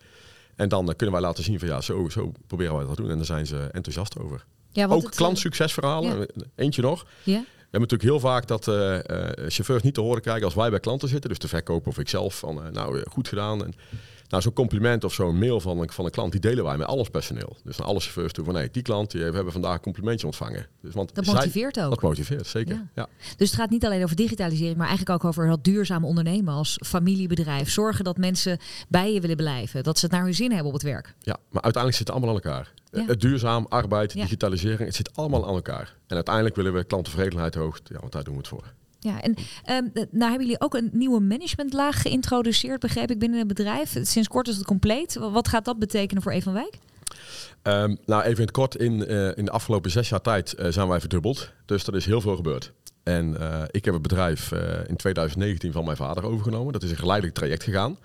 En 0.56 0.68
dan 0.68 0.94
kunnen 0.96 1.14
wij 1.14 1.24
laten 1.24 1.44
zien 1.44 1.58
van 1.58 1.68
ja, 1.68 1.80
zo, 1.80 2.08
zo 2.08 2.32
proberen 2.46 2.76
wij 2.76 2.84
dat 2.84 2.96
te 2.96 3.02
doen. 3.02 3.10
En 3.10 3.16
daar 3.16 3.26
zijn 3.26 3.46
ze 3.46 3.68
enthousiast 3.72 4.18
over. 4.18 4.44
Ja, 4.72 4.86
ook 4.86 5.10
klantsuccesverhalen, 5.10 6.26
eentje 6.54 6.82
nog. 6.82 7.06
Ja. 7.22 7.44
Hebben 7.76 7.88
natuurlijk 7.90 8.22
heel 8.22 8.30
vaak 8.30 8.46
dat 8.46 8.66
uh, 8.66 8.94
uh, 8.94 9.48
chauffeurs 9.48 9.82
niet 9.82 9.94
te 9.94 10.00
horen 10.00 10.22
krijgen 10.22 10.44
als 10.44 10.54
wij 10.54 10.70
bij 10.70 10.80
klanten 10.80 11.08
zitten. 11.08 11.30
Dus 11.30 11.38
de 11.38 11.48
verkoper 11.48 11.88
of 11.88 11.98
ikzelf 11.98 12.38
van, 12.38 12.56
uh, 12.66 12.72
nou, 12.72 13.02
goed 13.10 13.28
gedaan. 13.28 13.64
En, 13.64 13.74
nou, 14.28 14.42
zo'n 14.42 14.52
compliment 14.52 15.04
of 15.04 15.12
zo'n 15.12 15.38
mail 15.38 15.60
van 15.60 15.78
een, 15.78 15.90
van 15.90 16.04
een 16.04 16.10
klant, 16.10 16.32
die 16.32 16.40
delen 16.40 16.64
wij 16.64 16.76
met 16.76 16.86
alles 16.86 17.08
personeel. 17.08 17.56
Dus 17.64 17.76
naar 17.76 17.86
alle 17.86 18.00
chauffeurs 18.00 18.32
toe 18.32 18.44
van, 18.44 18.54
nee, 18.54 18.70
die 18.70 18.82
klant, 18.82 19.10
die, 19.10 19.24
we 19.24 19.34
hebben 19.34 19.52
vandaag 19.52 19.74
een 19.74 19.80
complimentje 19.80 20.26
ontvangen. 20.26 20.66
Dus, 20.80 20.94
want 20.94 21.14
dat 21.14 21.26
motiveert 21.26 21.80
ook. 21.80 21.90
Dat 21.90 22.02
motiveert, 22.02 22.46
zeker. 22.46 22.74
Ja. 22.74 22.88
ja. 22.94 23.08
Dus 23.36 23.50
het 23.50 23.60
gaat 23.60 23.70
niet 23.70 23.84
alleen 23.84 24.02
over 24.02 24.16
digitalisering, 24.16 24.76
maar 24.76 24.88
eigenlijk 24.88 25.22
ook 25.22 25.28
over 25.30 25.46
dat 25.46 25.64
duurzaam 25.64 26.04
ondernemen 26.04 26.54
als 26.54 26.80
familiebedrijf. 26.84 27.70
Zorgen 27.70 28.04
dat 28.04 28.16
mensen 28.16 28.58
bij 28.88 29.12
je 29.12 29.20
willen 29.20 29.36
blijven, 29.36 29.82
dat 29.82 29.98
ze 29.98 30.04
het 30.04 30.14
naar 30.14 30.24
hun 30.24 30.34
zin 30.34 30.50
hebben 30.50 30.66
op 30.66 30.72
het 30.72 30.82
werk. 30.82 31.14
Ja, 31.20 31.36
maar 31.50 31.62
uiteindelijk 31.62 31.96
zit 31.96 32.06
het 32.06 32.10
allemaal 32.10 32.28
aan 32.28 32.42
elkaar. 32.42 32.72
Ja. 32.90 33.04
Het 33.06 33.20
duurzaam, 33.20 33.66
arbeid, 33.68 34.12
digitalisering, 34.12 34.80
het 34.80 34.94
zit 34.94 35.16
allemaal 35.16 35.46
aan 35.48 35.54
elkaar. 35.54 35.96
En 36.06 36.14
uiteindelijk 36.14 36.56
willen 36.56 36.72
we 36.72 36.84
klanttevredenheid 36.84 37.54
hoog, 37.54 37.80
ja, 37.84 38.00
want 38.00 38.12
daar 38.12 38.24
doen 38.24 38.32
we 38.32 38.38
het 38.38 38.48
voor. 38.48 38.72
Ja, 39.06 39.20
en 39.20 39.34
um, 39.70 39.90
nou 40.10 40.30
hebben 40.30 40.40
jullie 40.40 40.60
ook 40.60 40.74
een 40.74 40.90
nieuwe 40.92 41.20
managementlaag 41.20 42.02
geïntroduceerd, 42.02 42.80
begreep 42.80 43.10
ik, 43.10 43.18
binnen 43.18 43.38
het 43.38 43.48
bedrijf. 43.48 43.96
Sinds 44.02 44.28
kort 44.28 44.48
is 44.48 44.56
het 44.56 44.66
compleet. 44.66 45.14
Wat 45.14 45.48
gaat 45.48 45.64
dat 45.64 45.78
betekenen 45.78 46.22
voor 46.22 46.32
Evan 46.32 46.52
Wijk? 46.52 46.78
Um, 47.62 47.98
nou, 48.06 48.22
even 48.22 48.36
in 48.36 48.42
het 48.42 48.50
kort, 48.50 48.76
in, 48.76 49.12
uh, 49.12 49.36
in 49.36 49.44
de 49.44 49.50
afgelopen 49.50 49.90
zes 49.90 50.08
jaar 50.08 50.20
tijd 50.20 50.54
uh, 50.58 50.66
zijn 50.70 50.88
wij 50.88 51.00
verdubbeld. 51.00 51.52
Dus 51.66 51.86
er 51.86 51.96
is 51.96 52.06
heel 52.06 52.20
veel 52.20 52.36
gebeurd. 52.36 52.72
En 53.02 53.36
uh, 53.40 53.62
ik 53.70 53.84
heb 53.84 53.94
het 53.94 54.02
bedrijf 54.02 54.52
in 54.86 54.96
2019 54.96 55.72
van 55.72 55.84
mijn 55.84 55.96
vader 55.96 56.24
overgenomen. 56.24 56.72
Dat 56.72 56.82
is 56.82 56.90
een 56.90 56.96
geleidelijk 56.96 57.36
traject 57.36 57.62
gegaan. 57.62 57.98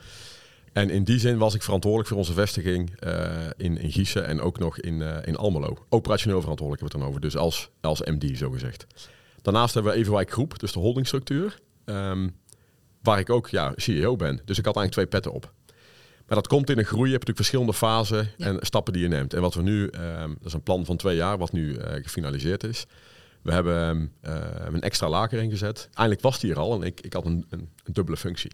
En 0.73 0.89
in 0.89 1.03
die 1.03 1.19
zin 1.19 1.37
was 1.37 1.53
ik 1.53 1.63
verantwoordelijk 1.63 2.09
voor 2.09 2.17
onze 2.19 2.33
vestiging 2.33 2.93
in, 3.57 3.77
in 3.77 3.91
Gießen 3.91 4.27
en 4.27 4.41
ook 4.41 4.59
nog 4.59 4.79
in, 4.79 5.01
in 5.01 5.35
Almelo. 5.35 5.77
Operationeel 5.89 6.41
verantwoordelijk 6.41 6.81
hebben 6.81 6.99
we 6.99 7.05
het 7.05 7.07
dan 7.07 7.07
over, 7.07 7.21
dus 7.21 7.37
als, 7.37 7.69
als 7.81 8.01
MD 8.01 8.37
zo 8.37 8.49
gezegd. 8.49 8.87
Daarnaast 9.41 9.73
hebben 9.73 9.91
we 9.91 9.97
Evenwijk 9.97 10.31
Groep, 10.31 10.59
dus 10.59 10.71
de 10.71 10.79
holdingstructuur. 10.79 11.59
Um, 11.85 12.39
waar 13.01 13.19
ik 13.19 13.29
ook 13.29 13.47
ja, 13.47 13.73
CEO 13.75 14.15
ben. 14.15 14.41
Dus 14.45 14.57
ik 14.57 14.65
had 14.65 14.75
eigenlijk 14.75 14.91
twee 14.91 15.05
petten 15.05 15.31
op. 15.31 15.53
Maar 16.27 16.39
dat 16.39 16.47
komt 16.47 16.69
in 16.69 16.77
een 16.77 16.85
groei. 16.85 17.09
Je 17.09 17.15
hebt 17.15 17.27
natuurlijk 17.27 17.37
verschillende 17.37 17.73
fasen 17.73 18.31
ja. 18.37 18.45
en 18.45 18.57
stappen 18.59 18.93
die 18.93 19.01
je 19.01 19.07
neemt. 19.07 19.33
En 19.33 19.41
wat 19.41 19.53
we 19.53 19.61
nu, 19.61 19.81
um, 19.81 20.35
dat 20.37 20.45
is 20.45 20.53
een 20.53 20.63
plan 20.63 20.85
van 20.85 20.97
twee 20.97 21.15
jaar, 21.15 21.37
wat 21.37 21.51
nu 21.51 21.73
uh, 21.73 21.85
gefinaliseerd 21.93 22.63
is. 22.63 22.85
We 23.41 23.51
hebben 23.51 24.11
uh, 24.25 24.35
een 24.65 24.81
extra 24.81 25.09
lager 25.09 25.39
ingezet. 25.39 25.89
Eindelijk 25.93 26.21
was 26.23 26.39
die 26.39 26.51
er 26.51 26.59
al 26.59 26.75
en 26.75 26.81
ik, 26.81 27.01
ik 27.01 27.13
had 27.13 27.25
een, 27.25 27.45
een, 27.49 27.69
een 27.83 27.93
dubbele 27.93 28.17
functie. 28.17 28.51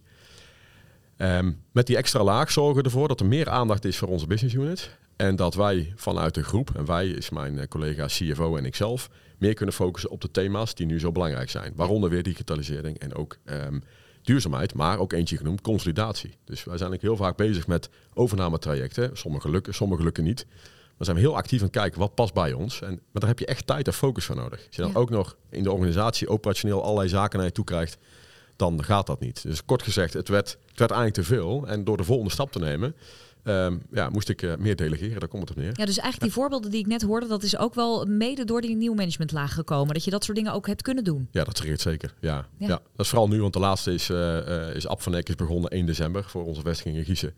Um, 1.18 1.64
met 1.72 1.88
die 1.88 1.98
extra 1.98 2.24
laag 2.24 2.52
zorgen 2.52 2.76
we 2.76 2.84
ervoor 2.84 3.08
dat 3.08 3.20
er 3.20 3.26
meer 3.26 3.50
aandacht 3.50 3.86
is 3.86 3.98
voor 3.98 4.08
onze 4.08 4.28
business 4.28 4.56
unit. 4.56 4.98
En 5.16 5.36
dat 5.36 5.56
wij 5.56 5.94
vanuit 5.96 6.34
de 6.34 6.44
groep, 6.44 6.76
en 6.76 6.86
wij 6.86 7.08
is 7.08 7.30
mijn 7.30 7.68
collega 7.68 8.06
CFO 8.06 8.56
en 8.56 8.66
ikzelf, 8.66 9.10
meer 9.38 9.54
kunnen 9.54 9.76
focussen 9.76 10.10
op 10.10 10.22
de 10.22 10.32
thema's 10.32 10.76
die 10.76 10.86
nu 10.86 11.00
zo 11.00 11.12
belangrijk 11.12 11.50
zijn. 11.50 11.74
Waaronder 11.76 12.10
weer 12.10 12.24
digitalisering 12.24 13.00
en 13.00 13.16
ook 13.16 13.38
um, 13.46 13.84
duurzaamheid, 14.22 14.74
maar 14.74 15.00
ook 15.00 15.14
eentje 15.14 15.38
genoemd, 15.38 15.62
consolidatie. 15.62 16.36
Dus 16.46 16.64
wij 16.64 16.78
zijn 16.78 16.98
heel 17.00 17.16
vaak 17.16 17.36
bezig 17.36 17.68
met 17.68 17.90
overnametrajecten. 18.14 19.18
Sommige 19.18 19.50
lukken, 19.50 19.74
sommige 19.74 20.04
lukken 20.04 20.24
niet. 20.24 20.46
Dan 20.98 21.06
zijn 21.06 21.18
we 21.18 21.24
heel 21.24 21.36
actief 21.36 21.60
aan 21.60 21.66
het 21.66 21.76
kijken 21.76 22.00
wat 22.00 22.16
past 22.16 22.34
bij 22.34 22.54
ons. 22.54 22.82
En, 22.82 22.90
maar 22.90 23.22
daar 23.22 23.30
heb 23.30 23.40
je 23.40 23.46
echt 23.46 23.68
tijd 23.68 23.88
en 23.88 23.94
focus 23.94 24.26
voor 24.26 24.36
nodig. 24.36 24.66
Als 24.66 24.76
je 24.76 24.82
dan 24.82 24.92
ja. 24.92 24.98
ook 24.98 25.10
nog 25.10 25.36
in 25.50 25.64
de 25.64 25.72
organisatie 25.72 26.30
operationeel 26.30 26.84
allerlei 26.84 27.10
zaken 27.10 27.38
naar 27.38 27.48
je 27.48 27.54
toe 27.54 27.66
krijgt, 27.66 27.98
dan 28.58 28.84
gaat 28.84 29.08
dat 29.08 29.20
niet. 29.20 29.44
Dus 29.44 29.66
kort 29.66 29.84
gezegd, 29.84 30.14
het 30.14 30.28
werd, 30.28 30.58
het 30.68 30.80
werd 30.80 30.92
eigenlijk 30.92 31.28
te 31.28 31.36
veel. 31.36 31.68
En 31.68 31.84
door 31.84 31.98
de 31.98 32.04
volgende 32.04 32.32
stap 32.32 32.52
te 32.52 32.60
nemen, 32.60 32.96
Um, 33.48 33.82
ja, 33.92 34.10
moest 34.10 34.30
ik 34.30 34.42
uh, 34.42 34.56
meer 34.56 34.76
delegeren, 34.76 35.20
daar 35.20 35.30
komt 35.30 35.50
het 35.50 35.58
op 35.58 35.64
neer. 35.64 35.74
Ja, 35.74 35.86
dus 35.86 35.98
eigenlijk 35.98 36.20
die 36.20 36.32
voorbeelden 36.32 36.72
die 36.72 36.80
ik 36.80 36.88
net 36.88 37.02
hoorde, 37.02 37.28
dat 37.28 37.44
is 37.44 37.58
ook 37.58 37.74
wel 37.76 38.06
mede 38.06 38.46
door 38.46 38.62
die 38.62 38.76
nieuwe 38.76 38.96
managementlaag 38.96 39.54
gekomen. 39.54 39.94
Dat 39.94 40.04
je 40.04 40.12
dat 40.12 40.24
soort 40.24 40.38
dingen 40.38 40.54
ook 40.54 40.68
hebt 40.68 40.82
kunnen 40.82 41.04
doen. 41.04 41.28
Ja, 41.32 41.44
dat 41.44 41.56
triggert 41.56 41.82
zeker. 41.82 42.14
Ja. 42.20 42.48
ja. 42.58 42.68
Ja. 42.68 42.68
dat 42.68 43.06
is 43.06 43.08
vooral 43.08 43.28
nu, 43.28 43.42
want 43.42 43.54
de 43.54 43.60
laatste 43.60 43.94
is, 43.94 44.10
uh, 44.10 44.76
is 44.76 44.88
Ab 44.88 45.02
van 45.02 45.16
Eck 45.16 45.30
is 45.30 45.36
begonnen 45.36 45.70
1 45.70 45.86
december 45.86 46.24
voor 46.24 46.46
onze 46.46 46.62
vestiging 46.62 46.98
in 46.98 47.06
Giezen. 47.06 47.34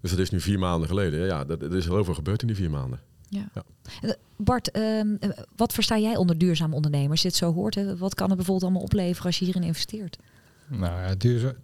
Dus 0.00 0.10
dat 0.10 0.20
is 0.20 0.30
nu 0.30 0.40
vier 0.40 0.58
maanden 0.58 0.88
geleden. 0.88 1.26
Ja, 1.26 1.44
er 1.48 1.76
is 1.76 1.84
heel 1.84 2.04
veel 2.04 2.14
gebeurd 2.14 2.40
in 2.40 2.46
die 2.46 2.56
vier 2.56 2.70
maanden. 2.70 3.00
Ja. 3.28 3.50
ja. 3.54 4.14
Bart, 4.36 4.76
um, 4.76 5.18
wat 5.56 5.72
versta 5.72 5.98
jij 5.98 6.16
onder 6.16 6.38
duurzaam 6.38 6.74
ondernemers? 6.74 7.10
Als 7.10 7.22
je 7.22 7.28
het 7.28 7.36
zo 7.36 7.52
hoort, 7.52 7.74
hè? 7.74 7.96
wat 7.96 8.14
kan 8.14 8.26
het 8.26 8.36
bijvoorbeeld 8.36 8.70
allemaal 8.70 8.86
opleveren 8.86 9.26
als 9.26 9.38
je 9.38 9.44
hierin 9.44 9.62
investeert? 9.62 10.18
Nou 10.78 11.02
ja, 11.02 11.14
duur, 11.14 11.56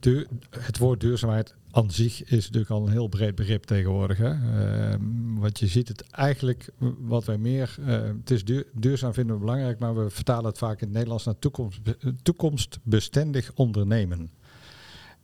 het 0.50 0.78
woord 0.78 1.00
duurzaamheid 1.00 1.54
aan 1.70 1.90
zich 1.90 2.24
is 2.24 2.44
natuurlijk 2.44 2.70
al 2.70 2.86
een 2.86 2.92
heel 2.92 3.08
breed 3.08 3.34
begrip 3.34 3.64
tegenwoordig. 3.64 4.18
Hè? 4.18 4.32
Uh, 4.32 4.94
want 5.38 5.58
je 5.58 5.66
ziet 5.66 5.88
het 5.88 6.10
eigenlijk, 6.10 6.68
wat 6.98 7.24
wij 7.24 7.38
meer, 7.38 7.76
uh, 7.80 7.86
het 7.86 8.30
is 8.30 8.44
duur, 8.44 8.66
duurzaam 8.72 9.14
vinden 9.14 9.34
we 9.34 9.40
belangrijk, 9.40 9.78
maar 9.78 9.96
we 9.96 10.10
vertalen 10.10 10.44
het 10.44 10.58
vaak 10.58 10.80
in 10.80 10.86
het 10.86 10.92
Nederlands 10.92 11.24
naar 11.24 11.38
toekomst, 11.38 11.80
toekomstbestendig 12.22 13.52
ondernemen. 13.54 14.30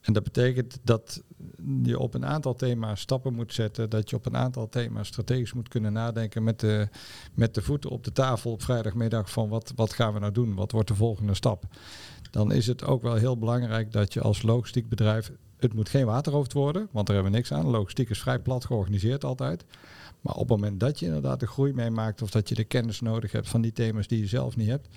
En 0.00 0.12
dat 0.12 0.22
betekent 0.22 0.78
dat 0.82 1.22
je 1.82 1.98
op 1.98 2.14
een 2.14 2.26
aantal 2.26 2.54
thema's 2.54 3.00
stappen 3.00 3.34
moet 3.34 3.54
zetten, 3.54 3.90
dat 3.90 4.10
je 4.10 4.16
op 4.16 4.26
een 4.26 4.36
aantal 4.36 4.68
thema's 4.68 5.08
strategisch 5.08 5.52
moet 5.52 5.68
kunnen 5.68 5.92
nadenken 5.92 6.44
met 6.44 6.60
de, 6.60 6.88
met 7.34 7.54
de 7.54 7.62
voeten 7.62 7.90
op 7.90 8.04
de 8.04 8.12
tafel 8.12 8.50
op 8.50 8.62
vrijdagmiddag 8.62 9.30
van 9.30 9.48
wat, 9.48 9.72
wat 9.76 9.92
gaan 9.92 10.12
we 10.12 10.18
nou 10.18 10.32
doen, 10.32 10.54
wat 10.54 10.72
wordt 10.72 10.88
de 10.88 10.94
volgende 10.94 11.34
stap. 11.34 11.64
Dan 12.34 12.52
is 12.52 12.66
het 12.66 12.84
ook 12.84 13.02
wel 13.02 13.14
heel 13.14 13.38
belangrijk 13.38 13.92
dat 13.92 14.12
je 14.12 14.20
als 14.20 14.42
logistiek 14.42 14.88
bedrijf 14.88 15.32
het 15.58 15.74
moet 15.74 15.88
geen 15.88 16.06
waterhoofd 16.06 16.52
worden, 16.52 16.88
want 16.90 17.06
daar 17.06 17.14
hebben 17.14 17.32
we 17.32 17.38
niks 17.38 17.52
aan. 17.52 17.66
Logistiek 17.66 18.10
is 18.10 18.20
vrij 18.20 18.38
plat 18.38 18.64
georganiseerd 18.64 19.24
altijd. 19.24 19.64
Maar 20.20 20.34
op 20.34 20.48
het 20.48 20.48
moment 20.48 20.80
dat 20.80 20.98
je 20.98 21.06
inderdaad 21.06 21.40
de 21.40 21.46
groei 21.46 21.72
meemaakt 21.72 22.22
of 22.22 22.30
dat 22.30 22.48
je 22.48 22.54
de 22.54 22.64
kennis 22.64 23.00
nodig 23.00 23.32
hebt 23.32 23.48
van 23.48 23.60
die 23.60 23.72
thema's 23.72 24.06
die 24.06 24.18
je 24.18 24.26
zelf 24.26 24.56
niet 24.56 24.68
hebt, 24.68 24.88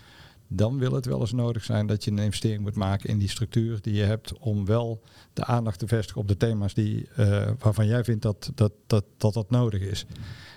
dan 0.48 0.78
wil 0.78 0.92
het 0.92 1.06
wel 1.06 1.20
eens 1.20 1.32
nodig 1.32 1.64
zijn 1.64 1.88
dat 1.88 2.04
je 2.04 2.12
een 2.12 2.18
investering 2.18 2.62
moet 2.62 2.76
maken 2.76 3.10
in 3.10 3.18
die 3.18 3.30
structuur 3.30 3.82
die 3.82 3.94
je 3.94 4.04
hebt 4.04 4.38
om 4.38 4.66
wel 4.66 5.02
de 5.34 5.46
aandacht 5.46 5.80
te 5.80 5.88
vestigen 5.88 6.22
op 6.22 6.28
de 6.28 6.38
thema's 6.38 6.74
die, 6.74 7.08
uh, 7.20 7.50
waarvan 7.60 7.88
jij 7.88 8.04
vindt 8.04 8.22
dat 8.22 8.52
dat, 8.56 8.72
dat, 8.88 9.04
dat, 9.18 9.34
dat 9.34 9.50
nodig 9.50 9.82
is. 9.82 10.06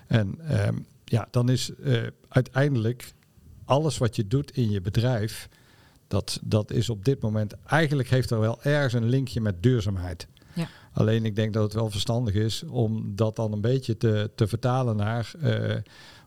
En 0.07 0.39
um, 0.67 0.87
ja, 1.05 1.29
dan 1.31 1.49
is 1.49 1.71
uh, 1.79 2.07
uiteindelijk 2.29 3.13
alles 3.65 3.99
wat 3.99 4.17
je 4.17 4.27
doet 4.27 4.51
in 4.51 4.71
je 4.71 4.81
bedrijf, 4.81 5.49
dat, 6.11 6.41
dat 6.43 6.71
is 6.71 6.91
op 6.91 7.05
dit 7.05 7.21
moment, 7.21 7.55
eigenlijk 7.67 8.09
heeft 8.09 8.31
er 8.31 8.41
wel 8.41 8.63
ergens 8.63 8.93
een 8.93 9.09
linkje 9.09 9.41
met 9.41 9.63
duurzaamheid. 9.63 10.27
Ja. 10.53 10.69
Alleen 10.93 11.25
ik 11.25 11.37
denk 11.37 11.53
dat 11.53 11.63
het 11.63 11.73
wel 11.73 11.91
verstandig 11.91 12.35
is 12.35 12.63
om 12.63 13.13
dat 13.15 13.37
dan 13.37 13.53
een 13.53 13.61
beetje 13.61 13.97
te, 13.97 14.31
te 14.35 14.47
vertalen 14.47 14.97
naar 14.97 15.33
eh, 15.41 15.77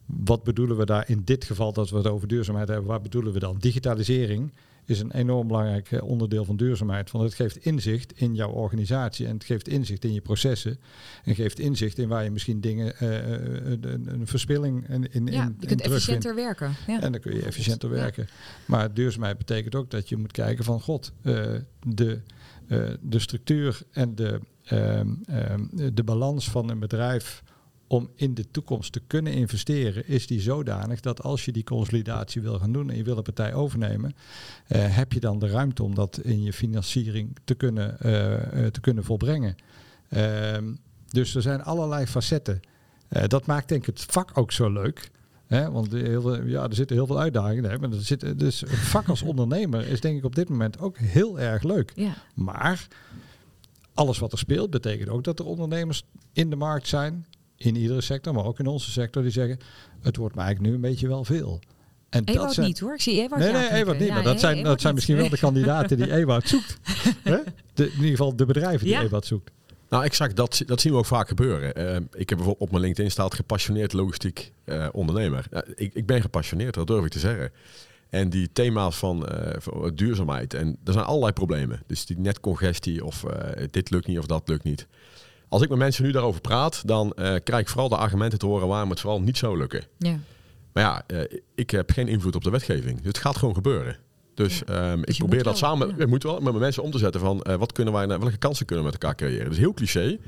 wat 0.06 0.43
bedoelen 0.43 0.78
we 0.78 0.86
daar 0.86 1.10
in 1.10 1.22
dit 1.24 1.43
geval 1.43 1.74
dat 1.74 1.89
we 1.89 1.98
het 1.98 2.08
over 2.08 2.28
duurzaamheid 2.28 2.67
hebben, 2.67 2.88
waar 2.88 3.02
bedoelen 3.02 3.34
we 3.34 3.39
dan? 3.39 3.58
Digitalisering 3.60 4.54
is 4.86 5.00
een 5.00 5.12
enorm 5.12 5.48
belangrijk 5.48 5.91
eh, 5.91 6.04
onderdeel 6.04 6.46
van 6.46 6.58
duurzaamheid. 6.58 7.12
Want 7.12 7.24
het 7.24 7.34
geeft 7.34 7.58
inzicht 7.58 8.13
in 8.15 8.36
jouw 8.36 8.50
organisatie 8.50 9.28
en 9.28 9.34
het 9.34 9.43
geeft 9.43 9.67
inzicht 9.67 10.04
in 10.04 10.13
je 10.13 10.22
processen. 10.22 10.80
En 11.24 11.36
geeft 11.36 11.60
inzicht 11.60 11.98
in 11.98 12.08
waar 12.08 12.24
je 12.24 12.32
misschien 12.32 12.62
dingen, 12.62 12.93
uh, 13.02 13.10
een, 13.72 14.13
een, 14.13 14.28
verspilling 14.28 14.89
in, 14.89 15.12
in 15.12 15.26
Ja, 15.26 15.52
je 15.60 15.67
kunt 15.67 15.82
efficiënter 15.82 16.36
werken. 16.36 16.74
Ja. 16.88 17.02
En 17.02 17.12
dan 17.12 17.22
kun 17.22 17.36
je 17.36 17.46
efficiënter 17.46 17.89
werken. 17.89 18.28
Maar 18.65 18.93
duurzaamheid 18.93 19.38
betekent 19.38 19.76
ook 19.76 19.91
dat 19.91 20.10
je 20.10 20.17
moet 20.17 20.32
kijken 20.32 20.63
van 20.63 20.82
god, 20.82 21.12
uh, 21.22 21.46
de, 21.88 22.19
uh, 22.67 22.89
de 23.02 23.19
structuur 23.19 23.82
en 23.91 24.15
de, 24.15 24.39
uh, 24.74 25.02
de 25.93 26.04
balans 26.04 26.50
van 26.50 26.69
een 26.69 26.80
bedrijf 26.80 27.43
om 27.93 28.10
in 28.15 28.34
de 28.34 28.51
toekomst 28.51 28.91
te 28.91 29.01
kunnen 29.08 29.34
investeren, 29.34 30.08
is 30.08 30.27
die 30.27 30.41
zodanig 30.41 30.99
dat 30.99 31.21
als 31.23 31.45
je 31.45 31.51
die 31.51 31.63
consolidatie 31.63 32.41
wil 32.41 32.60
gaan 32.60 32.71
doen 32.71 32.89
en 32.89 32.97
je 32.97 33.03
wil 33.03 33.17
een 33.17 33.23
partij 33.23 33.53
overnemen, 33.53 34.15
uh, 34.67 34.95
heb 34.95 35.13
je 35.13 35.19
dan 35.19 35.39
de 35.39 35.47
ruimte 35.47 35.84
om 35.84 35.95
dat 35.95 36.19
in 36.23 36.43
je 36.43 36.53
financiering 36.53 37.38
te 37.43 37.56
kunnen, 37.56 37.89
uh, 37.91 38.67
te 38.67 38.79
kunnen 38.82 39.03
volbrengen. 39.03 39.56
Ehm, 40.10 40.73
dus 41.08 41.36
er 41.36 41.41
zijn 41.41 41.63
allerlei 41.63 42.06
facetten. 42.06 42.60
Dat 43.27 43.45
maakt 43.45 43.67
denk 43.67 43.88
ik 43.88 43.97
het 43.97 44.12
vak 44.12 44.38
ook 44.38 44.51
zo 44.51 44.71
leuk. 44.71 45.12
Hè? 45.47 45.71
Want 45.71 45.91
heel 45.91 46.43
ja, 46.43 46.63
er 46.63 46.75
zitten 46.75 46.95
heel 46.95 47.08
veel 47.08 47.19
uitdagingen. 47.19 47.69
Hè? 47.69 47.77
Maar 47.77 47.91
er 47.91 48.01
zit, 48.01 48.39
dus 48.39 48.60
het 48.60 48.69
vak 48.69 49.08
als 49.08 49.21
ondernemer 49.21 49.88
is 49.88 50.01
denk 50.01 50.17
ik 50.17 50.25
op 50.25 50.36
dit 50.36 50.49
moment 50.49 50.79
ook 50.79 50.97
heel 50.97 51.39
erg 51.39 51.63
leuk. 51.63 51.91
Ja. 51.95 52.15
Maar 52.36 52.88
alles 53.93 54.19
wat 54.19 54.32
er 54.32 54.38
speelt 54.38 54.69
betekent 54.69 55.10
ook 55.10 55.23
dat 55.23 55.39
er 55.39 55.45
ondernemers 55.45 56.06
in 56.32 56.49
de 56.49 56.56
markt 56.56 56.88
zijn 56.88 57.25
in 57.65 57.76
iedere 57.76 58.02
sector, 58.02 58.34
maar 58.34 58.45
ook 58.45 58.60
in 58.60 58.67
onze 58.67 58.91
sector, 58.91 59.21
die 59.21 59.32
zeggen: 59.32 59.60
het 60.02 60.15
wordt 60.15 60.36
mij 60.36 60.45
eigenlijk 60.45 60.76
nu 60.76 60.84
een 60.84 60.91
beetje 60.91 61.08
wel 61.08 61.23
veel. 61.23 61.60
En 62.13 62.23
Ewout 62.23 62.43
dat 62.43 62.54
zijn... 62.54 62.67
niet 62.67 62.80
hoor. 62.80 62.93
Ik 62.93 63.02
zie 63.02 63.21
Ewout 63.21 63.39
Nee, 63.39 63.52
nee, 63.52 63.71
Ewout 63.71 63.97
niet. 63.97 64.08
Ja, 64.08 64.13
maar 64.13 64.23
dat 64.23 64.39
zijn, 64.39 64.54
Ewout 64.54 64.67
dat 64.69 64.82
zijn 64.82 64.93
misschien 64.93 65.15
wel 65.15 65.30
de 65.30 65.38
kandidaten 65.38 65.97
die 65.97 66.13
Ewout 66.19 66.47
zoekt. 66.47 66.78
Hè? 67.23 67.38
De, 67.73 67.86
in 67.86 67.91
ieder 67.91 68.10
geval 68.10 68.36
de 68.36 68.45
bedrijven 68.45 68.86
die 68.86 68.95
ja. 68.95 69.02
Ewout 69.02 69.26
zoekt. 69.26 69.52
Nou, 69.89 70.06
exact. 70.06 70.36
Dat, 70.36 70.62
dat 70.65 70.82
zien 70.82 70.91
we 70.91 70.97
ook 70.97 71.06
vaak 71.06 71.28
gebeuren. 71.28 71.80
Uh, 71.80 71.95
ik 71.95 72.30
heb 72.30 72.38
bijvoorbeeld 72.38 72.60
op 72.60 72.71
mijn 72.71 72.84
LinkedIn 72.84 73.12
staat 73.12 73.34
gepassioneerd 73.34 73.93
logistiek 73.93 74.52
uh, 74.65 74.88
ondernemer. 74.91 75.45
Uh, 75.52 75.60
ik, 75.76 75.93
ik 75.93 76.06
ben 76.06 76.21
gepassioneerd, 76.21 76.73
dat 76.73 76.88
durf 76.88 77.06
ik 77.06 77.12
te 77.12 77.19
zeggen. 77.19 77.52
En 78.10 78.30
die 78.30 78.49
thema's 78.54 78.97
van, 78.97 79.30
van 79.58 79.91
duurzaamheid. 79.95 80.54
En 80.54 80.78
er 80.84 80.93
zijn 80.93 81.06
allerlei 81.06 81.34
problemen. 81.34 81.84
Dus 81.88 82.06
die 82.06 82.19
netcongestie 82.19 83.06
of 83.06 83.26
dit 83.71 83.89
lukt 83.89 84.08
niet 84.08 84.17
of 84.17 84.26
dat 84.26 84.47
lukt 84.47 84.63
niet. 84.63 84.88
Als 85.54 85.62
ik 85.62 85.70
met 85.70 85.78
mensen 85.78 86.04
nu 86.04 86.12
daarover 86.12 86.42
praat, 86.42 86.88
dan 86.88 87.13
uh, 87.16 87.36
krijg 87.44 87.62
ik 87.62 87.70
vooral 87.70 87.89
de 87.89 87.98
argumenten 87.98 88.39
te 88.39 88.46
horen 88.46 88.68
waarom 88.68 88.89
het 88.89 89.00
vooral 89.00 89.22
niet 89.22 89.38
zou 89.38 89.58
lukken. 89.58 89.84
Ja. 89.98 90.18
Maar 90.74 90.84
ja, 90.84 91.04
uh, 91.08 91.39
ik 91.56 91.70
heb 91.70 91.92
geen 91.92 92.08
invloed 92.08 92.36
op 92.36 92.44
de 92.44 92.50
wetgeving. 92.50 92.98
Dus 92.98 93.08
het 93.08 93.18
gaat 93.18 93.38
gewoon 93.38 93.54
gebeuren. 93.54 93.98
Dus, 94.34 94.62
ja. 94.66 94.92
um, 94.92 95.02
dus 95.02 95.13
ik 95.13 95.18
probeer 95.18 95.44
dat 95.44 95.60
wel, 95.60 95.70
samen 95.70 95.88
ja. 95.88 96.04
ik 96.04 96.08
moet 96.08 96.24
wel 96.24 96.34
met 96.34 96.44
mijn 96.44 96.58
mensen 96.58 96.84
om 96.84 96.92
te 96.92 96.98
zetten 96.98 97.22
van 97.22 97.46
uh, 97.48 97.56
wat 97.56 97.72
kunnen 97.72 97.94
wij, 97.94 98.08
welke 98.08 98.38
kansen 98.38 98.66
kunnen 98.66 98.86
we 98.86 98.92
met 98.92 99.02
elkaar 99.02 99.18
creëren. 99.18 99.50
Dus 99.50 99.58
heel 99.58 99.74
cliché. 99.74 100.20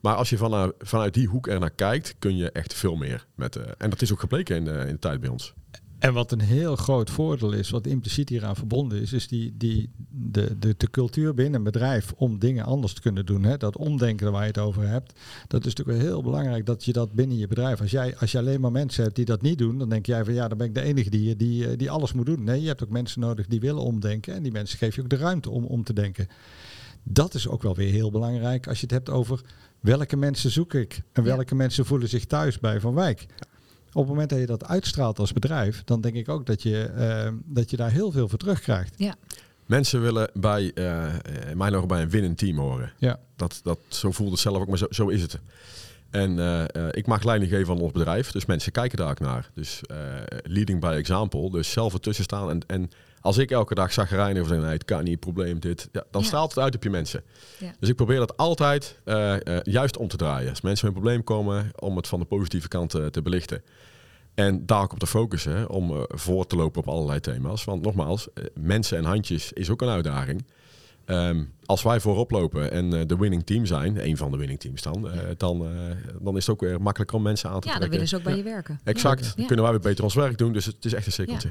Maar 0.00 0.14
als 0.14 0.30
je 0.30 0.36
vanuit, 0.36 0.72
vanuit 0.78 1.14
die 1.14 1.26
hoek 1.26 1.46
er 1.46 1.60
naar 1.60 1.70
kijkt, 1.70 2.14
kun 2.18 2.36
je 2.36 2.50
echt 2.50 2.74
veel 2.74 2.96
meer. 2.96 3.26
Met, 3.34 3.56
en 3.56 3.90
dat 3.90 4.02
is 4.02 4.12
ook 4.12 4.20
gebleken 4.20 4.56
in, 4.56 4.66
in 4.66 4.92
de 4.92 4.98
tijd 4.98 5.20
bij 5.20 5.30
ons. 5.30 5.54
En 6.02 6.12
wat 6.12 6.32
een 6.32 6.40
heel 6.40 6.76
groot 6.76 7.10
voordeel 7.10 7.52
is, 7.52 7.70
wat 7.70 7.86
impliciet 7.86 8.28
hieraan 8.28 8.56
verbonden 8.56 9.00
is, 9.00 9.12
is 9.12 9.28
die, 9.28 9.54
die, 9.56 9.90
de, 10.10 10.58
de, 10.58 10.74
de 10.76 10.90
cultuur 10.90 11.34
binnen 11.34 11.54
een 11.54 11.62
bedrijf 11.62 12.12
om 12.16 12.38
dingen 12.38 12.64
anders 12.64 12.92
te 12.92 13.00
kunnen 13.00 13.26
doen. 13.26 13.42
Hè? 13.42 13.56
Dat 13.56 13.76
omdenken 13.76 14.32
waar 14.32 14.40
je 14.40 14.46
het 14.46 14.58
over 14.58 14.88
hebt. 14.88 15.12
Dat 15.48 15.66
is 15.66 15.74
natuurlijk 15.74 15.98
wel 15.98 16.08
heel 16.08 16.22
belangrijk 16.22 16.66
dat 16.66 16.84
je 16.84 16.92
dat 16.92 17.12
binnen 17.12 17.38
je 17.38 17.46
bedrijf. 17.46 17.80
Als 17.80 17.90
jij, 17.90 18.16
als 18.16 18.32
je 18.32 18.38
alleen 18.38 18.60
maar 18.60 18.72
mensen 18.72 19.02
hebt 19.02 19.16
die 19.16 19.24
dat 19.24 19.42
niet 19.42 19.58
doen, 19.58 19.78
dan 19.78 19.88
denk 19.88 20.06
jij 20.06 20.24
van 20.24 20.34
ja, 20.34 20.48
dan 20.48 20.58
ben 20.58 20.66
ik 20.66 20.74
de 20.74 20.82
enige 20.82 21.10
die, 21.10 21.36
die, 21.36 21.76
die 21.76 21.90
alles 21.90 22.12
moet 22.12 22.26
doen. 22.26 22.44
Nee, 22.44 22.60
je 22.60 22.68
hebt 22.68 22.82
ook 22.82 22.90
mensen 22.90 23.20
nodig 23.20 23.46
die 23.46 23.60
willen 23.60 23.82
omdenken. 23.82 24.34
En 24.34 24.42
die 24.42 24.52
mensen 24.52 24.78
geef 24.78 24.94
je 24.94 25.02
ook 25.02 25.10
de 25.10 25.16
ruimte 25.16 25.50
om 25.50 25.64
om 25.64 25.84
te 25.84 25.92
denken. 25.92 26.28
Dat 27.02 27.34
is 27.34 27.48
ook 27.48 27.62
wel 27.62 27.74
weer 27.74 27.92
heel 27.92 28.10
belangrijk 28.10 28.66
als 28.66 28.76
je 28.76 28.86
het 28.86 28.94
hebt 28.94 29.10
over 29.10 29.40
welke 29.80 30.16
mensen 30.16 30.50
zoek 30.50 30.74
ik 30.74 31.02
en 31.12 31.22
welke 31.22 31.44
ja. 31.48 31.56
mensen 31.56 31.86
voelen 31.86 32.08
zich 32.08 32.24
thuis 32.24 32.58
bij 32.58 32.80
Van 32.80 32.94
Wijk. 32.94 33.26
Op 33.92 34.02
het 34.02 34.10
moment 34.10 34.30
dat 34.30 34.38
je 34.38 34.46
dat 34.46 34.64
uitstraalt 34.64 35.18
als 35.18 35.32
bedrijf, 35.32 35.82
dan 35.84 36.00
denk 36.00 36.14
ik 36.14 36.28
ook 36.28 36.46
dat 36.46 36.62
je, 36.62 36.90
uh, 36.96 37.38
dat 37.44 37.70
je 37.70 37.76
daar 37.76 37.90
heel 37.90 38.12
veel 38.12 38.28
voor 38.28 38.38
terugkrijgt. 38.38 38.94
Ja. 38.96 39.14
Mensen 39.66 40.00
willen 40.00 40.30
bij, 40.34 40.70
uh, 40.74 41.04
in 41.50 41.56
mijn 41.56 41.74
ogen 41.74 41.88
bij 41.88 42.02
een 42.02 42.10
winnend 42.10 42.38
team 42.38 42.58
horen. 42.58 42.92
Ja. 42.98 43.18
Dat, 43.36 43.60
dat, 43.62 43.78
zo 43.88 44.10
voelt 44.10 44.30
het 44.30 44.40
zelf 44.40 44.58
ook, 44.58 44.68
maar 44.68 44.78
zo, 44.78 44.86
zo 44.90 45.08
is 45.08 45.22
het. 45.22 45.38
En 46.10 46.38
uh, 46.38 46.64
ik 46.90 47.06
mag 47.06 47.22
leiding 47.22 47.50
geven 47.50 47.74
aan 47.74 47.80
ons 47.80 47.92
bedrijf, 47.92 48.30
dus 48.30 48.46
mensen 48.46 48.72
kijken 48.72 48.98
daar 48.98 49.10
ook 49.10 49.20
naar. 49.20 49.50
Dus 49.54 49.80
leading 50.42 50.80
by 50.80 50.94
example, 50.96 51.50
dus 51.50 51.70
zelf 51.70 51.92
ertussen 51.92 52.24
staan. 52.24 52.50
En, 52.50 52.60
en 52.66 52.90
als 53.22 53.38
ik 53.38 53.50
elke 53.50 53.74
dag 53.74 53.92
zag 53.92 54.12
of 54.12 54.48
nee, 54.48 54.60
het 54.60 54.84
kan 54.84 55.04
niet, 55.04 55.20
probleem 55.20 55.60
dit, 55.60 55.88
ja, 55.92 56.04
dan 56.10 56.20
ja. 56.20 56.26
straalt 56.26 56.54
het 56.54 56.64
uit 56.64 56.74
op 56.74 56.82
je 56.82 56.90
mensen. 56.90 57.22
Ja. 57.58 57.74
Dus 57.80 57.88
ik 57.88 57.96
probeer 57.96 58.18
dat 58.18 58.36
altijd 58.36 59.00
juist 59.62 59.96
om 59.96 60.08
te 60.08 60.16
draaien. 60.16 60.50
Als 60.50 60.60
mensen 60.60 60.86
met 60.86 60.96
een 60.96 61.02
probleem 61.02 61.24
komen, 61.24 61.70
om 61.78 61.96
het 61.96 62.08
van 62.08 62.20
de 62.20 62.26
positieve 62.26 62.68
kant 62.68 62.90
te 62.90 63.22
belichten. 63.22 63.62
En 64.34 64.66
daar 64.66 64.82
ook 64.82 64.92
op 64.92 64.98
te 64.98 65.06
focussen 65.06 65.70
om 65.70 66.06
voor 66.08 66.46
te 66.46 66.56
lopen 66.56 66.80
op 66.80 66.88
allerlei 66.88 67.20
thema's. 67.20 67.64
Want 67.64 67.82
nogmaals, 67.82 68.28
mensen 68.54 68.98
en 68.98 69.04
handjes 69.04 69.52
is 69.52 69.70
ook 69.70 69.82
een 69.82 69.88
uitdaging. 69.88 70.44
Um, 71.06 71.52
als 71.64 71.82
wij 71.82 72.00
voorop 72.00 72.30
lopen 72.30 72.70
en 72.70 72.94
uh, 72.94 73.00
de 73.06 73.16
winning 73.16 73.46
team 73.46 73.66
zijn, 73.66 74.06
een 74.06 74.16
van 74.16 74.30
de 74.30 74.36
winning 74.36 74.60
teams 74.60 74.82
dan, 74.82 75.08
dan, 75.36 75.66
dan 76.20 76.36
is 76.36 76.46
het 76.46 76.54
ook 76.54 76.60
weer 76.60 76.82
makkelijker 76.82 77.16
om 77.16 77.22
mensen 77.22 77.50
aan 77.50 77.60
te 77.60 77.68
ja, 77.68 77.74
trekken. 77.74 77.98
Ja, 77.98 77.98
dan 77.98 78.08
willen 78.08 78.08
ze 78.08 78.16
ook 78.16 78.22
bij 78.22 78.36
je 78.36 78.42
werken. 78.42 78.80
Exact. 78.84 79.24
Ja. 79.24 79.32
Dan 79.36 79.46
kunnen 79.46 79.64
wij 79.64 79.74
weer 79.74 79.82
beter 79.82 80.04
ons 80.04 80.14
werk 80.14 80.38
doen. 80.38 80.52
Dus 80.52 80.64
het 80.64 80.84
is 80.84 80.92
echt 80.92 81.06
een 81.06 81.12
cirkeltje. 81.12 81.50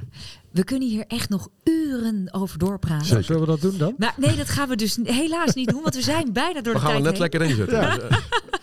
We 0.52 0.64
kunnen 0.64 0.88
hier 0.88 1.06
echt 1.08 1.30
nog 1.30 1.50
uren 1.64 2.34
over 2.34 2.60
doorpraten. 2.60 3.06
Zeker. 3.06 3.24
Zullen 3.24 3.42
we 3.42 3.48
dat 3.48 3.62
doen 3.62 3.78
dan? 3.78 3.94
Maar 3.98 4.14
nee, 4.18 4.36
dat 4.36 4.50
gaan 4.50 4.70
we 4.70 4.76
dus 4.76 5.00
helaas 5.04 5.54
niet 5.54 5.70
doen, 5.70 5.82
want 5.82 5.96
we 5.96 6.02
zijn 6.02 6.34
bijna 6.34 6.62
door 6.62 6.74
we 6.74 6.80
de 6.80 6.86
tijd 6.86 7.04
We 7.04 7.04
gaan 7.04 7.04
we 7.04 7.10
net 7.10 7.12
heen. 7.12 7.22
lekker 7.22 7.42
inzetten. 7.42 8.20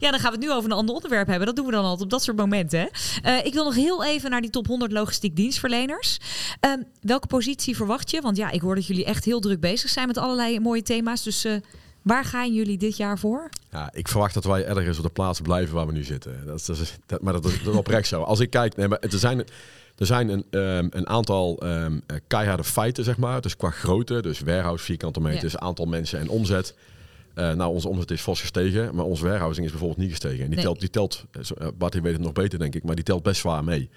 Ja, 0.00 0.10
dan 0.10 0.20
gaan 0.20 0.30
we 0.32 0.36
het 0.36 0.46
nu 0.46 0.52
over 0.52 0.70
een 0.70 0.76
ander 0.76 0.94
onderwerp 0.94 1.26
hebben. 1.26 1.46
Dat 1.46 1.56
doen 1.56 1.66
we 1.66 1.72
dan 1.72 1.84
altijd 1.84 2.02
op 2.02 2.10
dat 2.10 2.22
soort 2.22 2.36
momenten. 2.36 2.88
Uh, 3.24 3.44
ik 3.44 3.52
wil 3.52 3.64
nog 3.64 3.74
heel 3.74 4.04
even 4.04 4.30
naar 4.30 4.40
die 4.40 4.50
top 4.50 4.66
100 4.66 4.92
logistiek 4.92 5.36
dienstverleners. 5.36 6.18
Uh, 6.60 6.72
welke 7.00 7.26
positie 7.26 7.76
verwacht 7.76 8.10
je? 8.10 8.20
Want 8.20 8.36
ja, 8.36 8.50
ik 8.50 8.60
hoor 8.60 8.74
dat 8.74 8.86
jullie 8.86 9.04
echt 9.04 9.24
heel 9.24 9.40
druk 9.40 9.60
bezig 9.60 9.90
zijn 9.90 10.06
met 10.06 10.18
allerlei 10.18 10.60
mooie 10.60 10.82
thema's. 10.82 11.22
Dus 11.22 11.44
uh, 11.44 11.54
waar 12.02 12.24
gaan 12.24 12.54
jullie 12.54 12.78
dit 12.78 12.96
jaar 12.96 13.18
voor? 13.18 13.48
Ja, 13.70 13.90
ik 13.92 14.08
verwacht 14.08 14.34
dat 14.34 14.44
wij 14.44 14.66
ergens 14.66 14.96
op 14.96 15.04
de 15.04 15.10
plaats 15.10 15.40
blijven 15.40 15.74
waar 15.74 15.86
we 15.86 15.92
nu 15.92 16.04
zitten. 16.04 16.42
Dat 16.46 16.68
is, 16.68 16.98
dat 17.06 17.20
maar 17.22 17.32
dat 17.32 17.44
is, 17.44 17.62
dat 17.62 17.72
is 17.72 17.78
oprecht 17.78 18.08
zo. 18.08 18.22
Als 18.22 18.40
ik 18.40 18.50
kijk, 18.50 18.76
nee, 18.76 18.88
maar 18.88 18.98
er 18.98 19.18
zijn... 19.18 19.44
Er 19.96 20.06
zijn 20.06 20.28
een, 20.28 20.44
um, 20.50 20.88
een 20.90 21.08
aantal 21.08 21.62
um, 21.64 22.02
keiharde 22.26 22.64
feiten, 22.64 23.04
zeg 23.04 23.16
maar. 23.16 23.40
Dus 23.40 23.56
qua 23.56 23.70
grootte, 23.70 24.22
dus 24.22 24.40
warehouse, 24.40 24.84
vierkante 24.84 25.20
meters, 25.20 25.52
ja. 25.52 25.58
aantal 25.58 25.86
mensen 25.86 26.18
en 26.18 26.28
omzet. 26.28 26.74
Uh, 27.34 27.52
nou, 27.52 27.72
onze 27.74 27.88
omzet 27.88 28.10
is 28.10 28.22
vast 28.22 28.40
gestegen, 28.40 28.94
maar 28.94 29.04
onze 29.04 29.24
warehousing 29.24 29.64
is 29.66 29.70
bijvoorbeeld 29.72 30.00
niet 30.00 30.10
gestegen. 30.10 30.38
En 30.44 30.46
die 30.46 30.54
Nee. 30.54 30.64
telt, 30.64 30.80
die 30.80 30.90
telt 30.90 31.24
uh, 31.60 31.68
Bart 31.78 31.94
weet 32.00 32.12
het 32.12 32.20
nog 32.20 32.32
beter 32.32 32.58
denk 32.58 32.74
ik, 32.74 32.82
maar 32.84 32.94
die 32.94 33.04
telt 33.04 33.22
best 33.22 33.40
zwaar 33.40 33.64
mee. 33.64 33.90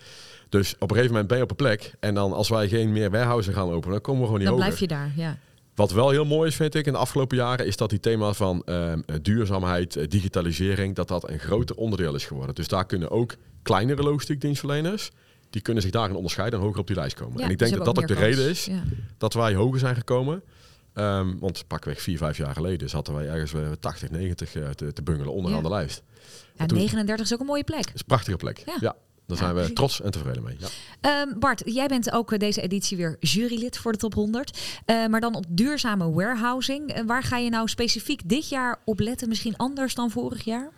Dus 0.49 0.73
op 0.75 0.81
een 0.81 0.87
gegeven 0.89 1.09
moment 1.11 1.27
ben 1.27 1.37
je 1.37 1.43
op 1.43 1.49
een 1.49 1.55
plek 1.55 1.93
en 1.99 2.13
dan 2.13 2.33
als 2.33 2.49
wij 2.49 2.67
geen 2.67 2.91
meer 2.91 3.11
warehousing 3.11 3.55
gaan 3.55 3.69
openen, 3.69 3.91
dan 3.91 4.01
komen 4.01 4.21
we 4.21 4.25
gewoon 4.27 4.41
niet 4.41 4.49
Dan 4.49 4.57
over. 4.57 4.67
blijf 4.67 4.79
je 4.79 4.87
daar, 4.87 5.11
ja. 5.15 5.37
Wat 5.75 5.91
wel 5.91 6.09
heel 6.09 6.25
mooi 6.25 6.49
is, 6.49 6.55
vind 6.55 6.75
ik, 6.75 6.85
in 6.85 6.91
de 6.93 6.99
afgelopen 6.99 7.37
jaren, 7.37 7.65
is 7.65 7.77
dat 7.77 7.89
die 7.89 7.99
thema 7.99 8.33
van 8.33 8.61
uh, 8.65 8.93
duurzaamheid, 9.21 10.11
digitalisering, 10.11 10.95
dat 10.95 11.07
dat 11.07 11.29
een 11.29 11.39
groter 11.39 11.75
onderdeel 11.75 12.15
is 12.15 12.25
geworden. 12.25 12.55
Dus 12.55 12.67
daar 12.67 12.85
kunnen 12.85 13.09
ook 13.11 13.35
kleinere 13.61 14.03
logistiek 14.03 14.41
dienstverleners, 14.41 15.11
die 15.49 15.61
kunnen 15.61 15.83
zich 15.83 15.91
daarin 15.91 16.15
onderscheiden 16.15 16.59
en 16.59 16.65
hoger 16.65 16.79
op 16.79 16.87
die 16.87 16.95
lijst 16.95 17.15
komen. 17.15 17.37
Ja, 17.37 17.43
en 17.45 17.51
ik 17.51 17.59
ze 17.59 17.63
denk 17.65 17.77
dat 17.77 17.85
dat 17.95 18.03
ook 18.03 18.07
de 18.07 18.13
reden 18.25 18.49
is 18.49 18.65
Ja. 18.65 18.83
dat 19.17 19.33
wij 19.33 19.53
hoger 19.55 19.79
zijn 19.79 19.95
gekomen. 19.95 20.41
Um, 20.99 21.39
want 21.39 21.67
pakweg 21.67 22.01
vier, 22.01 22.17
vijf 22.17 22.37
jaar 22.37 22.53
geleden 22.53 22.89
zaten 22.89 23.13
wij 23.13 23.27
ergens 23.27 23.53
uh, 23.53 23.71
80, 23.79 24.09
90 24.09 24.55
uh, 24.55 24.69
te, 24.69 24.93
te 24.93 25.01
bungelen 25.03 25.33
onderaan 25.33 25.57
Ja. 25.63 25.67
de 25.69 25.73
lijst. 25.73 26.03
Ja, 26.55 26.65
toen- 26.65 26.77
39 26.77 27.25
is 27.25 27.33
ook 27.33 27.39
een 27.39 27.45
mooie 27.45 27.63
plek. 27.63 27.83
Dat 27.85 27.93
is 27.93 27.99
een 27.99 28.05
prachtige 28.07 28.37
plek. 28.37 28.57
Ja. 28.65 28.73
Ja, 28.79 28.79
daar 28.79 28.95
Ja, 29.25 29.35
zijn 29.35 29.55
we 29.55 29.73
trots 29.73 30.01
en 30.01 30.11
tevreden 30.11 30.43
mee. 30.43 30.55
Ja. 30.59 30.67
Ehm, 31.01 31.39
Bart, 31.39 31.61
jij 31.65 31.87
bent 31.87 32.11
ook 32.11 32.31
eh, 32.31 32.39
deze 32.39 32.61
editie 32.61 32.97
weer 32.97 33.15
jurylid 33.19 33.77
voor 33.77 33.91
de 33.91 33.97
top 33.97 34.13
100. 34.13 34.59
Eh, 34.85 35.07
maar 35.07 35.19
dan 35.21 35.35
op 35.35 35.45
duurzame 35.49 36.11
warehousing. 36.11 36.89
Eh, 36.91 37.03
waar 37.05 37.23
ga 37.23 37.37
je 37.37 37.49
nou 37.49 37.67
specifiek 37.67 38.29
dit 38.29 38.49
jaar 38.49 38.79
op 38.85 38.99
letten? 38.99 39.27
Misschien 39.29 39.57
anders 39.57 39.95
dan 39.95 40.11
vorig 40.11 40.43
jaar? 40.43 40.71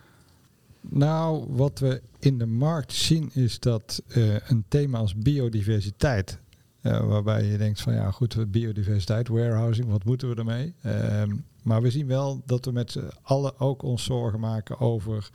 Nou, 0.82 1.46
wat 1.50 1.80
we 1.80 2.02
in 2.20 2.38
de 2.38 2.46
markt 2.46 2.94
zien 2.94 3.30
is 3.34 3.60
dat 3.60 4.02
eh, 4.08 4.50
een 4.50 4.64
thema 4.68 4.98
als 4.98 5.16
biodiversiteit, 5.16 6.38
eh, 6.82 7.08
waarbij 7.08 7.44
je 7.44 7.58
denkt 7.58 7.82
van 7.82 7.94
ja 7.94 8.12
goed, 8.12 8.52
biodiversiteit, 8.52 9.28
warehousing, 9.28 9.90
wat 9.90 10.04
moeten 10.04 10.30
we 10.30 10.36
ermee? 10.36 10.74
Ehm, 10.82 11.36
maar 11.64 11.82
we 11.82 11.92
zien 11.92 12.08
wel 12.08 12.42
dat 12.46 12.66
we 12.66 12.72
met 12.72 12.92
z'n 12.92 13.12
allen 13.22 13.60
ook 13.60 13.84
ons 13.84 14.04
zorgen 14.04 14.40
maken 14.40 14.80
over 14.80 15.30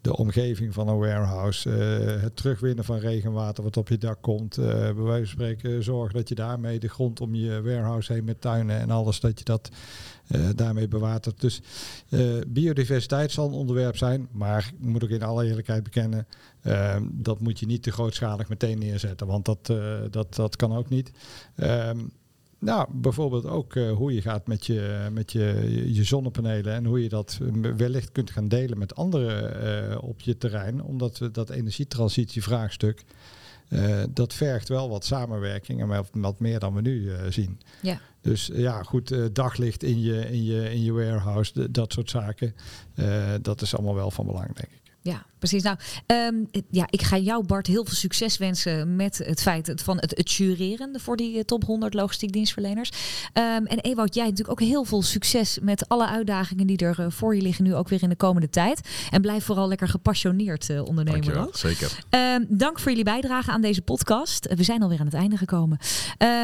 de 0.00 0.16
omgeving 0.16 0.74
van 0.74 0.88
een 0.88 0.98
warehouse, 0.98 1.68
het 2.20 2.36
terugwinnen 2.36 2.84
van 2.84 2.98
regenwater 2.98 3.64
wat 3.64 3.76
op 3.76 3.88
je 3.88 3.98
dak 3.98 4.22
komt. 4.22 4.56
bij 4.56 4.94
wijze 4.94 5.24
van 5.24 5.26
spreken 5.26 5.82
zorgen 5.82 6.14
dat 6.14 6.28
je 6.28 6.34
daarmee 6.34 6.78
de 6.78 6.88
grond 6.88 7.20
om 7.20 7.34
je 7.34 7.62
warehouse 7.62 8.12
heen 8.12 8.24
met 8.24 8.40
tuinen 8.40 8.78
en 8.78 8.90
alles, 8.90 9.20
dat 9.20 9.38
je 9.38 9.44
dat 9.44 9.70
daarmee 10.54 10.88
bewatert. 10.88 11.40
Dus 11.40 11.60
biodiversiteit 12.46 13.32
zal 13.32 13.46
een 13.46 13.52
onderwerp 13.52 13.96
zijn, 13.96 14.28
maar 14.32 14.72
ik 14.78 14.86
moet 14.86 15.04
ook 15.04 15.10
in 15.10 15.22
alle 15.22 15.46
eerlijkheid 15.46 15.82
bekennen, 15.82 16.26
Ehm, 16.66 17.02
dat 17.12 17.40
moet 17.40 17.58
je 17.58 17.66
niet 17.66 17.82
te 17.82 17.92
grootschalig 17.92 18.48
meteen 18.48 18.78
neerzetten, 18.78 19.26
want 19.26 19.44
dat, 19.44 19.68
uh, 19.70 19.98
dat, 20.10 20.34
dat 20.34 20.56
kan 20.56 20.76
ook 20.76 20.88
niet. 20.88 21.10
Ehm, 21.56 21.98
nou, 22.58 22.88
bijvoorbeeld 22.92 23.46
ook 23.46 23.74
hoe 23.74 24.14
je 24.14 24.22
gaat 24.22 24.46
met, 24.46 24.66
je, 24.66 25.08
met 25.12 25.32
je, 25.32 25.92
je 25.94 26.04
zonnepanelen 26.04 26.74
en 26.74 26.84
hoe 26.84 27.02
je 27.02 27.08
dat 27.08 27.38
wellicht 27.76 28.12
kunt 28.12 28.30
gaan 28.30 28.48
delen 28.48 28.78
met 28.78 28.94
anderen 28.94 30.02
op 30.02 30.20
je 30.20 30.38
terrein, 30.38 30.82
omdat 30.82 31.18
we 31.18 31.30
dat 31.30 31.50
energietransitievraagstuk, 31.50 33.04
uh, 33.68 34.02
dat 34.10 34.34
vergt 34.34 34.68
wel 34.68 34.88
wat 34.88 35.04
samenwerking 35.04 35.80
en 35.80 36.04
wat, 36.12 36.40
meer 36.40 36.58
dan 36.58 36.74
we 36.74 36.80
nu 36.80 37.10
zien. 37.28 37.60
Ja. 37.82 38.00
Dus 38.20 38.50
ja, 38.52 38.82
goed, 38.82 39.34
daglicht 39.34 39.82
in 39.82 40.00
je, 40.00 40.30
in 40.30 40.44
je, 40.44 40.70
in 40.70 40.82
je 40.82 40.92
warehouse, 40.92 41.70
dat 41.70 41.92
soort 41.92 42.10
zaken, 42.10 42.54
dat 43.42 43.62
is 43.62 43.74
allemaal 43.74 43.94
wel 43.94 44.10
van 44.10 44.26
belang, 44.26 44.54
denk 44.54 44.70
ik. 44.72 44.85
Ja, 45.06 45.26
precies. 45.38 45.62
Nou, 45.62 45.76
ehm, 46.06 46.34
ja, 46.70 46.86
ik 46.90 47.02
ga 47.02 47.18
jou 47.18 47.46
Bart 47.46 47.66
heel 47.66 47.84
veel 47.84 47.94
succes 47.94 48.38
wensen 48.38 48.96
met 48.96 49.18
het 49.18 49.42
feit 49.42 49.72
van 49.82 49.98
het, 49.98 50.16
het 50.16 50.32
jureren 50.32 51.00
voor 51.00 51.16
die 51.16 51.36
eh, 51.36 51.44
top 51.44 51.64
100 51.64 51.94
logistiek 51.94 52.32
dienstverleners. 52.32 52.90
Um, 53.32 53.66
en 53.66 53.78
Ewout, 53.78 54.14
jij 54.14 54.24
natuurlijk 54.24 54.60
ook 54.60 54.68
heel 54.68 54.84
veel 54.84 55.02
succes 55.02 55.58
met 55.62 55.88
alle 55.88 56.06
uitdagingen 56.06 56.66
die 56.66 56.76
er 56.76 57.00
eh, 57.00 57.06
voor 57.08 57.36
je 57.36 57.42
liggen 57.42 57.64
nu 57.64 57.74
ook 57.74 57.88
weer 57.88 58.02
in 58.02 58.08
de 58.08 58.16
komende 58.16 58.50
tijd. 58.50 58.80
En 59.10 59.20
blijf 59.20 59.44
vooral 59.44 59.68
lekker 59.68 59.88
gepassioneerd 59.88 60.68
uh, 60.68 60.84
ondernemen. 60.84 61.20
Dankjewel, 61.20 61.50
zeker. 61.52 62.04
Um, 62.10 62.46
dank 62.48 62.78
voor 62.78 62.90
jullie 62.90 63.04
bijdrage 63.04 63.50
aan 63.50 63.60
deze 63.60 63.82
podcast. 63.82 64.54
we 64.54 64.62
zijn 64.62 64.82
alweer 64.82 64.98
aan 64.98 65.06
het 65.06 65.14
einde 65.14 65.36
gekomen. 65.36 65.78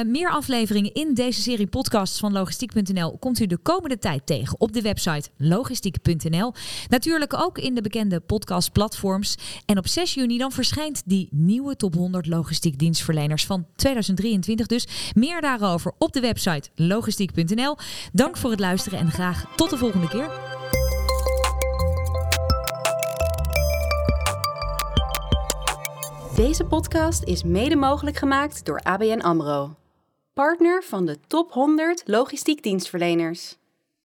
meer 0.06 0.30
afleveringen 0.30 0.92
in 0.92 1.14
deze 1.14 1.40
serie 1.40 1.66
podcasts 1.66 2.18
van 2.18 2.32
logistiek.nl 2.32 3.18
komt 3.18 3.40
u 3.40 3.46
de 3.46 3.56
komende 3.56 3.98
tijd 3.98 4.26
tegen 4.26 4.60
op 4.60 4.72
de 4.72 4.82
website 4.82 5.28
logistiek.nl. 5.36 6.52
Natuurlijk 6.88 7.34
ook 7.34 7.58
in 7.58 7.74
de 7.74 7.80
bekende 7.80 8.20
podcastplatform 8.20 8.51
platforms. 8.72 9.36
En 9.66 9.78
op 9.78 9.86
6 9.86 10.14
juni 10.14 10.38
dan 10.38 10.52
verschijnt 10.52 11.02
die 11.04 11.28
nieuwe 11.30 11.76
top 11.76 11.94
100 11.94 12.26
logistiek 12.26 12.78
dienstverleners 12.78 13.46
van 13.46 13.66
2023. 13.76 14.66
Dus 14.66 15.12
meer 15.14 15.40
daarover 15.40 15.92
op 15.98 16.12
de 16.12 16.20
website 16.20 16.70
logistiek.nl. 16.74 17.76
Dank 18.12 18.36
voor 18.36 18.50
het 18.50 18.60
luisteren 18.60 18.98
en 18.98 19.10
graag 19.10 19.44
tot 19.56 19.70
de 19.70 19.76
volgende 19.76 20.08
keer. 20.08 20.30
Deze 26.36 26.64
podcast 26.64 27.22
is 27.22 27.42
mede 27.42 27.76
mogelijk 27.76 28.16
gemaakt 28.16 28.64
door 28.64 28.80
ABN 28.82 29.20
AMRO. 29.20 29.74
Partner 30.32 30.82
van 30.82 31.06
de 31.06 31.18
top 31.26 31.52
100 31.52 32.02
logistiek 32.04 32.62
dienstverleners. 32.62 33.56